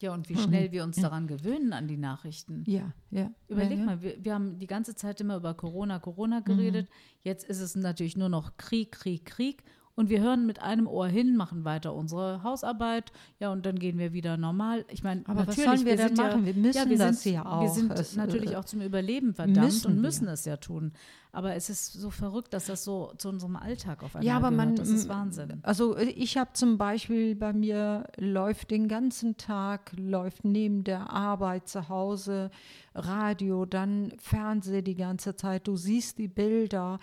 Ja, 0.00 0.14
und 0.14 0.28
wie 0.28 0.36
schnell 0.36 0.68
mhm. 0.68 0.72
wir 0.72 0.84
uns 0.84 0.96
daran 0.96 1.26
gewöhnen 1.26 1.72
an 1.72 1.88
die 1.88 1.96
Nachrichten. 1.96 2.62
Ja, 2.66 2.92
ja. 3.10 3.32
Überleg 3.48 3.72
ja, 3.72 3.78
ja. 3.78 3.84
mal, 3.84 4.02
wir, 4.02 4.24
wir, 4.24 4.34
haben 4.34 4.58
die 4.58 4.68
ganze 4.68 4.94
Zeit 4.94 5.20
immer 5.20 5.36
über 5.36 5.54
Corona, 5.54 5.98
Corona 5.98 6.40
geredet. 6.40 6.88
Mhm. 6.88 6.94
Jetzt 7.22 7.44
ist 7.48 7.60
es 7.60 7.74
natürlich 7.74 8.16
nur 8.16 8.28
noch 8.28 8.56
Krieg, 8.56 8.92
Krieg, 8.92 9.24
Krieg 9.24 9.64
und 9.98 10.10
wir 10.10 10.20
hören 10.20 10.46
mit 10.46 10.62
einem 10.62 10.86
Ohr 10.86 11.08
hin, 11.08 11.36
machen 11.36 11.64
weiter 11.64 11.92
unsere 11.92 12.44
Hausarbeit, 12.44 13.10
ja, 13.40 13.50
und 13.50 13.66
dann 13.66 13.80
gehen 13.80 13.98
wir 13.98 14.12
wieder 14.12 14.36
normal. 14.36 14.84
Ich 14.92 15.02
meine, 15.02 15.22
aber 15.24 15.40
natürlich, 15.40 15.58
was 15.58 15.64
sollen 15.64 15.86
wir, 15.86 15.98
wir 15.98 16.06
denn 16.06 16.14
machen? 16.14 16.40
Ja, 16.40 16.46
wir 16.46 16.54
müssen 16.54 16.78
ja, 16.78 16.88
wir 16.88 16.98
das 16.98 17.22
sind, 17.24 17.32
ja 17.34 17.44
auch. 17.44 17.62
Wir 17.62 17.68
sind 17.70 17.92
es, 17.98 18.14
natürlich 18.14 18.56
auch 18.56 18.64
zum 18.64 18.80
Überleben 18.80 19.34
verdammt 19.34 19.84
und 19.86 20.00
müssen 20.00 20.26
wir. 20.26 20.34
es 20.34 20.44
ja 20.44 20.56
tun. 20.56 20.92
Aber 21.32 21.56
es 21.56 21.68
ist 21.68 21.94
so 21.94 22.10
verrückt, 22.10 22.54
dass 22.54 22.66
das 22.66 22.84
so 22.84 23.12
zu 23.18 23.28
unserem 23.28 23.56
Alltag 23.56 24.04
auf 24.04 24.14
einmal 24.14 24.24
ja, 24.24 24.36
aber 24.36 24.50
gehört. 24.50 24.66
Man, 24.68 24.76
das 24.76 24.88
ist 24.88 25.08
Wahnsinn. 25.08 25.58
Also 25.62 25.96
ich 25.96 26.38
habe 26.38 26.52
zum 26.52 26.78
Beispiel 26.78 27.34
bei 27.34 27.52
mir 27.52 28.04
läuft 28.18 28.70
den 28.70 28.86
ganzen 28.86 29.36
Tag, 29.36 29.90
läuft 29.96 30.44
neben 30.44 30.84
der 30.84 31.10
Arbeit 31.10 31.66
zu 31.66 31.88
Hause 31.88 32.52
Radio, 32.94 33.66
dann 33.66 34.12
Fernseh 34.18 34.80
die 34.82 34.94
ganze 34.94 35.34
Zeit. 35.34 35.66
Du 35.66 35.76
siehst 35.76 36.18
die 36.18 36.28
Bilder 36.28 37.00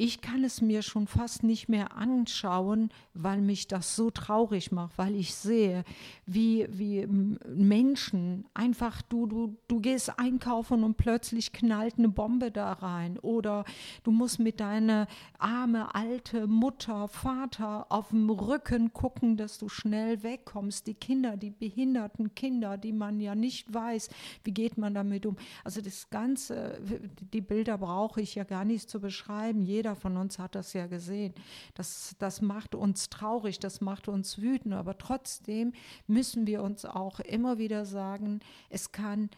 ich 0.00 0.22
kann 0.22 0.44
es 0.44 0.62
mir 0.62 0.80
schon 0.80 1.06
fast 1.06 1.42
nicht 1.42 1.68
mehr 1.68 1.94
anschauen, 1.94 2.88
weil 3.12 3.42
mich 3.42 3.68
das 3.68 3.96
so 3.96 4.10
traurig 4.10 4.72
macht, 4.72 4.96
weil 4.96 5.14
ich 5.14 5.34
sehe, 5.34 5.84
wie, 6.24 6.66
wie 6.70 7.06
Menschen 7.46 8.46
einfach, 8.54 9.02
du, 9.02 9.26
du, 9.26 9.56
du 9.68 9.78
gehst 9.80 10.18
einkaufen 10.18 10.84
und 10.84 10.96
plötzlich 10.96 11.52
knallt 11.52 11.98
eine 11.98 12.08
Bombe 12.08 12.50
da 12.50 12.72
rein 12.72 13.18
oder 13.18 13.66
du 14.02 14.10
musst 14.10 14.38
mit 14.38 14.60
deiner 14.60 15.06
arme 15.38 15.94
alte 15.94 16.46
Mutter, 16.46 17.06
Vater 17.06 17.86
auf 17.90 18.08
dem 18.08 18.30
Rücken 18.30 18.94
gucken, 18.94 19.36
dass 19.36 19.58
du 19.58 19.68
schnell 19.68 20.22
wegkommst. 20.22 20.86
Die 20.86 20.94
Kinder, 20.94 21.36
die 21.36 21.50
behinderten 21.50 22.34
Kinder, 22.34 22.78
die 22.78 22.94
man 22.94 23.20
ja 23.20 23.34
nicht 23.34 23.74
weiß, 23.74 24.08
wie 24.44 24.52
geht 24.52 24.78
man 24.78 24.94
damit 24.94 25.26
um. 25.26 25.36
Also 25.62 25.82
das 25.82 26.08
Ganze, 26.08 26.80
die 27.34 27.42
Bilder 27.42 27.76
brauche 27.76 28.22
ich 28.22 28.34
ja 28.34 28.44
gar 28.44 28.64
nicht 28.64 28.88
zu 28.88 28.98
beschreiben. 28.98 29.60
Jeder 29.60 29.89
jeder 29.90 30.00
von 30.00 30.16
uns 30.16 30.38
hat 30.38 30.54
das 30.54 30.72
ja 30.72 30.86
gesehen. 30.86 31.34
Das, 31.74 32.14
das 32.18 32.40
macht 32.40 32.74
uns 32.74 33.08
traurig, 33.08 33.58
das 33.58 33.80
macht 33.80 34.08
uns 34.08 34.40
wütend, 34.40 34.74
aber 34.74 34.98
trotzdem 34.98 35.72
müssen 36.06 36.46
wir 36.46 36.62
uns 36.62 36.84
auch 36.84 37.20
immer 37.20 37.58
wieder 37.58 37.84
sagen, 37.84 38.40
es 38.68 38.92
kann 38.92 39.30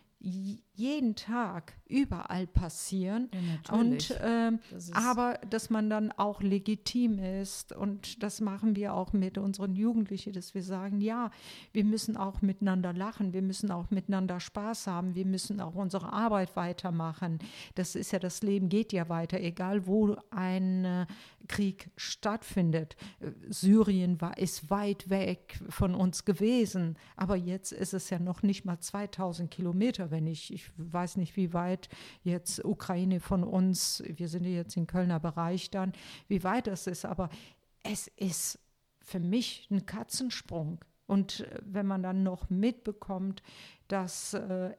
jeden 0.74 1.14
Tag 1.14 1.74
überall 1.86 2.46
passieren. 2.46 3.28
Ja, 3.32 3.74
und 3.74 4.10
äh, 4.12 4.52
das 4.70 4.92
aber 4.92 5.38
dass 5.50 5.68
man 5.68 5.90
dann 5.90 6.10
auch 6.12 6.40
legitim 6.40 7.18
ist 7.18 7.72
und 7.74 8.22
das 8.22 8.40
machen 8.40 8.74
wir 8.74 8.94
auch 8.94 9.12
mit 9.12 9.36
unseren 9.36 9.74
Jugendlichen, 9.74 10.32
dass 10.32 10.54
wir 10.54 10.62
sagen, 10.62 11.02
ja, 11.02 11.30
wir 11.72 11.84
müssen 11.84 12.16
auch 12.16 12.40
miteinander 12.40 12.94
lachen, 12.94 13.34
wir 13.34 13.42
müssen 13.42 13.70
auch 13.70 13.90
miteinander 13.90 14.40
Spaß 14.40 14.86
haben, 14.86 15.14
wir 15.14 15.26
müssen 15.26 15.60
auch 15.60 15.74
unsere 15.74 16.12
Arbeit 16.12 16.56
weitermachen. 16.56 17.38
Das 17.74 17.94
ist 17.94 18.12
ja 18.12 18.18
das 18.18 18.42
Leben 18.42 18.70
geht 18.70 18.94
ja 18.94 19.10
weiter, 19.10 19.38
egal 19.38 19.86
wo 19.86 20.16
ein 20.30 20.84
äh, 20.86 21.06
Krieg 21.48 21.90
stattfindet. 21.96 22.96
Syrien 23.50 24.20
war 24.20 24.38
ist 24.38 24.70
weit 24.70 25.10
weg 25.10 25.60
von 25.68 25.94
uns 25.94 26.24
gewesen, 26.24 26.96
aber 27.16 27.36
jetzt 27.36 27.72
ist 27.72 27.92
es 27.92 28.08
ja 28.08 28.18
noch 28.18 28.42
nicht 28.42 28.64
mal 28.64 28.78
2000 28.78 29.50
Kilometer, 29.50 30.10
wenn 30.10 30.26
ich 30.26 30.52
ich 30.52 30.61
weiß 30.76 31.16
nicht, 31.16 31.36
wie 31.36 31.52
weit 31.52 31.88
jetzt 32.22 32.64
Ukraine 32.64 33.20
von 33.20 33.44
uns, 33.44 34.02
wir 34.06 34.28
sind 34.28 34.44
ja 34.44 34.50
jetzt 34.50 34.76
im 34.76 34.86
Kölner 34.86 35.20
Bereich 35.20 35.70
dann, 35.70 35.92
wie 36.28 36.44
weit 36.44 36.66
das 36.66 36.86
ist, 36.86 37.04
aber 37.04 37.28
es 37.82 38.08
ist 38.16 38.58
für 39.00 39.20
mich 39.20 39.68
ein 39.70 39.86
Katzensprung. 39.86 40.84
Und 41.06 41.40
äh, 41.40 41.58
wenn 41.64 41.86
man 41.86 42.02
dann 42.02 42.22
noch 42.22 42.48
mitbekommt, 42.50 43.42
dass 43.88 44.34
äh, 44.34 44.74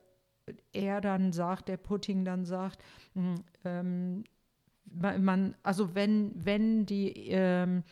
er 0.71 1.01
dann 1.01 1.31
sagt, 1.31 1.69
der 1.69 1.77
Putin 1.77 2.25
dann 2.25 2.45
sagt, 2.45 2.83
hm, 3.13 3.35
ähm, 3.63 4.23
man, 4.85 5.55
also 5.63 5.95
wenn, 5.95 6.31
wenn 6.35 6.85
die 6.85 7.29
ähm, 7.29 7.83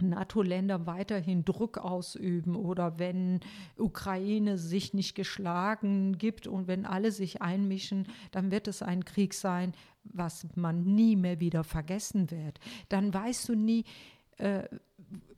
NATO-Länder 0.00 0.86
weiterhin 0.86 1.44
Druck 1.44 1.78
ausüben 1.78 2.56
oder 2.56 2.98
wenn 2.98 3.40
Ukraine 3.76 4.58
sich 4.58 4.94
nicht 4.94 5.14
geschlagen 5.14 6.18
gibt 6.18 6.46
und 6.46 6.66
wenn 6.66 6.84
alle 6.84 7.12
sich 7.12 7.42
einmischen, 7.42 8.08
dann 8.30 8.50
wird 8.50 8.68
es 8.68 8.82
ein 8.82 9.04
Krieg 9.04 9.34
sein, 9.34 9.72
was 10.04 10.46
man 10.54 10.84
nie 10.84 11.16
mehr 11.16 11.40
wieder 11.40 11.64
vergessen 11.64 12.30
wird. 12.30 12.60
Dann 12.88 13.12
weißt 13.14 13.48
du 13.48 13.54
nie, 13.54 13.84
äh, 14.38 14.64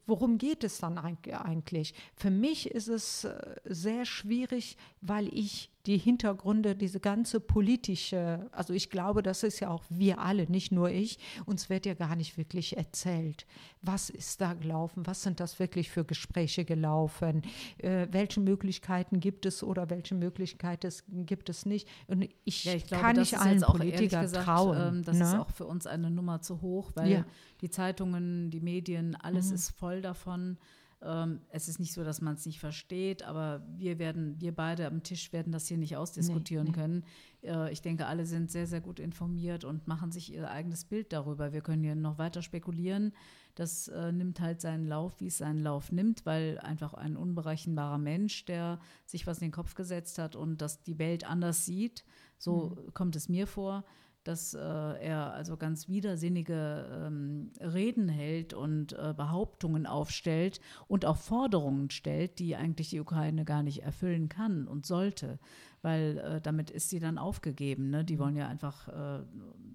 worum 0.07 0.39
geht 0.39 0.65
es 0.65 0.79
dann 0.79 0.99
eigentlich? 0.99 1.95
Für 2.15 2.31
mich 2.31 2.71
ist 2.71 2.89
es 2.89 3.25
äh, 3.25 3.57
sehr 3.65 4.05
schwierig, 4.05 4.77
weil 5.01 5.29
ich 5.33 5.71
die 5.87 5.99
Hintergründe, 5.99 6.75
diese 6.75 6.99
ganze 6.99 7.39
politische, 7.39 8.49
also 8.51 8.73
ich 8.73 8.91
glaube, 8.91 9.23
das 9.23 9.45
ist 9.45 9.61
ja 9.61 9.71
auch 9.71 9.85
wir 9.89 10.19
alle, 10.19 10.51
nicht 10.51 10.73
nur 10.73 10.91
ich, 10.91 11.19
uns 11.47 11.71
wird 11.71 11.87
ja 11.87 11.95
gar 11.95 12.17
nicht 12.17 12.37
wirklich 12.37 12.77
erzählt, 12.77 13.47
was 13.83 14.11
ist 14.11 14.41
da 14.41 14.55
gelaufen, 14.55 15.07
was 15.07 15.23
sind 15.23 15.39
das 15.39 15.61
wirklich 15.61 15.91
für 15.91 16.05
Gespräche 16.05 16.65
gelaufen, 16.65 17.43
äh, 17.79 18.09
welche 18.11 18.41
Möglichkeiten 18.41 19.21
gibt 19.21 19.47
es 19.47 19.63
oder 19.63 19.89
welche 19.89 20.17
Möglichkeiten 20.17 21.25
gibt 21.25 21.49
es 21.49 21.67
nicht. 21.67 21.89
Und 22.09 22.29
ich, 22.45 22.65
ja, 22.65 22.75
ich 22.75 22.87
glaube, 22.87 23.05
kann 23.05 23.17
nicht 23.17 23.39
allen 23.39 23.61
Politikern 23.61 24.33
trauen. 24.33 24.97
Ähm, 24.97 25.05
das 25.05 25.19
ne? 25.19 25.25
ist 25.25 25.35
auch 25.35 25.51
für 25.51 25.67
uns 25.67 25.87
eine 25.87 26.11
Nummer 26.11 26.41
zu 26.41 26.63
hoch, 26.63 26.91
weil 26.95 27.13
ja. 27.13 27.25
die 27.61 27.71
Zeitungen, 27.71 28.51
die 28.51 28.61
Medien, 28.61 29.15
alles 29.15 29.51
mhm. 29.51 29.55
ist 29.55 29.71
voll 29.71 29.96
davon. 30.03 30.59
Ähm, 31.03 31.41
es 31.51 31.69
ist 31.69 31.79
nicht 31.79 31.93
so, 31.93 32.05
dass 32.05 32.23
man 32.23 32.35
es 32.35 32.47
nicht 32.47 32.59
versteht, 32.59 33.23
aber 33.23 33.63
wir 33.77 33.99
werden, 33.99 34.41
wir 34.41 34.55
beide 34.55 34.87
am 34.87 35.03
Tisch 35.03 35.33
werden 35.33 35.53
das 35.53 35.67
hier 35.67 35.77
nicht 35.77 35.97
ausdiskutieren 35.97 36.65
nee, 36.65 36.71
nee. 36.71 36.77
können. 36.77 37.05
Äh, 37.43 37.73
ich 37.73 37.83
denke, 37.83 38.07
alle 38.07 38.25
sind 38.25 38.51
sehr, 38.51 38.67
sehr 38.67 38.81
gut 38.81 38.99
informiert 38.99 39.65
und 39.65 39.87
machen 39.87 40.11
sich 40.11 40.33
ihr 40.33 40.51
eigenes 40.51 40.85
Bild 40.85 41.13
darüber. 41.13 41.53
Wir 41.53 41.61
können 41.61 41.85
hier 41.85 41.95
noch 41.95 42.19
weiter 42.19 42.41
spekulieren. 42.41 43.13
Das 43.57 43.89
äh, 43.89 44.11
nimmt 44.11 44.41
halt 44.41 44.63
seinen 44.63 44.87
Lauf, 44.87 45.21
wie 45.21 45.27
es 45.27 45.39
seinen 45.39 45.63
Lauf 45.63 45.93
nimmt, 45.93 46.25
weil 46.25 46.59
einfach 46.61 46.95
ein 46.95 47.17
unberechenbarer 47.17 47.99
Mensch, 47.99 48.47
der 48.47 48.81
sich 49.05 49.27
was 49.27 49.39
in 49.39 49.49
den 49.49 49.53
Kopf 49.53 49.75
gesetzt 49.75 50.19
hat 50.19 50.35
und 50.35 50.63
das 50.63 50.83
die 50.83 50.99
Welt 50.99 51.25
anders 51.29 51.67
sieht, 51.67 52.05
so 52.39 52.71
mhm. 52.71 52.95
kommt 52.95 53.17
es 53.17 53.29
mir 53.29 53.47
vor, 53.47 53.85
dass 54.27 54.55
äh, 54.55 54.59
er 54.59 55.33
also 55.33 55.57
ganz 55.57 55.89
widersinnige 55.89 57.07
ähm, 57.07 57.51
Reden 57.61 58.09
hält 58.09 58.55
und 58.55 58.93
äh, 58.93 59.15
Behauptungen 59.17 59.87
aufstellt 59.87 60.61
und 60.89 61.05
auch 61.05 61.17
Forderungen 61.17 61.91
stellt, 61.91 62.39
die 62.39 62.57
eigentlich 62.57 62.91
die 62.91 63.01
Ukraine 63.01 63.45
gar 63.45 63.63
nicht 63.63 63.83
erfüllen 63.83 64.29
kann 64.29 64.67
und 64.67 64.87
sollte, 64.87 65.39
weil 65.87 66.19
äh, 66.19 66.41
damit 66.41 66.71
ist 66.71 66.91
sie 66.91 66.99
dann 66.99 67.17
aufgegeben. 67.17 67.91
Ne? 67.91 68.05
Die 68.05 68.19
wollen 68.19 68.35
ja 68.35 68.49
einfach 68.49 68.89
äh, 68.89 69.23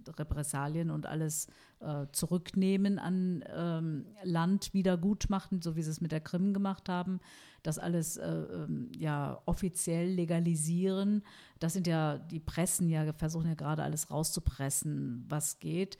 Repressalien 0.10 0.91
und 0.91 1.06
alles 1.06 1.47
äh, 1.80 2.06
zurücknehmen 2.12 3.00
an 3.00 3.45
ähm, 3.47 4.06
Land 4.24 4.74
wieder 4.74 4.97
gut 4.97 5.30
machen, 5.30 5.62
so 5.62 5.78
wie 5.78 5.82
sie 5.82 5.91
es 5.91 6.02
mit 6.02 6.12
der 6.12 6.19
Krim 6.19 6.54
gemacht 6.54 6.89
haben 6.89 7.21
das 7.63 7.78
alles 7.78 8.17
äh, 8.17 8.28
ähm, 8.28 8.91
ja 8.97 9.41
offiziell 9.45 10.10
legalisieren. 10.10 11.24
Das 11.60 11.74
sind 11.74 11.88
ja, 11.88 12.17
die 12.17 12.39
Pressen 12.39 12.89
ja, 12.89 13.13
versuchen 13.13 13.47
ja 13.47 13.54
gerade 13.54 13.84
alles 13.84 14.10
rauszupressen, 14.10 15.26
was 15.30 15.60
geht. 15.60 15.97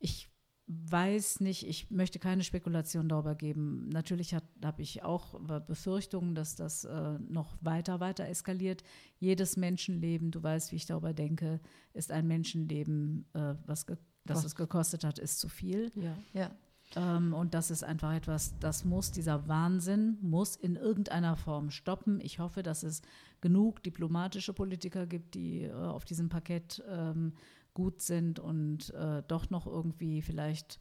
Ich 0.00 0.28
weiß 0.66 1.40
nicht, 1.40 1.66
ich 1.66 1.90
möchte 1.90 2.18
keine 2.18 2.42
Spekulation 2.42 3.08
darüber 3.08 3.34
geben. 3.34 3.88
Natürlich 3.90 4.34
habe 4.34 4.82
ich 4.82 5.02
auch 5.02 5.38
Befürchtungen, 5.66 6.34
dass 6.34 6.56
das 6.56 6.84
äh, 6.84 7.18
noch 7.28 7.56
weiter, 7.60 8.00
weiter 8.00 8.26
eskaliert. 8.26 8.82
Jedes 9.18 9.56
Menschenleben, 9.56 10.30
du 10.30 10.42
weißt, 10.42 10.72
wie 10.72 10.76
ich 10.76 10.86
darüber 10.86 11.12
denke, 11.12 11.60
ist 11.92 12.10
ein 12.10 12.26
Menschenleben, 12.26 13.26
äh, 13.34 13.54
was, 13.66 13.84
das 14.24 14.44
es 14.44 14.54
gekostet 14.54 15.04
hat, 15.04 15.18
ist 15.18 15.38
zu 15.38 15.48
viel. 15.48 15.92
Ja, 15.96 16.16
ja. 16.32 16.50
Ähm, 16.96 17.34
und 17.34 17.54
das 17.54 17.70
ist 17.70 17.82
einfach 17.82 18.14
etwas, 18.14 18.54
das 18.60 18.84
muss, 18.84 19.10
dieser 19.10 19.48
Wahnsinn 19.48 20.18
muss 20.20 20.56
in 20.56 20.76
irgendeiner 20.76 21.36
Form 21.36 21.70
stoppen. 21.70 22.20
Ich 22.20 22.38
hoffe, 22.38 22.62
dass 22.62 22.82
es 22.82 23.02
genug 23.40 23.82
diplomatische 23.82 24.52
Politiker 24.52 25.06
gibt, 25.06 25.34
die 25.34 25.64
äh, 25.64 25.72
auf 25.72 26.04
diesem 26.04 26.28
Parkett 26.28 26.82
ähm, 26.88 27.32
gut 27.74 28.00
sind 28.00 28.38
und 28.38 28.90
äh, 28.94 29.22
doch 29.26 29.50
noch 29.50 29.66
irgendwie 29.66 30.22
vielleicht 30.22 30.80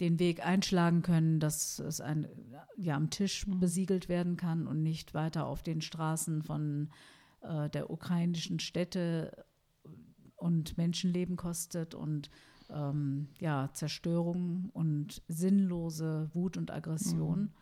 den 0.00 0.18
Weg 0.18 0.44
einschlagen 0.44 1.02
können, 1.02 1.40
dass 1.40 1.78
es 1.78 2.00
ein, 2.00 2.28
ja, 2.76 2.96
am 2.96 3.10
Tisch 3.10 3.46
mhm. 3.46 3.60
besiegelt 3.60 4.08
werden 4.08 4.36
kann 4.36 4.66
und 4.66 4.82
nicht 4.82 5.14
weiter 5.14 5.46
auf 5.46 5.62
den 5.62 5.80
Straßen 5.80 6.42
von 6.42 6.90
äh, 7.42 7.68
der 7.70 7.90
ukrainischen 7.90 8.60
Städte 8.60 9.44
und 10.36 10.78
Menschenleben 10.78 11.36
kostet 11.36 11.94
und 11.94 12.30
ähm, 12.70 13.28
ja, 13.40 13.70
Zerstörung 13.72 14.70
und 14.72 15.22
sinnlose 15.26 16.30
Wut 16.32 16.56
und 16.56 16.70
Aggression. 16.70 17.40
Mhm. 17.40 17.52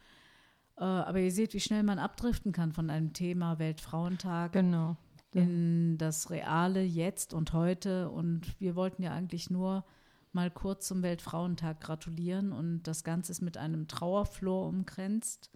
Äh, 0.78 0.84
aber 0.84 1.20
ihr 1.20 1.32
seht, 1.32 1.54
wie 1.54 1.60
schnell 1.60 1.82
man 1.82 1.98
abdriften 1.98 2.52
kann 2.52 2.72
von 2.72 2.90
einem 2.90 3.12
Thema 3.12 3.58
Weltfrauentag 3.58 4.52
genau. 4.52 4.96
In 5.36 5.98
das 5.98 6.30
reale 6.30 6.82
Jetzt 6.82 7.34
und 7.34 7.52
heute. 7.52 8.10
Und 8.10 8.58
wir 8.60 8.74
wollten 8.74 9.02
ja 9.02 9.12
eigentlich 9.12 9.50
nur 9.50 9.84
mal 10.32 10.50
kurz 10.50 10.86
zum 10.86 11.02
Weltfrauentag 11.02 11.80
gratulieren 11.80 12.52
und 12.52 12.82
das 12.82 13.04
Ganze 13.04 13.32
ist 13.32 13.40
mit 13.40 13.56
einem 13.56 13.88
Trauerflor 13.88 14.66
umkränzt, 14.66 15.50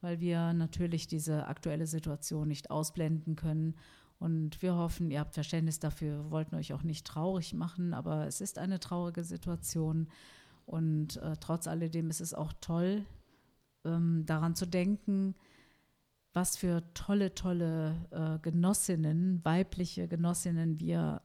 weil 0.00 0.20
wir 0.20 0.52
natürlich 0.52 1.08
diese 1.08 1.46
aktuelle 1.46 1.86
Situation 1.86 2.46
nicht 2.46 2.70
ausblenden 2.70 3.34
können 3.34 3.74
und 4.22 4.62
wir 4.62 4.76
hoffen, 4.76 5.10
ihr 5.10 5.18
habt 5.18 5.34
Verständnis 5.34 5.80
dafür, 5.80 6.24
wir 6.24 6.30
wollten 6.30 6.54
euch 6.54 6.72
auch 6.72 6.84
nicht 6.84 7.04
traurig 7.04 7.54
machen, 7.54 7.92
aber 7.92 8.28
es 8.28 8.40
ist 8.40 8.56
eine 8.56 8.78
traurige 8.78 9.24
Situation. 9.24 10.08
Und 10.64 11.16
äh, 11.16 11.36
trotz 11.40 11.66
alledem 11.66 12.08
ist 12.08 12.20
es 12.20 12.32
auch 12.32 12.52
toll, 12.60 13.04
ähm, 13.84 14.22
daran 14.24 14.54
zu 14.54 14.66
denken, 14.66 15.34
was 16.32 16.56
für 16.56 16.82
tolle, 16.94 17.34
tolle 17.34 18.06
äh, 18.10 18.38
Genossinnen, 18.40 19.44
weibliche 19.44 20.08
Genossinnen 20.08 20.80
wir 20.80 21.22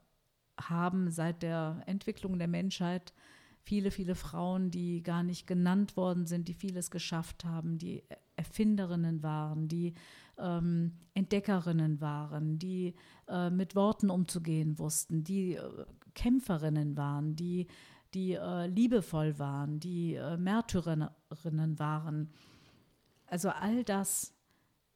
haben 0.59 1.11
seit 1.11 1.43
der 1.43 1.83
Entwicklung 1.85 2.39
der 2.39 2.47
Menschheit. 2.47 3.13
Viele, 3.61 3.91
viele 3.91 4.15
Frauen, 4.15 4.71
die 4.71 5.03
gar 5.03 5.23
nicht 5.23 5.45
genannt 5.45 5.97
worden 5.97 6.25
sind, 6.25 6.47
die 6.47 6.53
vieles 6.53 6.89
geschafft 6.89 7.45
haben, 7.45 7.77
die 7.77 8.03
Erfinderinnen 8.35 9.23
waren, 9.23 9.67
die 9.67 9.93
ähm, 10.37 10.93
Entdeckerinnen 11.13 12.01
waren, 12.01 12.59
die 12.59 12.95
äh, 13.27 13.49
mit 13.49 13.75
Worten 13.75 14.09
umzugehen 14.09 14.79
wussten, 14.79 15.23
die 15.23 15.55
äh, 15.55 15.85
Kämpferinnen 16.13 16.97
waren, 16.97 17.35
die 17.35 17.67
die 18.13 18.33
äh, 18.33 18.67
liebevoll 18.67 19.37
waren, 19.39 19.79
die 19.79 20.15
äh, 20.15 20.37
Märtyrerinnen 20.37 21.79
waren. 21.79 22.31
Also 23.25 23.49
all 23.49 23.83
das, 23.83 24.33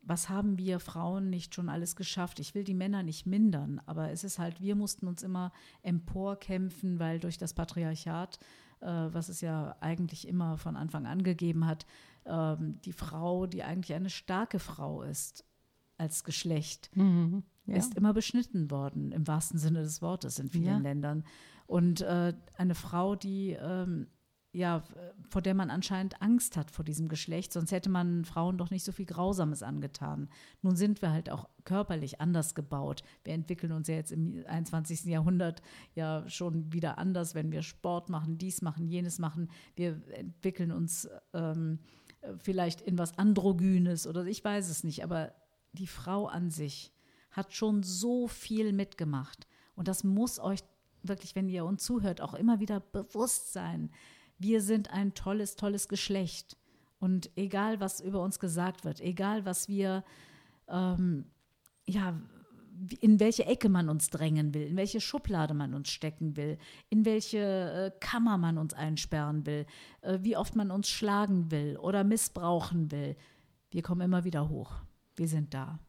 was 0.03 0.29
haben 0.29 0.57
wir 0.57 0.79
Frauen 0.79 1.29
nicht 1.29 1.53
schon 1.53 1.69
alles 1.69 1.95
geschafft? 1.95 2.39
Ich 2.39 2.55
will 2.55 2.63
die 2.63 2.73
Männer 2.73 3.03
nicht 3.03 3.25
mindern, 3.25 3.81
aber 3.85 4.11
es 4.11 4.23
ist 4.23 4.39
halt, 4.39 4.59
wir 4.59 4.75
mussten 4.75 5.07
uns 5.07 5.23
immer 5.23 5.51
emporkämpfen, 5.83 6.99
weil 6.99 7.19
durch 7.19 7.37
das 7.37 7.53
Patriarchat, 7.53 8.39
äh, 8.79 8.87
was 8.87 9.29
es 9.29 9.41
ja 9.41 9.75
eigentlich 9.79 10.27
immer 10.27 10.57
von 10.57 10.75
Anfang 10.75 11.05
an 11.05 11.23
gegeben 11.23 11.67
hat, 11.67 11.85
ähm, 12.25 12.79
die 12.81 12.93
Frau, 12.93 13.45
die 13.45 13.63
eigentlich 13.63 13.95
eine 13.95 14.09
starke 14.09 14.59
Frau 14.59 15.03
ist 15.03 15.45
als 15.97 16.23
Geschlecht, 16.23 16.89
mhm, 16.95 17.43
ja. 17.65 17.75
ist 17.75 17.95
immer 17.95 18.13
beschnitten 18.13 18.71
worden, 18.71 19.11
im 19.11 19.27
wahrsten 19.27 19.59
Sinne 19.59 19.83
des 19.83 20.01
Wortes 20.01 20.39
in 20.39 20.49
vielen 20.49 20.65
ja. 20.65 20.77
Ländern. 20.79 21.23
Und 21.67 22.01
äh, 22.01 22.33
eine 22.57 22.75
Frau, 22.75 23.15
die 23.15 23.51
ähm, 23.51 24.07
ja, 24.53 24.83
vor 25.29 25.41
der 25.41 25.53
man 25.53 25.69
anscheinend 25.69 26.21
Angst 26.21 26.57
hat 26.57 26.71
vor 26.71 26.83
diesem 26.83 27.07
Geschlecht, 27.07 27.53
sonst 27.53 27.71
hätte 27.71 27.89
man 27.89 28.25
Frauen 28.25 28.57
doch 28.57 28.69
nicht 28.69 28.83
so 28.83 28.91
viel 28.91 29.05
Grausames 29.05 29.63
angetan. 29.63 30.29
Nun 30.61 30.75
sind 30.75 31.01
wir 31.01 31.11
halt 31.11 31.29
auch 31.29 31.47
körperlich 31.63 32.19
anders 32.19 32.53
gebaut. 32.53 33.01
Wir 33.23 33.33
entwickeln 33.33 33.71
uns 33.71 33.87
ja 33.87 33.95
jetzt 33.95 34.11
im 34.11 34.43
21. 34.45 35.05
Jahrhundert 35.05 35.61
ja 35.95 36.27
schon 36.27 36.73
wieder 36.73 36.97
anders, 36.97 37.33
wenn 37.33 37.51
wir 37.51 37.61
Sport 37.61 38.09
machen, 38.09 38.37
dies 38.37 38.61
machen, 38.61 38.87
jenes 38.87 39.19
machen. 39.19 39.49
Wir 39.75 40.01
entwickeln 40.11 40.71
uns 40.73 41.07
ähm, 41.33 41.79
vielleicht 42.39 42.81
in 42.81 42.97
was 42.97 43.17
Androgynes 43.17 44.05
oder 44.05 44.25
ich 44.25 44.43
weiß 44.43 44.69
es 44.69 44.83
nicht, 44.83 45.03
aber 45.03 45.33
die 45.71 45.87
Frau 45.87 46.27
an 46.27 46.49
sich 46.49 46.91
hat 47.31 47.53
schon 47.53 47.83
so 47.83 48.27
viel 48.27 48.73
mitgemacht. 48.73 49.47
Und 49.75 49.87
das 49.87 50.03
muss 50.03 50.39
euch 50.39 50.59
wirklich, 51.03 51.35
wenn 51.35 51.49
ihr 51.49 51.65
uns 51.65 51.83
zuhört, 51.83 52.21
auch 52.21 52.33
immer 52.33 52.59
wieder 52.59 52.79
bewusst 52.79 53.53
sein. 53.53 53.89
Wir 54.41 54.61
sind 54.61 54.91
ein 54.91 55.13
tolles, 55.13 55.55
tolles 55.55 55.87
Geschlecht. 55.87 56.57
Und 56.99 57.29
egal, 57.35 57.79
was 57.79 58.01
über 58.01 58.21
uns 58.23 58.39
gesagt 58.39 58.85
wird, 58.85 58.99
egal, 58.99 59.45
was 59.45 59.67
wir, 59.67 60.03
ähm, 60.67 61.25
ja, 61.87 62.19
in 62.99 63.19
welche 63.19 63.45
Ecke 63.45 63.69
man 63.69 63.87
uns 63.87 64.09
drängen 64.09 64.55
will, 64.55 64.65
in 64.65 64.77
welche 64.77 64.99
Schublade 64.99 65.53
man 65.53 65.75
uns 65.75 65.89
stecken 65.89 66.35
will, 66.37 66.57
in 66.89 67.05
welche 67.05 67.37
äh, 67.37 67.91
Kammer 67.99 68.39
man 68.39 68.57
uns 68.57 68.73
einsperren 68.73 69.45
will, 69.45 69.67
äh, 70.01 70.17
wie 70.21 70.35
oft 70.35 70.55
man 70.55 70.71
uns 70.71 70.89
schlagen 70.89 71.51
will 71.51 71.77
oder 71.77 72.03
missbrauchen 72.03 72.89
will. 72.91 73.15
Wir 73.69 73.83
kommen 73.83 74.01
immer 74.01 74.23
wieder 74.23 74.49
hoch. 74.49 74.73
Wir 75.15 75.27
sind 75.27 75.53
da. 75.53 75.79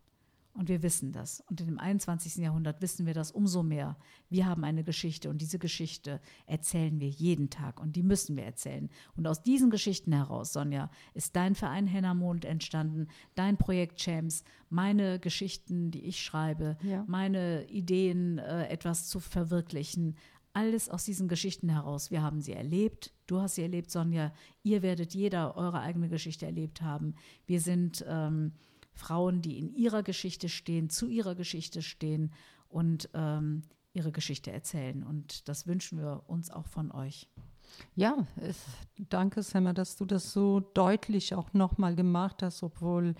Und 0.54 0.68
wir 0.68 0.82
wissen 0.82 1.12
das. 1.12 1.42
Und 1.48 1.62
im 1.62 1.78
21. 1.78 2.36
Jahrhundert 2.36 2.82
wissen 2.82 3.06
wir 3.06 3.14
das 3.14 3.30
umso 3.30 3.62
mehr. 3.62 3.96
Wir 4.28 4.44
haben 4.44 4.64
eine 4.64 4.84
Geschichte 4.84 5.30
und 5.30 5.40
diese 5.40 5.58
Geschichte 5.58 6.20
erzählen 6.46 7.00
wir 7.00 7.08
jeden 7.08 7.48
Tag 7.48 7.80
und 7.80 7.96
die 7.96 8.02
müssen 8.02 8.36
wir 8.36 8.44
erzählen. 8.44 8.90
Und 9.16 9.26
aus 9.26 9.42
diesen 9.42 9.70
Geschichten 9.70 10.12
heraus, 10.12 10.52
Sonja, 10.52 10.90
ist 11.14 11.36
dein 11.36 11.54
Verein 11.54 11.86
Hennermond 11.86 12.44
entstanden, 12.44 13.08
dein 13.34 13.56
Projekt 13.56 13.98
Champs, 13.98 14.44
meine 14.68 15.18
Geschichten, 15.18 15.90
die 15.90 16.04
ich 16.04 16.22
schreibe, 16.22 16.76
ja. 16.82 17.04
meine 17.08 17.64
Ideen, 17.68 18.36
äh, 18.38 18.68
etwas 18.68 19.08
zu 19.08 19.20
verwirklichen. 19.20 20.16
Alles 20.52 20.90
aus 20.90 21.06
diesen 21.06 21.28
Geschichten 21.28 21.70
heraus. 21.70 22.10
Wir 22.10 22.20
haben 22.20 22.42
sie 22.42 22.52
erlebt. 22.52 23.14
Du 23.26 23.40
hast 23.40 23.54
sie 23.54 23.62
erlebt, 23.62 23.90
Sonja. 23.90 24.34
Ihr 24.62 24.82
werdet 24.82 25.14
jeder 25.14 25.56
eure 25.56 25.80
eigene 25.80 26.10
Geschichte 26.10 26.44
erlebt 26.44 26.82
haben. 26.82 27.14
Wir 27.46 27.60
sind. 27.62 28.04
Ähm, 28.06 28.52
Frauen, 28.94 29.42
die 29.42 29.58
in 29.58 29.74
ihrer 29.74 30.02
Geschichte 30.02 30.48
stehen, 30.48 30.90
zu 30.90 31.08
ihrer 31.08 31.34
Geschichte 31.34 31.82
stehen 31.82 32.32
und 32.68 33.08
ähm, 33.14 33.62
ihre 33.92 34.12
Geschichte 34.12 34.50
erzählen. 34.52 35.02
Und 35.02 35.48
das 35.48 35.66
wünschen 35.66 35.98
wir 35.98 36.24
uns 36.26 36.50
auch 36.50 36.66
von 36.66 36.90
euch. 36.92 37.28
Ja, 37.94 38.26
danke, 38.98 39.42
Semmer, 39.42 39.72
dass 39.72 39.96
du 39.96 40.04
das 40.04 40.32
so 40.32 40.60
deutlich 40.60 41.34
auch 41.34 41.52
nochmal 41.52 41.94
gemacht 41.94 42.42
hast, 42.42 42.62
obwohl 42.62 43.14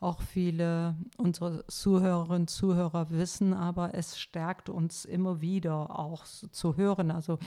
auch 0.00 0.20
viele 0.22 0.96
unserer 1.16 1.66
Zuhörerinnen 1.66 2.42
und 2.42 2.50
Zuhörer 2.50 3.10
wissen, 3.10 3.52
aber 3.52 3.94
es 3.94 4.18
stärkt 4.18 4.68
uns 4.68 5.04
immer 5.04 5.40
wieder 5.40 5.98
auch 5.98 6.24
zu 6.24 6.76
hören. 6.76 7.10
Also 7.10 7.38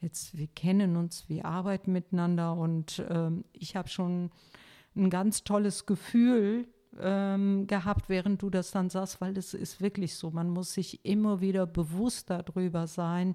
jetzt, 0.00 0.36
wir 0.36 0.48
kennen 0.48 0.96
uns, 0.96 1.28
wir 1.28 1.44
arbeiten 1.44 1.92
miteinander 1.92 2.54
und 2.54 3.04
ähm, 3.10 3.44
ich 3.52 3.76
habe 3.76 3.88
schon 3.88 4.30
ein 4.94 5.10
ganz 5.10 5.44
tolles 5.44 5.84
Gefühl, 5.84 6.66
ähm, 7.00 7.66
gehabt, 7.66 8.08
während 8.08 8.42
du 8.42 8.50
das 8.50 8.70
dann 8.70 8.90
sagst, 8.90 9.20
weil 9.20 9.36
es 9.36 9.54
ist 9.54 9.80
wirklich 9.80 10.16
so. 10.16 10.30
Man 10.30 10.50
muss 10.50 10.74
sich 10.74 11.04
immer 11.04 11.40
wieder 11.40 11.66
bewusst 11.66 12.30
darüber 12.30 12.86
sein, 12.86 13.34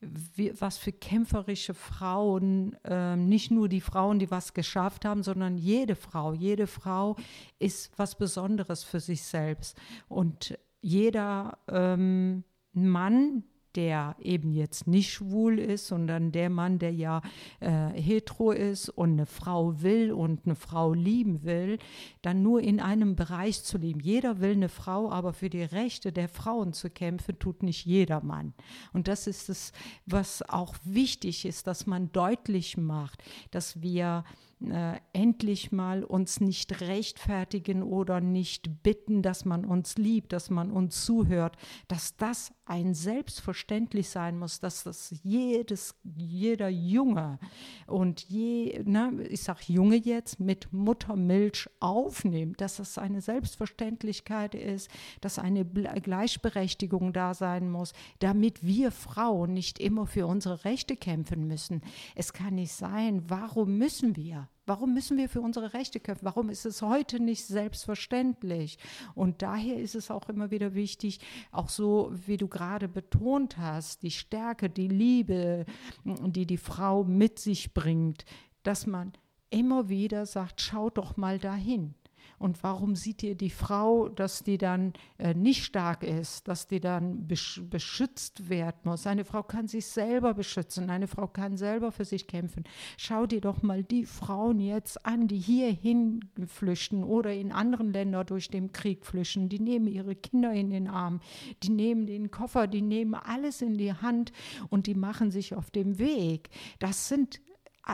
wie, 0.00 0.52
was 0.60 0.78
für 0.78 0.92
kämpferische 0.92 1.74
Frauen, 1.74 2.76
äh, 2.84 3.16
nicht 3.16 3.50
nur 3.50 3.68
die 3.68 3.80
Frauen, 3.80 4.18
die 4.18 4.30
was 4.30 4.54
geschafft 4.54 5.04
haben, 5.04 5.22
sondern 5.22 5.56
jede 5.56 5.94
Frau. 5.94 6.32
Jede 6.32 6.66
Frau 6.66 7.16
ist 7.58 7.92
was 7.96 8.16
Besonderes 8.16 8.84
für 8.84 9.00
sich 9.00 9.22
selbst. 9.22 9.76
Und 10.08 10.58
jeder 10.80 11.58
ähm, 11.68 12.44
Mann, 12.72 13.44
der 13.76 14.16
eben 14.20 14.52
jetzt 14.52 14.86
nicht 14.86 15.12
schwul 15.12 15.58
ist, 15.58 15.86
sondern 15.86 16.32
der 16.32 16.50
Mann, 16.50 16.78
der 16.78 16.92
ja 16.92 17.22
äh, 17.60 17.88
hetero 17.90 18.52
ist 18.52 18.88
und 18.88 19.12
eine 19.12 19.26
Frau 19.26 19.82
will 19.82 20.12
und 20.12 20.44
eine 20.44 20.54
Frau 20.54 20.92
lieben 20.92 21.42
will, 21.44 21.78
dann 22.22 22.42
nur 22.42 22.60
in 22.60 22.80
einem 22.80 23.16
Bereich 23.16 23.62
zu 23.62 23.78
leben. 23.78 24.00
Jeder 24.00 24.40
will 24.40 24.52
eine 24.52 24.68
Frau, 24.68 25.10
aber 25.10 25.32
für 25.32 25.50
die 25.50 25.62
Rechte 25.62 26.12
der 26.12 26.28
Frauen 26.28 26.72
zu 26.72 26.90
kämpfen, 26.90 27.38
tut 27.38 27.62
nicht 27.62 27.84
jeder 27.86 28.22
Mann. 28.22 28.54
Und 28.92 29.08
das 29.08 29.26
ist 29.26 29.48
es, 29.48 29.72
was 30.06 30.48
auch 30.48 30.74
wichtig 30.84 31.44
ist, 31.44 31.66
dass 31.66 31.86
man 31.86 32.12
deutlich 32.12 32.76
macht, 32.76 33.22
dass 33.50 33.82
wir 33.82 34.24
äh, 34.70 35.00
endlich 35.12 35.72
mal 35.72 36.04
uns 36.04 36.40
nicht 36.40 36.80
rechtfertigen 36.80 37.82
oder 37.82 38.20
nicht 38.20 38.82
bitten, 38.82 39.22
dass 39.22 39.44
man 39.44 39.64
uns 39.64 39.96
liebt, 39.96 40.32
dass 40.32 40.50
man 40.50 40.70
uns 40.70 41.04
zuhört, 41.04 41.56
dass 41.88 42.16
das 42.16 42.52
ein 42.64 42.94
selbstverständlich 42.94 44.08
sein 44.08 44.38
muss, 44.38 44.60
dass 44.60 44.84
das 44.84 45.14
jedes, 45.22 45.94
jeder 46.04 46.68
Junge 46.68 47.38
und 47.86 48.20
je, 48.20 48.82
ne, 48.84 49.12
ich 49.28 49.42
sage 49.42 49.60
Junge 49.66 49.96
jetzt, 49.96 50.38
mit 50.38 50.72
Muttermilch 50.72 51.68
aufnimmt, 51.80 52.60
dass 52.60 52.76
das 52.76 52.98
eine 52.98 53.20
Selbstverständlichkeit 53.20 54.54
ist, 54.54 54.90
dass 55.20 55.38
eine 55.38 55.64
Gleichberechtigung 55.64 57.12
da 57.12 57.34
sein 57.34 57.70
muss, 57.70 57.92
damit 58.20 58.64
wir 58.64 58.92
Frauen 58.92 59.52
nicht 59.52 59.80
immer 59.80 60.06
für 60.06 60.26
unsere 60.26 60.64
Rechte 60.64 60.96
kämpfen 60.96 61.46
müssen. 61.48 61.82
Es 62.14 62.32
kann 62.32 62.54
nicht 62.54 62.72
sein, 62.72 63.24
warum 63.28 63.76
müssen 63.76 64.14
wir? 64.16 64.48
Warum 64.64 64.94
müssen 64.94 65.18
wir 65.18 65.28
für 65.28 65.40
unsere 65.40 65.74
Rechte 65.74 65.98
kämpfen? 65.98 66.24
Warum 66.24 66.48
ist 66.48 66.64
es 66.66 66.82
heute 66.82 67.18
nicht 67.18 67.44
selbstverständlich? 67.46 68.78
Und 69.14 69.42
daher 69.42 69.78
ist 69.78 69.96
es 69.96 70.10
auch 70.10 70.28
immer 70.28 70.50
wieder 70.52 70.74
wichtig, 70.74 71.18
auch 71.50 71.68
so 71.68 72.12
wie 72.26 72.36
du 72.36 72.46
gerade 72.46 72.88
betont 72.88 73.58
hast, 73.58 74.02
die 74.02 74.12
Stärke, 74.12 74.70
die 74.70 74.88
Liebe, 74.88 75.66
die 76.04 76.46
die 76.46 76.58
Frau 76.58 77.02
mit 77.02 77.40
sich 77.40 77.74
bringt, 77.74 78.24
dass 78.62 78.86
man 78.86 79.12
immer 79.50 79.88
wieder 79.88 80.26
sagt, 80.26 80.60
schau 80.60 80.90
doch 80.90 81.16
mal 81.16 81.38
dahin. 81.38 81.94
Und 82.42 82.60
warum 82.64 82.96
sieht 82.96 83.22
ihr 83.22 83.36
die 83.36 83.50
Frau, 83.50 84.08
dass 84.08 84.42
die 84.42 84.58
dann 84.58 84.94
äh, 85.18 85.32
nicht 85.32 85.64
stark 85.64 86.02
ist, 86.02 86.48
dass 86.48 86.66
die 86.66 86.80
dann 86.80 87.28
besch 87.28 87.62
beschützt 87.70 88.48
werden 88.48 88.80
muss? 88.82 89.06
Eine 89.06 89.24
Frau 89.24 89.44
kann 89.44 89.68
sich 89.68 89.86
selber 89.86 90.34
beschützen, 90.34 90.90
eine 90.90 91.06
Frau 91.06 91.28
kann 91.28 91.56
selber 91.56 91.92
für 91.92 92.04
sich 92.04 92.26
kämpfen. 92.26 92.64
Schau 92.96 93.26
dir 93.26 93.40
doch 93.40 93.62
mal 93.62 93.84
die 93.84 94.06
Frauen 94.06 94.58
jetzt 94.58 95.06
an, 95.06 95.28
die 95.28 95.38
hierhin 95.38 96.18
flüchten 96.48 97.04
oder 97.04 97.32
in 97.32 97.52
anderen 97.52 97.92
Ländern 97.92 98.26
durch 98.26 98.48
den 98.48 98.72
Krieg 98.72 99.06
flüchten. 99.06 99.48
Die 99.48 99.60
nehmen 99.60 99.86
ihre 99.86 100.16
Kinder 100.16 100.52
in 100.52 100.70
den 100.70 100.88
Arm, 100.88 101.20
die 101.62 101.70
nehmen 101.70 102.06
den 102.06 102.32
Koffer, 102.32 102.66
die 102.66 102.82
nehmen 102.82 103.14
alles 103.14 103.62
in 103.62 103.78
die 103.78 103.94
Hand 103.94 104.32
und 104.68 104.88
die 104.88 104.96
machen 104.96 105.30
sich 105.30 105.54
auf 105.54 105.70
dem 105.70 106.00
Weg. 106.00 106.50
Das 106.80 107.06
sind 107.06 107.40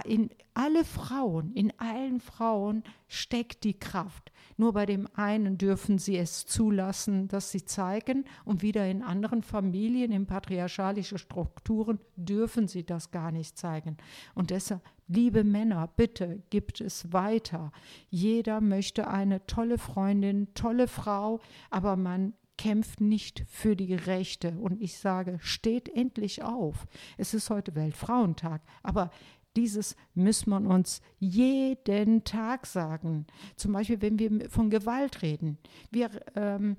in 0.04 0.30
alle 0.54 0.84
Frauen, 0.84 1.52
in 1.52 1.72
allen 1.78 2.20
Frauen 2.20 2.82
steckt 3.08 3.64
die 3.64 3.78
Kraft. 3.78 4.32
Nur 4.60 4.72
bei 4.72 4.86
dem 4.86 5.08
einen 5.14 5.56
dürfen 5.56 5.98
sie 5.98 6.18
es 6.18 6.44
zulassen, 6.44 7.28
dass 7.28 7.52
sie 7.52 7.64
zeigen 7.64 8.24
und 8.44 8.60
wieder 8.60 8.90
in 8.90 9.04
anderen 9.04 9.42
Familien, 9.42 10.10
in 10.10 10.26
patriarchalische 10.26 11.16
Strukturen 11.16 12.00
dürfen 12.16 12.66
sie 12.66 12.84
das 12.84 13.12
gar 13.12 13.30
nicht 13.30 13.56
zeigen. 13.56 13.96
Und 14.34 14.50
deshalb, 14.50 14.82
liebe 15.06 15.44
Männer, 15.44 15.88
bitte 15.96 16.42
gibt 16.50 16.80
es 16.80 17.12
weiter. 17.12 17.70
Jeder 18.10 18.60
möchte 18.60 19.06
eine 19.06 19.46
tolle 19.46 19.78
Freundin, 19.78 20.52
tolle 20.54 20.88
Frau, 20.88 21.38
aber 21.70 21.94
man 21.94 22.34
kämpft 22.56 23.00
nicht 23.00 23.44
für 23.48 23.76
die 23.76 23.94
Rechte. 23.94 24.58
Und 24.58 24.82
ich 24.82 24.98
sage, 24.98 25.38
steht 25.40 25.88
endlich 25.88 26.42
auf. 26.42 26.86
Es 27.16 27.32
ist 27.32 27.48
heute 27.48 27.76
Weltfrauentag, 27.76 28.60
aber 28.82 29.12
dieses 29.58 29.96
muss 30.14 30.46
man 30.46 30.66
uns 30.66 31.02
jeden 31.18 32.22
Tag 32.22 32.66
sagen. 32.66 33.26
Zum 33.56 33.72
Beispiel, 33.72 34.00
wenn 34.00 34.18
wir 34.18 34.48
von 34.48 34.70
Gewalt 34.70 35.22
reden. 35.22 35.58
Wir 35.90 36.10
ähm, 36.36 36.76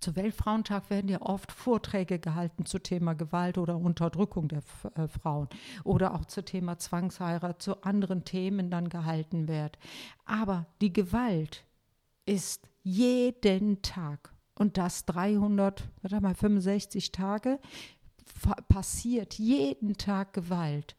Zu 0.00 0.16
Weltfrauentag 0.16 0.90
werden 0.90 1.08
ja 1.08 1.20
oft 1.20 1.52
Vorträge 1.52 2.18
gehalten 2.18 2.64
zu 2.64 2.78
Thema 2.78 3.14
Gewalt 3.14 3.58
oder 3.58 3.76
Unterdrückung 3.76 4.48
der 4.48 4.62
äh, 4.96 5.06
Frauen 5.06 5.48
oder 5.84 6.14
auch 6.14 6.24
zu 6.24 6.42
Thema 6.42 6.78
Zwangsheirat, 6.78 7.60
zu 7.60 7.82
anderen 7.82 8.24
Themen 8.24 8.70
dann 8.70 8.88
gehalten 8.88 9.46
wird. 9.46 9.78
Aber 10.24 10.66
die 10.80 10.92
Gewalt 10.92 11.66
ist 12.24 12.68
jeden 12.82 13.82
Tag 13.82 14.32
und 14.54 14.78
das 14.78 15.04
365 15.04 17.12
Tage 17.12 17.58
passiert 18.68 19.34
jeden 19.34 19.96
Tag 19.96 20.32
Gewalt. 20.32 20.96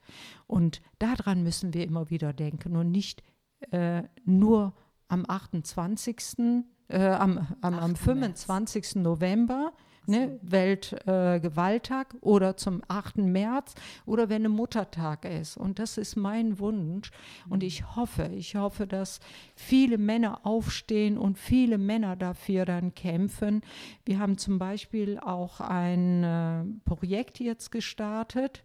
Und 0.48 0.82
daran 1.00 1.44
müssen 1.44 1.74
wir 1.74 1.86
immer 1.86 2.10
wieder 2.10 2.34
denken 2.34 2.76
und 2.76 2.92
nicht 2.92 3.24
äh, 3.72 4.04
nur 4.26 4.74
am 5.08 5.26
28. 5.28 6.64
Äh, 6.90 7.08
am, 7.08 7.48
am, 7.62 7.80
am 7.80 7.96
25. 7.96 8.76
März. 8.76 8.96
November 8.96 9.74
ne, 10.06 10.39
Weltgewalttag 10.42 12.13
äh, 12.13 12.18
oder 12.22 12.58
zum 12.58 12.82
8. 12.88 13.18
März 13.18 13.76
oder 14.06 14.30
wenn 14.30 14.46
ein 14.46 14.52
Muttertag 14.52 15.26
ist. 15.26 15.58
Und 15.58 15.80
das 15.80 15.98
ist 15.98 16.16
mein 16.16 16.60
Wunsch. 16.60 17.12
Und 17.50 17.63
ich 17.63 17.96
hoffe, 17.96 18.30
ich 18.36 18.56
hoffe, 18.56 18.88
dass 18.88 19.20
viele 19.56 19.98
Männer 19.98 20.46
aufstehen 20.46 21.18
und 21.18 21.38
viele 21.38 21.78
Männer 21.78 22.16
dafür 22.16 22.66
dann 22.66 22.94
kämpfen. 22.96 23.62
Wir 24.06 24.20
haben 24.20 24.38
zum 24.38 24.60
Beispiel 24.60 25.20
auch 25.20 25.60
ein 25.60 26.24
äh, 26.24 26.63
Projekt 26.86 27.39
jetzt 27.39 27.72
gestartet. 27.72 28.63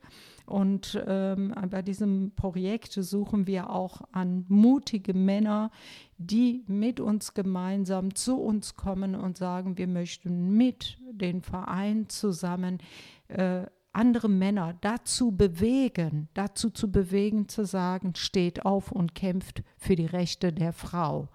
Und 0.49 1.01
ähm, 1.07 1.55
bei 1.71 1.83
diesem 1.83 2.33
Projekt 2.35 2.93
suchen 2.93 3.47
wir 3.47 3.69
auch 3.69 4.01
an 4.13 4.47
mutige 4.49 5.13
Männer, 5.13 5.71
die 6.17 6.65
mit 6.67 7.01
uns 7.01 7.35
gemeinsam 7.35 8.15
zu 8.15 8.41
uns 8.41 8.75
kommen 8.75 9.15
und 9.15 9.37
sagen, 9.37 9.77
wir 9.77 9.87
möchten 9.87 10.57
mit 10.57 10.97
den 11.13 11.43
Verein 11.43 12.09
zusammen 12.09 12.79
äh, 13.29 13.67
andere 13.93 14.29
Männer 14.29 14.75
dazu 14.81 15.33
bewegen, 15.33 16.29
dazu 16.33 16.71
zu 16.71 16.91
bewegen, 16.91 17.49
zu 17.49 17.67
sagen, 17.67 18.15
steht 18.15 18.65
auf 18.65 18.91
und 18.91 19.15
kämpft 19.15 19.63
für 19.77 19.97
die 19.97 20.07
Rechte 20.07 20.53
der 20.53 20.73
Frau. 20.73 21.29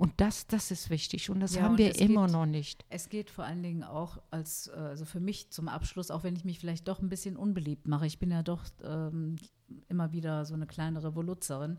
Und 0.00 0.14
das, 0.16 0.46
das 0.46 0.70
ist 0.70 0.88
wichtig 0.88 1.28
und 1.28 1.40
das 1.40 1.56
ja, 1.56 1.60
haben 1.60 1.76
wir 1.76 1.94
immer 2.00 2.24
geht, 2.24 2.32
noch 2.32 2.46
nicht. 2.46 2.86
Es 2.88 3.10
geht 3.10 3.28
vor 3.28 3.44
allen 3.44 3.62
Dingen 3.62 3.82
auch 3.82 4.16
als, 4.30 4.68
äh, 4.68 4.78
also 4.78 5.04
für 5.04 5.20
mich 5.20 5.50
zum 5.50 5.68
Abschluss, 5.68 6.10
auch 6.10 6.24
wenn 6.24 6.34
ich 6.34 6.46
mich 6.46 6.58
vielleicht 6.58 6.88
doch 6.88 7.00
ein 7.00 7.10
bisschen 7.10 7.36
unbeliebt 7.36 7.86
mache, 7.86 8.06
ich 8.06 8.18
bin 8.18 8.30
ja 8.30 8.42
doch 8.42 8.64
ähm, 8.82 9.36
immer 9.90 10.10
wieder 10.12 10.46
so 10.46 10.54
eine 10.54 10.66
kleine 10.66 11.04
Revoluzerin. 11.04 11.76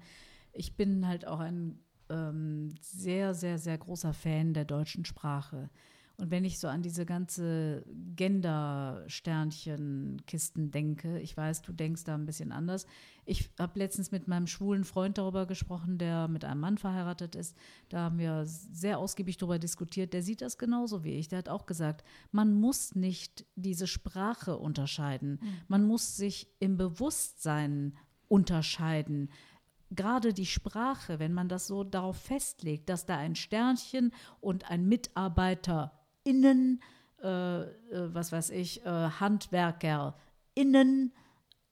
Ich 0.53 0.75
bin 0.75 1.07
halt 1.07 1.25
auch 1.25 1.39
ein 1.39 1.79
ähm, 2.11 2.75
sehr, 2.79 3.33
sehr, 3.33 3.57
sehr 3.57 3.79
großer 3.79 4.13
Fan 4.13 4.53
der 4.53 4.65
deutschen 4.65 5.03
Sprache. 5.03 5.71
Und 6.21 6.29
wenn 6.29 6.45
ich 6.45 6.59
so 6.59 6.67
an 6.67 6.83
diese 6.83 7.07
ganze 7.07 7.83
Gender-Sternchen-Kisten 8.15 10.69
denke, 10.69 11.19
ich 11.19 11.35
weiß, 11.35 11.63
du 11.63 11.73
denkst 11.73 12.03
da 12.03 12.13
ein 12.13 12.27
bisschen 12.27 12.51
anders. 12.51 12.85
Ich 13.25 13.49
habe 13.57 13.79
letztens 13.79 14.11
mit 14.11 14.27
meinem 14.27 14.45
schwulen 14.45 14.83
Freund 14.83 15.17
darüber 15.17 15.47
gesprochen, 15.47 15.97
der 15.97 16.27
mit 16.27 16.45
einem 16.45 16.59
Mann 16.59 16.77
verheiratet 16.77 17.33
ist. 17.33 17.57
Da 17.89 18.01
haben 18.01 18.19
wir 18.19 18.43
sehr 18.45 18.99
ausgiebig 18.99 19.37
darüber 19.37 19.57
diskutiert. 19.57 20.13
Der 20.13 20.21
sieht 20.21 20.43
das 20.43 20.59
genauso 20.59 21.03
wie 21.03 21.15
ich. 21.15 21.27
Der 21.27 21.39
hat 21.39 21.49
auch 21.49 21.65
gesagt, 21.65 22.03
man 22.31 22.53
muss 22.53 22.93
nicht 22.93 23.47
diese 23.55 23.87
Sprache 23.87 24.57
unterscheiden. 24.57 25.39
Mhm. 25.41 25.47
Man 25.69 25.85
muss 25.85 26.17
sich 26.17 26.49
im 26.59 26.77
Bewusstsein 26.77 27.97
unterscheiden 28.27 29.31
gerade 29.93 30.33
die 30.33 30.45
Sprache, 30.45 31.19
wenn 31.19 31.33
man 31.33 31.49
das 31.49 31.67
so 31.67 31.83
darauf 31.83 32.15
festlegt, 32.15 32.89
dass 32.89 33.05
da 33.05 33.17
ein 33.17 33.35
Sternchen 33.35 34.13
und 34.39 34.71
ein 34.71 34.87
Mitarbeiter 34.87 36.00
innen, 36.23 36.81
äh, 37.23 37.61
äh, 37.61 37.67
was 38.13 38.31
weiß 38.31 38.51
ich, 38.51 38.85
äh, 38.85 38.89
HandwerkerInnen 38.89 41.13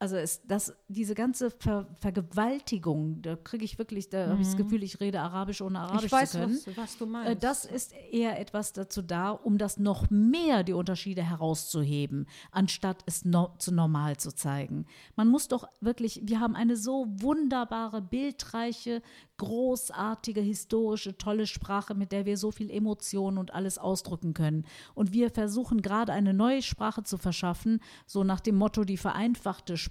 also 0.01 0.15
ist 0.15 0.43
das, 0.47 0.73
diese 0.87 1.13
ganze 1.13 1.51
Ver 1.51 1.85
Vergewaltigung, 1.99 3.21
da 3.21 3.35
kriege 3.35 3.65
ich 3.65 3.77
wirklich, 3.77 4.09
da 4.09 4.27
mhm. 4.27 4.31
habe 4.31 4.41
ich 4.41 4.47
das 4.47 4.55
Gefühl, 4.55 4.81
ich 4.81 5.01
rede 5.01 5.19
Arabisch 5.19 5.61
ohne 5.61 5.79
Arabisch 5.79 6.05
ich 6.05 6.11
weiß, 6.11 6.31
zu 6.31 6.39
können. 6.39 6.59
Was, 6.65 6.77
was 6.77 6.97
du 6.97 7.05
meinst. 7.05 7.31
Äh, 7.31 7.35
das 7.35 7.65
ist 7.65 7.93
eher 8.11 8.39
etwas 8.39 8.71
dazu 8.71 9.01
da, 9.01 9.31
um 9.31 9.57
das 9.57 9.77
noch 9.77 10.09
mehr 10.09 10.63
die 10.63 10.71
Unterschiede 10.71 11.21
herauszuheben, 11.21 12.27
anstatt 12.51 13.03
es 13.07 13.25
no 13.25 13.53
zu 13.57 13.73
normal 13.73 14.15
zu 14.15 14.33
zeigen. 14.33 14.85
Man 15.17 15.27
muss 15.27 15.49
doch 15.49 15.67
wirklich, 15.81 16.21
wir 16.23 16.39
haben 16.39 16.55
eine 16.55 16.77
so 16.77 17.05
wunderbare, 17.09 18.01
bildreiche, 18.01 19.01
großartige, 19.35 20.41
historische, 20.41 21.17
tolle 21.17 21.45
Sprache, 21.45 21.93
mit 21.93 22.11
der 22.13 22.25
wir 22.25 22.37
so 22.37 22.51
viel 22.51 22.69
Emotionen 22.69 23.37
und 23.37 23.53
alles 23.53 23.77
ausdrücken 23.77 24.33
können. 24.33 24.65
Und 24.95 25.11
wir 25.11 25.29
versuchen 25.29 25.81
gerade 25.81 26.13
eine 26.13 26.33
neue 26.33 26.61
Sprache 26.61 27.03
zu 27.03 27.17
verschaffen, 27.17 27.81
so 28.05 28.23
nach 28.23 28.39
dem 28.39 28.55
Motto 28.55 28.85
die 28.85 28.97
vereinfachte 28.97 29.75
Sprache. 29.75 29.88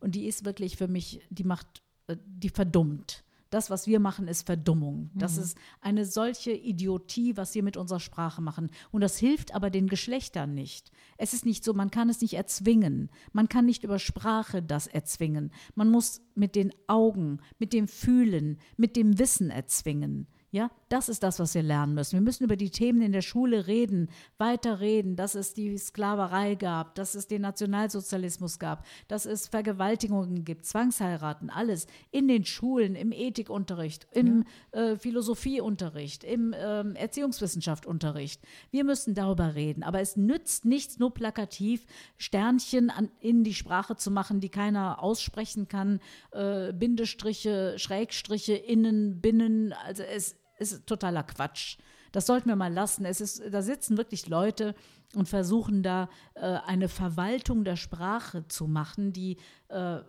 Und 0.00 0.14
die 0.14 0.26
ist 0.26 0.44
wirklich 0.44 0.76
für 0.76 0.88
mich, 0.88 1.20
die 1.30 1.44
macht, 1.44 1.82
äh, 2.06 2.16
die 2.24 2.50
verdummt. 2.50 3.24
Das, 3.50 3.70
was 3.70 3.86
wir 3.86 4.00
machen, 4.00 4.26
ist 4.26 4.44
Verdummung. 4.44 5.10
Das 5.14 5.36
mhm. 5.36 5.42
ist 5.42 5.58
eine 5.80 6.04
solche 6.04 6.50
Idiotie, 6.50 7.36
was 7.36 7.54
wir 7.54 7.62
mit 7.62 7.76
unserer 7.76 8.00
Sprache 8.00 8.42
machen. 8.42 8.70
Und 8.90 9.02
das 9.02 9.18
hilft 9.18 9.54
aber 9.54 9.70
den 9.70 9.86
Geschlechtern 9.86 10.52
nicht. 10.52 10.90
Es 11.16 11.32
ist 11.32 11.46
nicht 11.46 11.62
so, 11.62 11.72
man 11.72 11.92
kann 11.92 12.08
es 12.08 12.20
nicht 12.20 12.34
erzwingen. 12.34 13.08
Man 13.32 13.48
kann 13.48 13.64
nicht 13.64 13.84
über 13.84 14.00
Sprache 14.00 14.62
das 14.62 14.88
erzwingen. 14.88 15.52
Man 15.76 15.90
muss 15.90 16.22
mit 16.34 16.56
den 16.56 16.72
Augen, 16.88 17.38
mit 17.58 17.72
dem 17.72 17.86
Fühlen, 17.86 18.58
mit 18.76 18.96
dem 18.96 19.18
Wissen 19.18 19.50
erzwingen. 19.50 20.26
Ja, 20.52 20.70
das 20.88 21.08
ist 21.08 21.22
das, 21.22 21.40
was 21.40 21.54
wir 21.54 21.62
lernen 21.62 21.94
müssen. 21.94 22.12
Wir 22.12 22.22
müssen 22.22 22.44
über 22.44 22.56
die 22.56 22.70
Themen 22.70 23.02
in 23.02 23.12
der 23.12 23.22
Schule 23.22 23.66
reden, 23.66 24.08
weiter 24.38 24.78
reden, 24.80 25.16
dass 25.16 25.34
es 25.34 25.52
die 25.52 25.76
Sklaverei 25.76 26.54
gab, 26.54 26.94
dass 26.94 27.14
es 27.14 27.26
den 27.26 27.42
Nationalsozialismus 27.42 28.58
gab, 28.58 28.86
dass 29.08 29.26
es 29.26 29.48
Vergewaltigungen 29.48 30.44
gibt, 30.44 30.64
Zwangsheiraten, 30.64 31.50
alles 31.50 31.86
in 32.12 32.28
den 32.28 32.44
Schulen, 32.44 32.94
im 32.94 33.10
Ethikunterricht, 33.12 34.06
im 34.12 34.44
ja. 34.72 34.80
äh, 34.80 34.96
Philosophieunterricht, 34.96 36.22
im 36.22 36.52
äh, 36.52 36.92
Erziehungswissenschaftsunterricht. 36.94 38.40
Wir 38.70 38.84
müssen 38.84 39.14
darüber 39.14 39.56
reden, 39.56 39.82
aber 39.82 40.00
es 40.00 40.16
nützt 40.16 40.64
nichts, 40.64 40.98
nur 40.98 41.12
plakativ 41.12 41.84
Sternchen 42.16 42.90
an, 42.90 43.10
in 43.20 43.42
die 43.44 43.54
Sprache 43.54 43.96
zu 43.96 44.10
machen, 44.10 44.40
die 44.40 44.48
keiner 44.48 45.02
aussprechen 45.02 45.66
kann, 45.68 46.00
äh, 46.30 46.72
Bindestriche, 46.72 47.74
Schrägstriche, 47.78 48.54
innen, 48.54 49.20
binnen, 49.20 49.72
also 49.72 50.02
es 50.02 50.36
ist 50.58 50.86
totaler 50.86 51.22
Quatsch. 51.22 51.78
Das 52.12 52.26
sollten 52.26 52.48
wir 52.48 52.56
mal 52.56 52.72
lassen. 52.72 53.04
Es 53.04 53.20
ist, 53.20 53.42
da 53.50 53.62
sitzen 53.62 53.96
wirklich 53.96 54.28
Leute 54.28 54.74
und 55.14 55.28
versuchen 55.28 55.82
da 55.82 56.08
äh, 56.34 56.40
eine 56.66 56.88
Verwaltung 56.88 57.64
der 57.64 57.76
Sprache 57.76 58.46
zu 58.48 58.66
machen, 58.66 59.12
die 59.12 59.36
äh, 59.68 60.00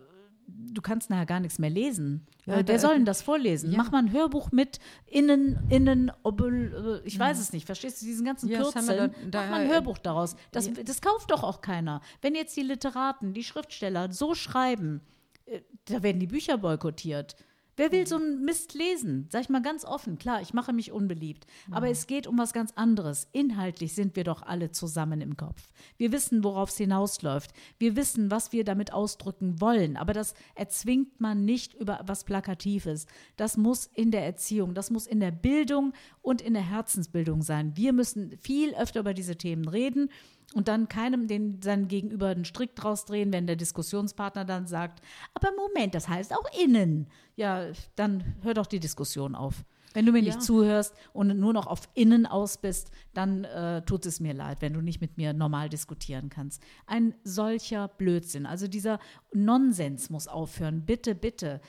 du 0.48 0.82
kannst 0.82 1.10
nachher 1.10 1.26
gar 1.26 1.40
nichts 1.40 1.60
mehr 1.60 1.70
lesen. 1.70 2.26
Ja, 2.46 2.66
Wer 2.66 2.80
soll 2.80 2.96
denn 2.96 3.06
das 3.06 3.22
vorlesen? 3.22 3.72
Ja. 3.72 3.78
Mach 3.78 3.92
mal 3.92 4.00
ein 4.00 4.12
Hörbuch 4.12 4.52
mit 4.52 4.80
innen, 5.06 5.60
innen, 5.70 6.12
obel, 6.24 7.02
äh, 7.04 7.08
ich 7.08 7.20
weiß 7.20 7.40
es 7.40 7.52
nicht, 7.52 7.66
verstehst 7.66 8.02
du, 8.02 8.06
diesen 8.06 8.26
ganzen 8.26 8.50
ja, 8.50 8.62
Kürzeln? 8.62 9.14
Da, 9.30 9.42
Mach 9.42 9.50
mal 9.50 9.62
ein 9.62 9.70
Hörbuch 9.70 9.98
daraus. 9.98 10.36
Das, 10.52 10.70
das 10.86 11.02
kauft 11.02 11.32
doch 11.32 11.44
auch 11.44 11.62
keiner. 11.62 12.02
Wenn 12.22 12.36
jetzt 12.36 12.56
die 12.56 12.62
Literaten, 12.62 13.34
die 13.34 13.44
Schriftsteller 13.44 14.12
so 14.14 14.34
schreiben, 14.34 15.02
äh, 15.46 15.62
da 15.86 16.02
werden 16.04 16.20
die 16.20 16.28
Bücher 16.28 16.58
boykottiert. 16.58 17.36
Wer 17.78 17.92
will 17.92 18.02
mhm. 18.02 18.06
so 18.08 18.16
einen 18.16 18.44
Mist 18.44 18.74
lesen? 18.74 19.28
Sag 19.32 19.42
ich 19.42 19.50
mal 19.50 19.62
ganz 19.62 19.86
offen. 19.86 20.18
Klar, 20.18 20.42
ich 20.42 20.54
mache 20.54 20.74
mich 20.74 20.92
unbeliebt. 20.92 21.46
Aber 21.72 21.86
mhm. 21.86 21.92
es 21.92 22.08
geht 22.08 22.26
um 22.26 22.38
was 22.38 22.52
ganz 22.52 22.72
anderes. 22.74 23.28
Inhaltlich 23.32 23.94
sind 23.94 24.16
wir 24.16 24.24
doch 24.24 24.42
alle 24.42 24.72
zusammen 24.72 25.22
im 25.22 25.38
Kopf. 25.38 25.72
Wir 25.96 26.12
wissen, 26.12 26.44
worauf 26.44 26.70
es 26.70 26.78
hinausläuft. 26.78 27.52
Wir 27.78 27.96
wissen, 27.96 28.32
was 28.32 28.52
wir 28.52 28.64
damit 28.64 28.92
ausdrücken 28.94 29.62
wollen. 29.62 29.96
Aber 29.96 30.14
das 30.14 30.34
erzwingt 30.56 31.22
man 31.22 31.46
nicht 31.46 31.76
über 31.76 32.02
was 32.06 32.24
Plakatives. 32.24 33.06
Das 33.36 33.58
muss 33.58 33.86
in 33.94 34.10
der 34.10 34.26
Erziehung, 34.26 34.74
das 34.74 34.90
muss 34.90 35.06
in 35.06 35.20
der 35.20 35.32
Bildung 35.32 35.94
und 36.24 36.42
in 36.42 36.56
der 36.56 36.68
Herzensbildung 36.68 37.44
sein. 37.44 37.78
Wir 37.78 37.94
müssen 37.94 38.36
viel 38.40 38.74
öfter 38.74 39.02
über 39.02 39.14
diese 39.14 39.38
Themen 39.38 39.68
reden 39.68 40.10
und 40.54 40.68
dann 40.68 40.88
keinem 40.88 41.28
den 41.28 41.62
seinen 41.62 41.88
Gegenüber 41.88 42.28
einen 42.28 42.46
Strick 42.46 42.76
draus 42.76 43.06
drehen, 43.06 43.34
wenn 43.34 43.48
der 43.48 43.56
Diskussionspartner 43.56 44.46
dann 44.46 44.66
sagt, 44.66 45.02
aber 45.34 45.50
Moment, 45.56 45.94
das 45.94 46.08
heißt 46.08 46.34
auch 46.34 46.46
innen. 46.64 47.08
Ja, 47.36 47.68
dann 47.96 48.36
hör 48.42 48.54
doch 48.54 48.66
die 48.66 48.80
Diskussion 48.80 49.36
auf. 49.36 49.66
Wenn 49.94 50.06
du 50.06 50.12
mir 50.12 50.20
ja. 50.20 50.26
nicht 50.26 50.44
zuhörst 50.44 50.94
und 51.14 51.40
nur 51.40 51.54
noch 51.54 51.66
auf 51.66 51.90
innen 51.96 52.26
aus 52.26 52.58
bist, 52.58 52.92
dann 53.14 53.46
äh, 53.46 53.82
tut 53.84 54.06
es 54.06 54.20
mir 54.20 54.34
leid, 54.34 54.62
wenn 54.62 54.74
du 54.74 54.82
nicht 54.82 55.02
mit 55.02 55.18
mir 55.18 55.34
normal 55.34 55.70
diskutieren 55.70 56.30
kannst. 56.30 56.62
Ein 56.86 57.16
solcher 57.24 57.88
Blödsinn, 57.88 58.46
also 58.46 58.68
dieser 58.68 59.00
Nonsens 59.34 60.10
muss 60.10 60.28
aufhören. 60.28 60.86
Bitte, 60.86 61.16
bitte, 61.16 61.62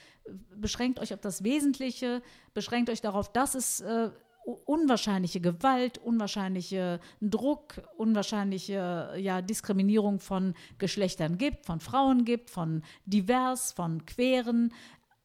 beschränkt 0.55 1.01
euch 1.01 1.15
auf 1.15 1.21
das 1.21 1.43
Wesentliche, 1.43 2.23
beschränkt 2.55 2.91
euch 2.91 3.01
darauf, 3.01 3.33
dass 3.33 3.55
es 3.55 3.81
äh, 3.81 4.11
unwahrscheinliche 4.55 5.41
Gewalt, 5.41 5.99
unwahrscheinliche 5.99 7.01
Druck, 7.21 7.83
unwahrscheinliche 7.97 9.15
ja, 9.19 9.43
Diskriminierung 9.43 10.21
von 10.21 10.55
Geschlechtern 10.79 11.39
gibt, 11.39 11.67
von 11.67 11.81
Frauen 11.81 12.25
gibt, 12.25 12.51
von 12.51 12.83
divers, 13.05 13.73
von 13.73 14.07
queren. 14.07 14.73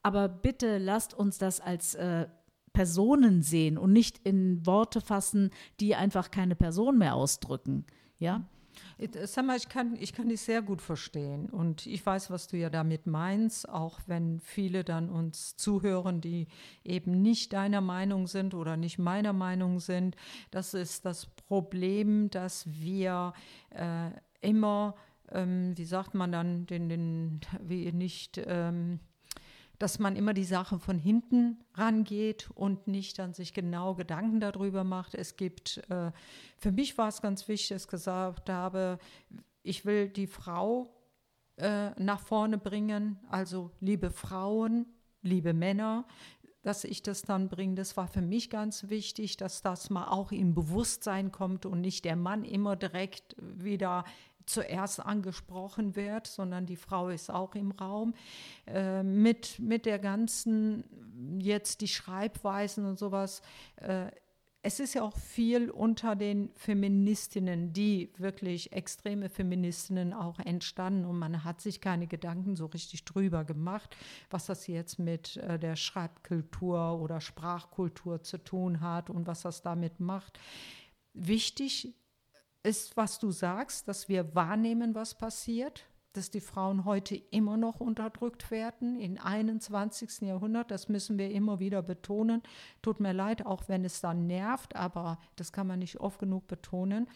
Aber 0.02 0.28
bitte 0.28 0.78
lasst 0.78 1.14
uns 1.14 1.38
das 1.38 1.60
als 1.60 1.94
äh, 1.94 2.26
Personen 2.72 3.42
sehen 3.42 3.78
und 3.78 3.92
nicht 3.92 4.18
in 4.24 4.66
Worte 4.66 5.00
fassen, 5.00 5.50
die 5.80 5.94
einfach 5.94 6.30
keine 6.30 6.56
Person 6.56 6.98
mehr 6.98 7.14
ausdrücken. 7.14 7.86
Ja. 8.18 8.42
Äh, 8.98 9.42
mal, 9.42 9.56
ich 9.56 9.68
kann, 9.68 9.96
ich 9.98 10.12
kann 10.12 10.28
dich 10.28 10.40
sehr 10.40 10.62
gut 10.62 10.80
verstehen 10.80 11.48
und 11.50 11.86
ich 11.86 12.04
weiß, 12.04 12.30
was 12.30 12.46
du 12.46 12.56
ja 12.56 12.70
damit 12.70 13.06
meinst, 13.06 13.68
auch 13.68 14.00
wenn 14.06 14.40
viele 14.40 14.84
dann 14.84 15.08
uns 15.10 15.56
zuhören, 15.56 16.20
die 16.20 16.48
eben 16.84 17.22
nicht 17.22 17.52
deiner 17.52 17.80
Meinung 17.80 18.26
sind 18.26 18.54
oder 18.54 18.76
nicht 18.76 18.98
meiner 18.98 19.32
Meinung 19.32 19.80
sind. 19.80 20.16
Das 20.50 20.74
ist 20.74 21.04
das 21.04 21.26
Problem, 21.26 22.30
dass 22.30 22.66
wir 22.66 23.32
äh, 23.70 24.10
immer, 24.40 24.94
ähm, 25.30 25.76
wie 25.76 25.84
sagt 25.84 26.14
man 26.14 26.32
dann, 26.32 26.66
den, 26.66 26.88
den, 26.88 27.40
wie 27.60 27.92
nicht. 27.92 28.40
Ähm, 28.44 29.00
dass 29.84 29.98
man 29.98 30.16
immer 30.16 30.32
die 30.32 30.44
Sache 30.44 30.78
von 30.78 30.98
hinten 30.98 31.58
rangeht 31.74 32.48
und 32.54 32.88
nicht 32.88 33.18
dann 33.18 33.34
sich 33.34 33.52
genau 33.52 33.94
Gedanken 33.94 34.40
darüber 34.40 34.82
macht. 34.82 35.14
Es 35.14 35.36
gibt, 35.36 35.82
äh, 35.90 36.10
für 36.56 36.72
mich 36.72 36.96
war 36.96 37.08
es 37.08 37.20
ganz 37.20 37.48
wichtig, 37.48 37.68
dass 37.68 37.82
ich 37.84 37.90
gesagt 37.90 38.48
habe, 38.48 38.98
ich 39.62 39.84
will 39.84 40.08
die 40.08 40.26
Frau 40.26 40.88
äh, 41.58 41.90
nach 42.02 42.20
vorne 42.20 42.56
bringen, 42.56 43.18
also 43.28 43.72
liebe 43.80 44.10
Frauen, 44.10 44.86
liebe 45.20 45.52
Männer, 45.52 46.06
dass 46.62 46.84
ich 46.84 47.02
das 47.02 47.20
dann 47.20 47.50
bringe. 47.50 47.74
Das 47.74 47.94
war 47.98 48.08
für 48.08 48.22
mich 48.22 48.48
ganz 48.48 48.88
wichtig, 48.88 49.36
dass 49.36 49.60
das 49.60 49.90
mal 49.90 50.08
auch 50.08 50.32
im 50.32 50.54
Bewusstsein 50.54 51.30
kommt 51.30 51.66
und 51.66 51.82
nicht 51.82 52.06
der 52.06 52.16
Mann 52.16 52.44
immer 52.44 52.74
direkt 52.74 53.36
wieder 53.38 54.04
zuerst 54.46 55.00
angesprochen 55.00 55.96
wird, 55.96 56.26
sondern 56.26 56.66
die 56.66 56.76
Frau 56.76 57.08
ist 57.08 57.30
auch 57.30 57.54
im 57.54 57.70
Raum. 57.72 58.14
Äh, 58.66 59.02
mit, 59.02 59.58
mit 59.58 59.86
der 59.86 59.98
ganzen, 59.98 60.84
jetzt 61.38 61.80
die 61.80 61.88
Schreibweisen 61.88 62.84
und 62.84 62.98
sowas. 62.98 63.42
Äh, 63.76 64.10
es 64.66 64.80
ist 64.80 64.94
ja 64.94 65.02
auch 65.02 65.16
viel 65.18 65.70
unter 65.70 66.16
den 66.16 66.50
Feministinnen, 66.54 67.74
die 67.74 68.10
wirklich 68.16 68.72
extreme 68.72 69.28
Feministinnen 69.28 70.14
auch 70.14 70.38
entstanden 70.38 71.04
und 71.04 71.18
man 71.18 71.44
hat 71.44 71.60
sich 71.60 71.82
keine 71.82 72.06
Gedanken 72.06 72.56
so 72.56 72.64
richtig 72.66 73.04
drüber 73.04 73.44
gemacht, 73.44 73.94
was 74.30 74.46
das 74.46 74.66
jetzt 74.66 74.98
mit 74.98 75.36
äh, 75.36 75.58
der 75.58 75.76
Schreibkultur 75.76 76.98
oder 76.98 77.20
Sprachkultur 77.20 78.22
zu 78.22 78.38
tun 78.38 78.80
hat 78.80 79.10
und 79.10 79.26
was 79.26 79.42
das 79.42 79.60
damit 79.60 80.00
macht. 80.00 80.40
Wichtig 81.12 81.94
ist, 82.64 82.96
was 82.96 83.18
du 83.18 83.30
sagst, 83.30 83.86
dass 83.86 84.08
wir 84.08 84.34
wahrnehmen, 84.34 84.94
was 84.94 85.14
passiert, 85.14 85.86
dass 86.14 86.30
die 86.30 86.40
Frauen 86.40 86.84
heute 86.84 87.16
immer 87.16 87.56
noch 87.56 87.80
unterdrückt 87.80 88.50
werden 88.50 88.98
im 89.00 89.18
21. 89.18 90.22
Jahrhundert. 90.22 90.70
Das 90.70 90.88
müssen 90.88 91.18
wir 91.18 91.30
immer 91.30 91.58
wieder 91.58 91.82
betonen. 91.82 92.42
Tut 92.82 93.00
mir 93.00 93.12
leid, 93.12 93.44
auch 93.44 93.68
wenn 93.68 93.84
es 93.84 94.00
dann 94.00 94.26
nervt, 94.26 94.76
aber 94.76 95.18
das 95.36 95.52
kann 95.52 95.66
man 95.66 95.80
nicht 95.80 96.00
oft 96.00 96.18
genug 96.18 96.46
betonen. 96.46 97.08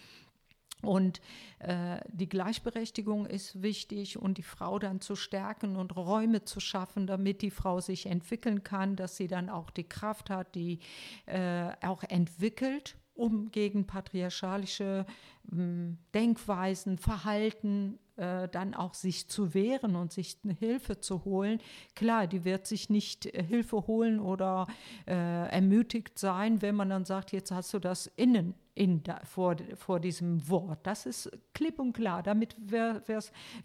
Und 0.83 1.21
äh, 1.59 2.01
die 2.09 2.29
Gleichberechtigung 2.29 3.27
ist 3.27 3.63
wichtig 3.63 4.19
und 4.19 4.39
die 4.39 4.43
Frau 4.43 4.79
dann 4.79 5.01
zu 5.01 5.17
stärken 5.17 5.77
und 5.77 5.97
Räume 5.97 6.45
zu 6.45 6.61
schaffen, 6.61 7.07
damit 7.07 7.43
die 7.43 7.51
Frau 7.51 7.81
sich 7.81 8.07
entwickeln 8.07 8.63
kann, 8.63 8.95
dass 8.95 9.17
sie 9.17 9.27
dann 9.27 9.49
auch 9.49 9.71
die 9.71 9.89
Kraft 9.89 10.31
hat, 10.31 10.55
die 10.55 10.79
äh, 11.27 11.71
auch 11.83 12.05
entwickelt 12.05 12.97
um 13.19 13.51
gegen 13.51 13.87
patriarchalische 13.87 15.05
ähm, 15.53 15.99
Denkweisen, 16.15 16.99
Verhalten 16.99 17.99
äh, 18.17 18.49
dann 18.49 18.75
auch 18.75 18.95
sich 18.95 19.29
zu 19.29 19.55
wehren 19.55 19.97
und 19.97 20.13
sich 20.13 20.39
Hilfe 20.59 21.01
zu 21.01 21.25
holen. 21.25 21.61
Klar, 21.95 22.27
die 22.27 22.45
wird 22.45 22.67
sich 22.67 22.91
nicht 22.91 23.27
äh, 23.27 23.43
Hilfe 23.43 23.87
holen 23.87 24.21
oder 24.21 24.67
äh, 25.07 25.15
ermutigt 25.51 26.19
sein, 26.19 26.63
wenn 26.63 26.75
man 26.75 26.91
dann 26.91 27.05
sagt, 27.05 27.33
jetzt 27.33 27.51
hast 27.51 27.75
du 27.75 27.79
das 27.79 28.07
innen 28.17 28.55
in 28.79 29.03
da, 29.03 29.21
vor, 29.25 29.57
vor 29.75 29.99
diesem 29.99 30.49
Wort. 30.49 30.79
Das 30.85 31.05
ist 31.05 31.31
klipp 31.53 31.81
und 31.81 31.95
klar. 31.95 32.23
Damit 32.23 32.55
wär, 32.59 33.03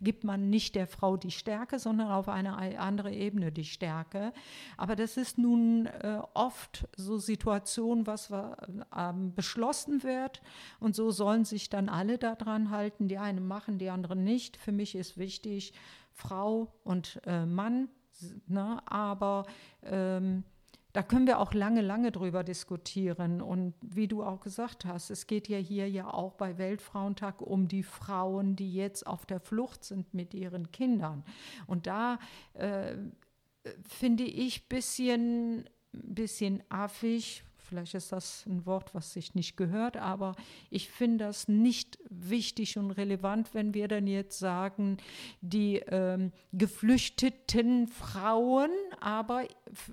gibt 0.01 0.23
man 0.23 0.49
nicht 0.49 0.73
der 0.73 0.87
Frau 0.87 1.17
die 1.17 1.29
Stärke, 1.29 1.77
sondern 1.77 2.09
auf 2.09 2.27
eine 2.27 2.79
andere 2.79 3.13
Ebene 3.13 3.51
die 3.51 3.63
Stärke. 3.63 4.33
Aber 4.75 4.95
das 4.95 5.15
ist 5.17 5.37
nun 5.37 5.85
äh, 5.85 6.19
oft 6.33 6.87
so 6.97 7.19
Situation, 7.19 8.07
was 8.07 8.31
äh, 8.31 9.13
beschlossen 9.35 10.01
wird. 10.01 10.41
Und 10.79 10.95
so 10.95 11.11
sollen 11.11 11.45
sich 11.45 11.69
dann 11.69 11.89
alle 11.89 12.17
daran 12.17 12.71
halten. 12.71 13.07
Die 13.07 13.19
einen 13.19 13.47
machen, 13.47 13.77
die 13.77 13.91
anderen 13.91 14.23
nicht. 14.23 14.57
Für 14.57 14.71
mich 14.71 14.95
ist 14.95 15.19
wichtig, 15.19 15.73
Frau 16.11 16.73
und 16.83 17.21
äh, 17.27 17.45
Mann. 17.45 17.87
Ne? 18.47 18.81
Aber 18.85 19.45
ähm, 19.83 20.43
da 20.93 21.01
können 21.01 21.25
wir 21.25 21.39
auch 21.39 21.53
lange, 21.53 21.81
lange 21.81 22.11
drüber 22.11 22.43
diskutieren. 22.43 23.41
Und 23.41 23.73
wie 23.81 24.07
du 24.07 24.23
auch 24.23 24.39
gesagt 24.39 24.85
hast, 24.85 25.09
es 25.09 25.25
geht 25.25 25.47
ja 25.47 25.57
hier 25.57 25.89
ja 25.89 26.13
auch 26.13 26.33
bei 26.33 26.59
Weltfrauentag 26.59 27.41
um 27.41 27.67
die 27.67 27.81
Frauen, 27.81 28.55
die 28.55 28.71
jetzt 28.73 29.07
auf 29.07 29.25
der 29.25 29.39
Flucht 29.39 29.83
sind 29.83 30.13
mit 30.13 30.35
ihren 30.35 30.71
Kindern. 30.71 31.23
Und 31.65 31.87
da 31.87 32.19
äh, 32.53 32.95
finde 33.87 34.23
ich 34.23 34.61
ein 34.61 34.67
bisschen, 34.69 35.69
bisschen 35.91 36.61
affig, 36.69 37.43
Vielleicht 37.63 37.93
ist 37.93 38.11
das 38.11 38.45
ein 38.45 38.65
Wort, 38.65 38.93
was 38.93 39.13
sich 39.13 39.35
nicht 39.35 39.57
gehört, 39.57 39.97
aber 39.97 40.35
ich 40.69 40.89
finde 40.89 41.25
das 41.25 41.47
nicht 41.47 41.97
wichtig 42.09 42.77
und 42.77 42.91
relevant, 42.91 43.53
wenn 43.53 43.73
wir 43.73 43.87
dann 43.87 44.05
jetzt 44.05 44.37
sagen, 44.37 44.97
die 45.41 45.77
ähm, 45.87 46.31
geflüchteten 46.51 47.87
Frauen, 47.87 48.69
aber 48.99 49.45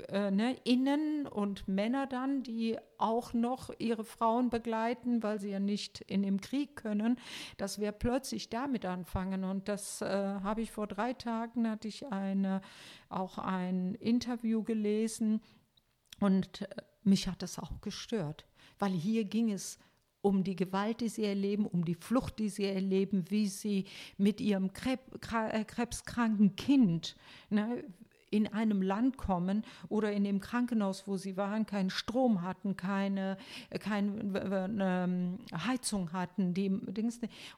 äh, 0.08 0.30
ne, 0.30 0.56
Innen 0.64 1.26
und 1.26 1.68
Männer 1.68 2.06
dann, 2.06 2.42
die 2.42 2.76
auch 2.98 3.32
noch 3.32 3.70
ihre 3.78 4.04
Frauen 4.04 4.50
begleiten, 4.50 5.22
weil 5.22 5.40
sie 5.40 5.50
ja 5.50 5.60
nicht 5.60 6.00
in 6.02 6.22
dem 6.22 6.40
Krieg 6.40 6.76
können, 6.76 7.18
dass 7.56 7.80
wir 7.80 7.92
plötzlich 7.92 8.50
damit 8.50 8.84
anfangen. 8.84 9.44
Und 9.44 9.68
das 9.68 10.02
äh, 10.02 10.06
habe 10.06 10.60
ich 10.62 10.70
vor 10.70 10.86
drei 10.86 11.14
Tagen, 11.14 11.68
hatte 11.68 11.88
ich 11.88 12.06
eine, 12.08 12.60
auch 13.08 13.38
ein 13.38 13.94
Interview 13.94 14.62
gelesen 14.62 15.40
und 16.20 16.62
äh, 16.62 16.68
mich 17.02 17.28
hat 17.28 17.42
das 17.42 17.58
auch 17.58 17.80
gestört, 17.80 18.46
weil 18.78 18.92
hier 18.92 19.24
ging 19.24 19.50
es 19.50 19.78
um 20.22 20.44
die 20.44 20.56
Gewalt, 20.56 21.00
die 21.00 21.08
sie 21.08 21.24
erleben, 21.24 21.66
um 21.66 21.84
die 21.84 21.94
Flucht, 21.94 22.38
die 22.38 22.50
sie 22.50 22.66
erleben, 22.66 23.24
wie 23.30 23.48
sie 23.48 23.86
mit 24.18 24.40
ihrem 24.40 24.70
äh, 24.84 25.64
krebskranken 25.64 26.56
Kind 26.56 27.16
ne, 27.48 27.84
in 28.30 28.46
einem 28.46 28.82
Land 28.82 29.16
kommen 29.16 29.64
oder 29.88 30.12
in 30.12 30.24
dem 30.24 30.40
Krankenhaus, 30.40 31.08
wo 31.08 31.16
sie 31.16 31.36
waren, 31.36 31.66
keinen 31.66 31.90
Strom 31.90 32.42
hatten, 32.42 32.76
keine, 32.76 33.36
keine 33.80 35.38
äh, 35.50 35.56
Heizung 35.56 36.12
hatten. 36.12 36.54
Die, 36.54 36.70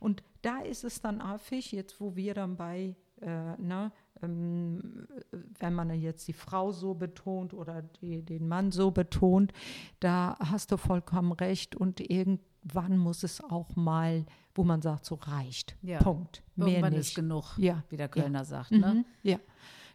und 0.00 0.22
da 0.40 0.60
ist 0.60 0.84
es 0.84 1.00
dann 1.00 1.20
affig, 1.20 1.72
jetzt 1.72 2.00
wo 2.00 2.16
wir 2.16 2.34
dann 2.34 2.56
bei 2.56 2.96
äh, 3.20 3.26
ne, 3.26 3.58
ähm, 3.86 3.92
wenn 4.22 5.74
man 5.74 5.90
jetzt 5.90 6.28
die 6.28 6.32
Frau 6.32 6.72
so 6.72 6.94
betont 6.94 7.54
oder 7.54 7.82
die, 7.82 8.22
den 8.22 8.48
Mann 8.48 8.70
so 8.70 8.90
betont, 8.90 9.52
da 10.00 10.36
hast 10.38 10.72
du 10.72 10.76
vollkommen 10.76 11.32
recht 11.32 11.76
und 11.76 12.00
irgendwann 12.00 12.98
muss 12.98 13.22
es 13.22 13.42
auch 13.42 13.74
mal, 13.76 14.24
wo 14.54 14.64
man 14.64 14.80
sagt, 14.82 15.04
so 15.04 15.16
reicht. 15.16 15.76
Ja. 15.82 15.98
Punkt. 15.98 16.42
Mehr 16.56 16.68
irgendwann 16.68 16.92
nicht. 16.92 17.08
ist 17.08 17.14
genug, 17.14 17.58
ja. 17.58 17.82
wie 17.88 17.96
der 17.96 18.08
Kölner 18.08 18.40
ja. 18.40 18.44
sagt. 18.44 18.70
Ne? 18.70 18.94
Mhm. 18.94 19.04
Ja. 19.22 19.38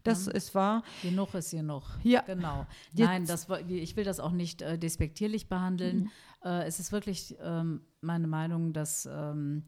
Das 0.03 0.27
ist 0.27 0.55
wahr. 0.55 0.83
Genug 1.01 1.33
ist 1.33 1.51
genug. 1.51 1.83
Ja. 2.03 2.21
Genau. 2.21 2.65
Nein, 2.93 3.25
das, 3.25 3.47
ich 3.67 3.95
will 3.97 4.05
das 4.05 4.19
auch 4.19 4.31
nicht 4.31 4.61
äh, 4.61 4.77
despektierlich 4.77 5.49
behandeln. 5.49 5.99
Mhm. 5.99 6.11
Äh, 6.45 6.63
es 6.63 6.79
ist 6.79 6.91
wirklich 6.91 7.35
ähm, 7.41 7.81
meine 8.01 8.27
Meinung, 8.27 8.71
dass 8.71 9.05
ähm, 9.11 9.63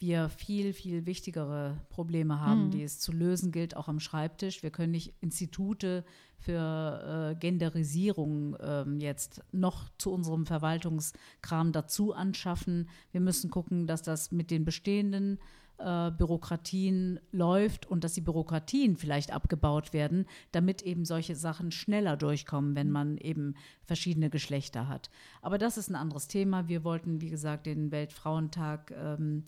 wir 0.00 0.28
viel, 0.28 0.72
viel 0.72 1.06
wichtigere 1.06 1.80
Probleme 1.90 2.40
haben, 2.40 2.66
mhm. 2.66 2.70
die 2.70 2.82
es 2.82 2.98
zu 2.98 3.12
lösen 3.12 3.52
gilt, 3.52 3.76
auch 3.76 3.88
am 3.88 4.00
Schreibtisch. 4.00 4.62
Wir 4.62 4.70
können 4.70 4.92
nicht 4.92 5.14
Institute 5.20 6.04
für 6.38 7.32
äh, 7.32 7.38
Genderisierung 7.38 8.56
ähm, 8.60 9.00
jetzt 9.00 9.42
noch 9.52 9.88
zu 9.98 10.12
unserem 10.12 10.46
Verwaltungskram 10.46 11.72
dazu 11.72 12.12
anschaffen. 12.12 12.88
Wir 13.10 13.20
müssen 13.20 13.50
gucken, 13.50 13.86
dass 13.86 14.02
das 14.02 14.30
mit 14.30 14.50
den 14.50 14.64
bestehenden 14.64 15.38
äh, 15.78 16.10
Bürokratien 16.10 17.20
läuft 17.32 17.86
und 17.86 18.04
dass 18.04 18.14
die 18.14 18.20
Bürokratien 18.20 18.96
vielleicht 18.96 19.32
abgebaut 19.32 19.92
werden, 19.92 20.26
damit 20.52 20.82
eben 20.82 21.04
solche 21.04 21.36
Sachen 21.36 21.70
schneller 21.70 22.16
durchkommen, 22.16 22.74
wenn 22.74 22.90
man 22.90 23.16
eben 23.18 23.54
verschiedene 23.84 24.30
Geschlechter 24.30 24.88
hat. 24.88 25.10
Aber 25.42 25.58
das 25.58 25.78
ist 25.78 25.88
ein 25.88 25.96
anderes 25.96 26.28
Thema. 26.28 26.68
Wir 26.68 26.84
wollten, 26.84 27.20
wie 27.20 27.30
gesagt, 27.30 27.66
den 27.66 27.90
Weltfrauentag 27.90 28.92
ähm, 28.92 29.44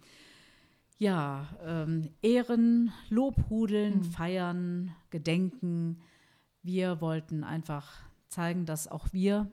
ja, 1.00 1.48
ähm, 1.64 2.10
ehren, 2.20 2.92
lobhudeln, 3.08 4.00
mhm. 4.00 4.04
feiern, 4.04 4.94
gedenken. 5.08 5.98
Wir 6.62 7.00
wollten 7.00 7.42
einfach 7.42 7.90
zeigen, 8.28 8.66
dass 8.66 8.86
auch 8.86 9.10
wir 9.10 9.50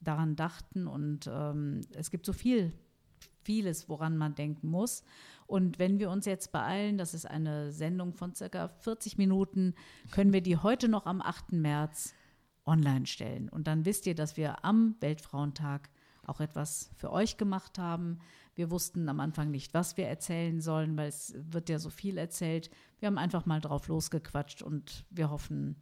daran 0.00 0.34
dachten 0.34 0.88
und 0.88 1.30
ähm, 1.32 1.82
es 1.94 2.10
gibt 2.10 2.26
so 2.26 2.32
viel, 2.32 2.72
vieles, 3.42 3.88
woran 3.88 4.16
man 4.16 4.34
denken 4.34 4.68
muss. 4.68 5.04
Und 5.46 5.78
wenn 5.78 6.00
wir 6.00 6.10
uns 6.10 6.26
jetzt 6.26 6.50
beeilen, 6.50 6.98
das 6.98 7.14
ist 7.14 7.24
eine 7.24 7.70
Sendung 7.70 8.12
von 8.12 8.34
circa 8.34 8.66
40 8.66 9.16
Minuten, 9.16 9.74
können 10.10 10.32
wir 10.32 10.42
die 10.42 10.56
heute 10.56 10.88
noch 10.88 11.06
am 11.06 11.22
8. 11.22 11.52
März 11.52 12.14
online 12.66 13.06
stellen. 13.06 13.48
Und 13.48 13.68
dann 13.68 13.84
wisst 13.84 14.06
ihr, 14.08 14.16
dass 14.16 14.36
wir 14.36 14.64
am 14.64 14.96
Weltfrauentag 14.98 15.88
auch 16.26 16.40
etwas 16.40 16.90
für 16.96 17.12
euch 17.12 17.36
gemacht 17.36 17.78
haben. 17.78 18.18
Wir 18.58 18.72
wussten 18.72 19.08
am 19.08 19.20
Anfang 19.20 19.52
nicht, 19.52 19.72
was 19.72 19.96
wir 19.96 20.08
erzählen 20.08 20.60
sollen, 20.60 20.96
weil 20.96 21.10
es 21.10 21.32
wird 21.36 21.68
ja 21.68 21.78
so 21.78 21.90
viel 21.90 22.18
erzählt. 22.18 22.70
Wir 22.98 23.06
haben 23.06 23.16
einfach 23.16 23.46
mal 23.46 23.60
drauf 23.60 23.86
losgequatscht 23.86 24.62
und 24.62 25.04
wir 25.10 25.30
hoffen, 25.30 25.76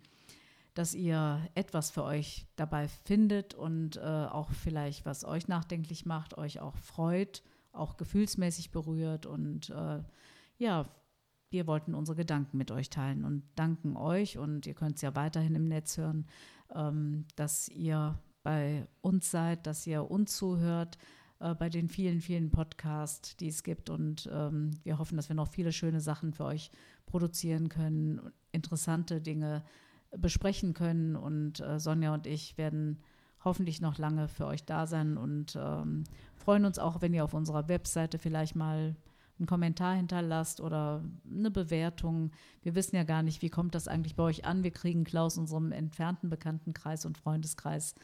dass 0.75 0.93
ihr 0.93 1.41
etwas 1.55 1.91
für 1.91 2.05
euch 2.05 2.47
dabei 2.55 2.87
findet 2.87 3.55
und 3.55 3.97
äh, 3.97 4.01
auch 4.03 4.51
vielleicht, 4.51 5.07
was 5.07 5.25
euch 5.25 5.49
nachdenklich 5.49 6.05
macht, 6.05 6.37
euch 6.37 6.61
auch 6.61 6.77
freut, 6.77 7.43
auch 7.73 7.97
gefühlsmäßig 7.97 8.73
berührt. 8.73 9.25
Und 9.25 9.71
äh, 9.71 10.03
ja, 10.59 10.85
wir 11.49 11.67
wollten 11.67 11.95
unsere 11.95 12.17
Gedanken 12.17 12.59
mit 12.59 12.71
euch 12.71 12.91
teilen 12.91 13.25
und 13.25 13.43
danken 13.55 13.97
euch 13.97 14.37
und 14.37 14.67
ihr 14.67 14.75
könnt 14.75 14.97
es 14.97 15.01
ja 15.01 15.17
weiterhin 15.17 15.55
im 15.55 15.67
Netz 15.67 15.97
hören, 15.97 16.27
ähm, 16.75 17.25
dass 17.37 17.71
ihr 17.71 18.19
bei 18.43 18.87
uns 19.01 19.31
seid, 19.31 19.67
dass 19.67 19.87
ihr 19.87 20.11
uns 20.11 20.37
zuhört, 20.37 20.99
äh, 21.41 21.55
bei 21.55 21.69
den 21.69 21.89
vielen, 21.89 22.21
vielen 22.21 22.51
Podcasts, 22.51 23.37
die 23.37 23.49
es 23.49 23.63
gibt. 23.63 23.91
Und 23.91 24.29
ähm, 24.33 24.71
wir 24.85 24.99
hoffen, 24.99 25.17
dass 25.17 25.29
wir 25.29 25.37
noch 25.37 25.49
viele 25.49 25.73
schöne 25.73 26.01
Sachen 26.01 26.33
für 26.33 26.45
euch 26.45 26.71
produzieren 27.07 27.69
können, 27.69 28.21
interessante 28.53 29.21
Dinge 29.21 29.65
besprechen 30.17 30.75
können. 30.75 31.17
Und 31.17 31.61
äh, 31.61 31.79
Sonja 31.79 32.15
und 32.15 32.27
ich 32.27 32.57
werden 32.59 33.01
hoffentlich 33.45 33.81
noch 33.81 33.97
lange 33.99 34.29
für 34.29 34.47
euch 34.47 34.65
da 34.65 34.87
sein 34.87 35.17
und 35.17 35.57
ähm, 35.57 36.05
freuen 36.35 36.65
uns 36.65 36.81
auch, 36.81 37.01
wenn 37.01 37.15
ihr 37.15 37.23
auf 37.23 37.33
unserer 37.33 37.69
Webseite 37.69 38.19
vielleicht 38.19 38.57
mal 38.57 38.97
einen 39.39 39.47
Kommentar 39.47 39.95
hinterlasst 39.95 40.61
oder 40.61 41.05
eine 41.31 41.51
Bewertung. 41.51 42.33
Wir 42.63 42.75
wissen 42.75 42.97
ja 42.97 43.05
gar 43.05 43.23
nicht, 43.23 43.43
wie 43.43 43.51
kommt 43.51 43.75
das 43.75 43.87
eigentlich 43.87 44.17
bei 44.17 44.25
euch 44.25 44.45
an. 44.45 44.65
Wir 44.65 44.71
kriegen 44.71 45.05
Klaus 45.05 45.39
unserem 45.39 45.73
entfernten 45.73 46.29
Bekanntenkreis 46.29 47.05
und 47.05 47.19
Freundeskreis 47.19 47.95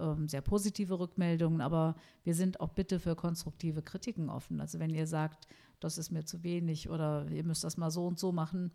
ähm, 0.00 0.28
sehr 0.28 0.40
positive 0.40 0.98
Rückmeldungen, 0.98 1.60
aber 1.60 1.94
wir 2.24 2.34
sind 2.34 2.60
auch 2.60 2.70
bitte 2.70 2.98
für 2.98 3.14
konstruktive 3.14 3.82
Kritiken 3.82 4.30
offen. 4.30 4.60
Also 4.60 4.78
wenn 4.78 4.94
ihr 4.94 5.06
sagt, 5.06 5.46
das 5.80 5.98
ist 5.98 6.10
mir 6.10 6.24
zu 6.24 6.42
wenig 6.42 6.90
oder 6.90 7.26
ihr 7.30 7.44
müsst 7.44 7.64
das 7.64 7.76
mal 7.76 7.90
so 7.90 8.06
und 8.06 8.18
so 8.18 8.32
machen, 8.32 8.72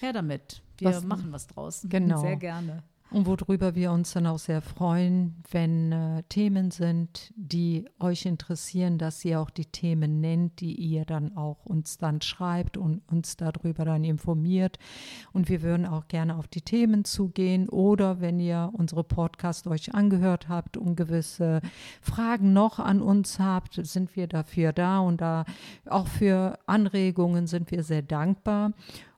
her 0.00 0.12
damit. 0.12 0.62
Wir 0.78 0.90
was, 0.90 1.04
machen 1.04 1.32
was 1.32 1.46
draus. 1.46 1.86
Genau. 1.88 2.20
Sehr 2.20 2.36
gerne. 2.36 2.82
Und 3.12 3.26
worüber 3.26 3.74
wir 3.74 3.92
uns 3.92 4.14
dann 4.14 4.26
auch 4.26 4.38
sehr 4.38 4.62
freuen, 4.62 5.42
wenn 5.50 5.92
äh, 5.92 6.22
Themen 6.30 6.70
sind, 6.70 7.30
die 7.36 7.84
euch 8.00 8.24
interessieren, 8.24 8.96
dass 8.96 9.22
ihr 9.22 9.38
auch 9.38 9.50
die 9.50 9.66
Themen 9.66 10.22
nennt, 10.22 10.60
die 10.60 10.74
ihr 10.74 11.04
dann 11.04 11.36
auch 11.36 11.66
uns 11.66 11.98
dann 11.98 12.22
schreibt 12.22 12.78
und 12.78 13.02
uns 13.10 13.36
darüber 13.36 13.84
dann 13.84 14.02
informiert. 14.02 14.78
Und 15.34 15.50
wir 15.50 15.60
würden 15.60 15.84
auch 15.84 16.08
gerne 16.08 16.36
auf 16.36 16.48
die 16.48 16.62
Themen 16.62 17.04
zugehen 17.04 17.68
oder 17.68 18.22
wenn 18.22 18.40
ihr 18.40 18.70
unsere 18.72 19.04
Podcast 19.04 19.66
euch 19.66 19.94
angehört 19.94 20.48
habt 20.48 20.78
und 20.78 20.96
gewisse 20.96 21.60
Fragen 22.00 22.54
noch 22.54 22.78
an 22.78 23.02
uns 23.02 23.38
habt, 23.38 23.74
sind 23.86 24.16
wir 24.16 24.26
dafür 24.26 24.72
da 24.72 25.00
und 25.00 25.20
da 25.20 25.44
auch 25.86 26.06
für 26.06 26.58
Anregungen 26.64 27.46
sind 27.46 27.70
wir 27.72 27.82
sehr 27.82 28.02
dankbar. 28.02 28.72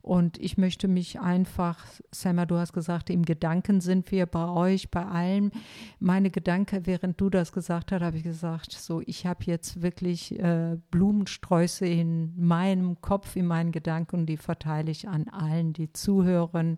Und 0.04 0.36
ich 0.36 0.58
möchte 0.58 0.86
mich 0.86 1.18
einfach, 1.18 1.82
Selma, 2.10 2.44
du 2.44 2.58
hast 2.58 2.74
gesagt, 2.74 3.08
im 3.08 3.24
Gedanken 3.24 3.80
sind 3.80 4.12
wir 4.12 4.26
bei 4.26 4.46
euch, 4.46 4.90
bei 4.90 5.02
allem. 5.02 5.50
Meine 5.98 6.28
Gedanken, 6.28 6.84
während 6.84 7.18
du 7.18 7.30
das 7.30 7.52
gesagt 7.52 7.90
hast, 7.90 8.02
habe 8.02 8.18
ich 8.18 8.22
gesagt, 8.22 8.72
so, 8.72 9.00
ich 9.06 9.24
habe 9.24 9.44
jetzt 9.44 9.80
wirklich 9.80 10.38
äh, 10.38 10.76
Blumensträuße 10.90 11.86
in 11.86 12.34
meinem 12.36 13.00
Kopf, 13.00 13.34
in 13.34 13.46
meinen 13.46 13.72
Gedanken 13.72 14.26
die 14.26 14.36
verteile 14.36 14.90
ich 14.90 15.08
an 15.08 15.28
allen, 15.28 15.72
die 15.72 15.90
zuhören 15.90 16.76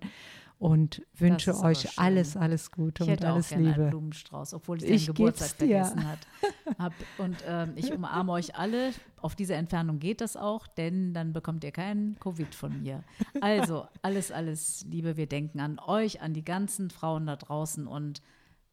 und 0.58 1.02
wünsche 1.14 1.54
euch 1.60 1.98
alles, 1.98 2.36
alles 2.36 2.70
Gute 2.70 3.04
ich 3.04 3.10
und 3.10 3.24
alles 3.24 3.52
auch 3.52 3.56
Liebe. 3.58 3.74
Einen 3.74 3.90
Blumenstrauß, 3.90 4.54
obwohl 4.54 4.78
ich 4.78 4.84
den 4.84 4.94
ich 4.94 5.06
Geburtstag 5.06 5.50
vergessen 5.58 6.08
hat, 6.08 6.18
hab. 6.78 6.92
Und 7.18 7.36
ähm, 7.46 7.72
ich 7.76 7.92
umarme 7.92 8.32
euch 8.32 8.56
alle. 8.56 8.92
Auf 9.20 9.34
diese 9.34 9.54
Entfernung 9.54 9.98
geht 9.98 10.20
das 10.20 10.36
auch, 10.36 10.66
denn 10.66 11.12
dann 11.12 11.32
bekommt 11.32 11.64
ihr 11.64 11.72
keinen 11.72 12.18
Covid 12.20 12.54
von 12.54 12.82
mir. 12.82 13.02
Also 13.40 13.86
alles, 14.02 14.32
alles 14.32 14.84
Liebe. 14.88 15.16
Wir 15.16 15.26
denken 15.26 15.60
an 15.60 15.78
euch, 15.78 16.22
an 16.22 16.32
die 16.32 16.44
ganzen 16.44 16.90
Frauen 16.90 17.26
da 17.26 17.36
draußen 17.36 17.86
und 17.86 18.22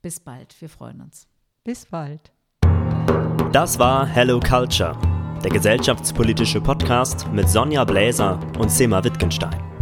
bis 0.02 0.20
bald. 0.20 0.60
Wir 0.62 0.70
freuen 0.70 1.02
uns. 1.02 1.28
Bis 1.64 1.86
bald. 1.86 2.32
Das 3.52 3.78
war 3.78 4.06
Hello 4.06 4.40
Culture, 4.40 4.98
der 5.44 5.52
gesellschaftspolitische 5.52 6.62
Podcast 6.62 7.28
mit 7.32 7.50
Sonja 7.50 7.84
Bläser 7.84 8.40
und 8.58 8.72
Sema 8.72 9.04
Wittgenstein. 9.04 9.73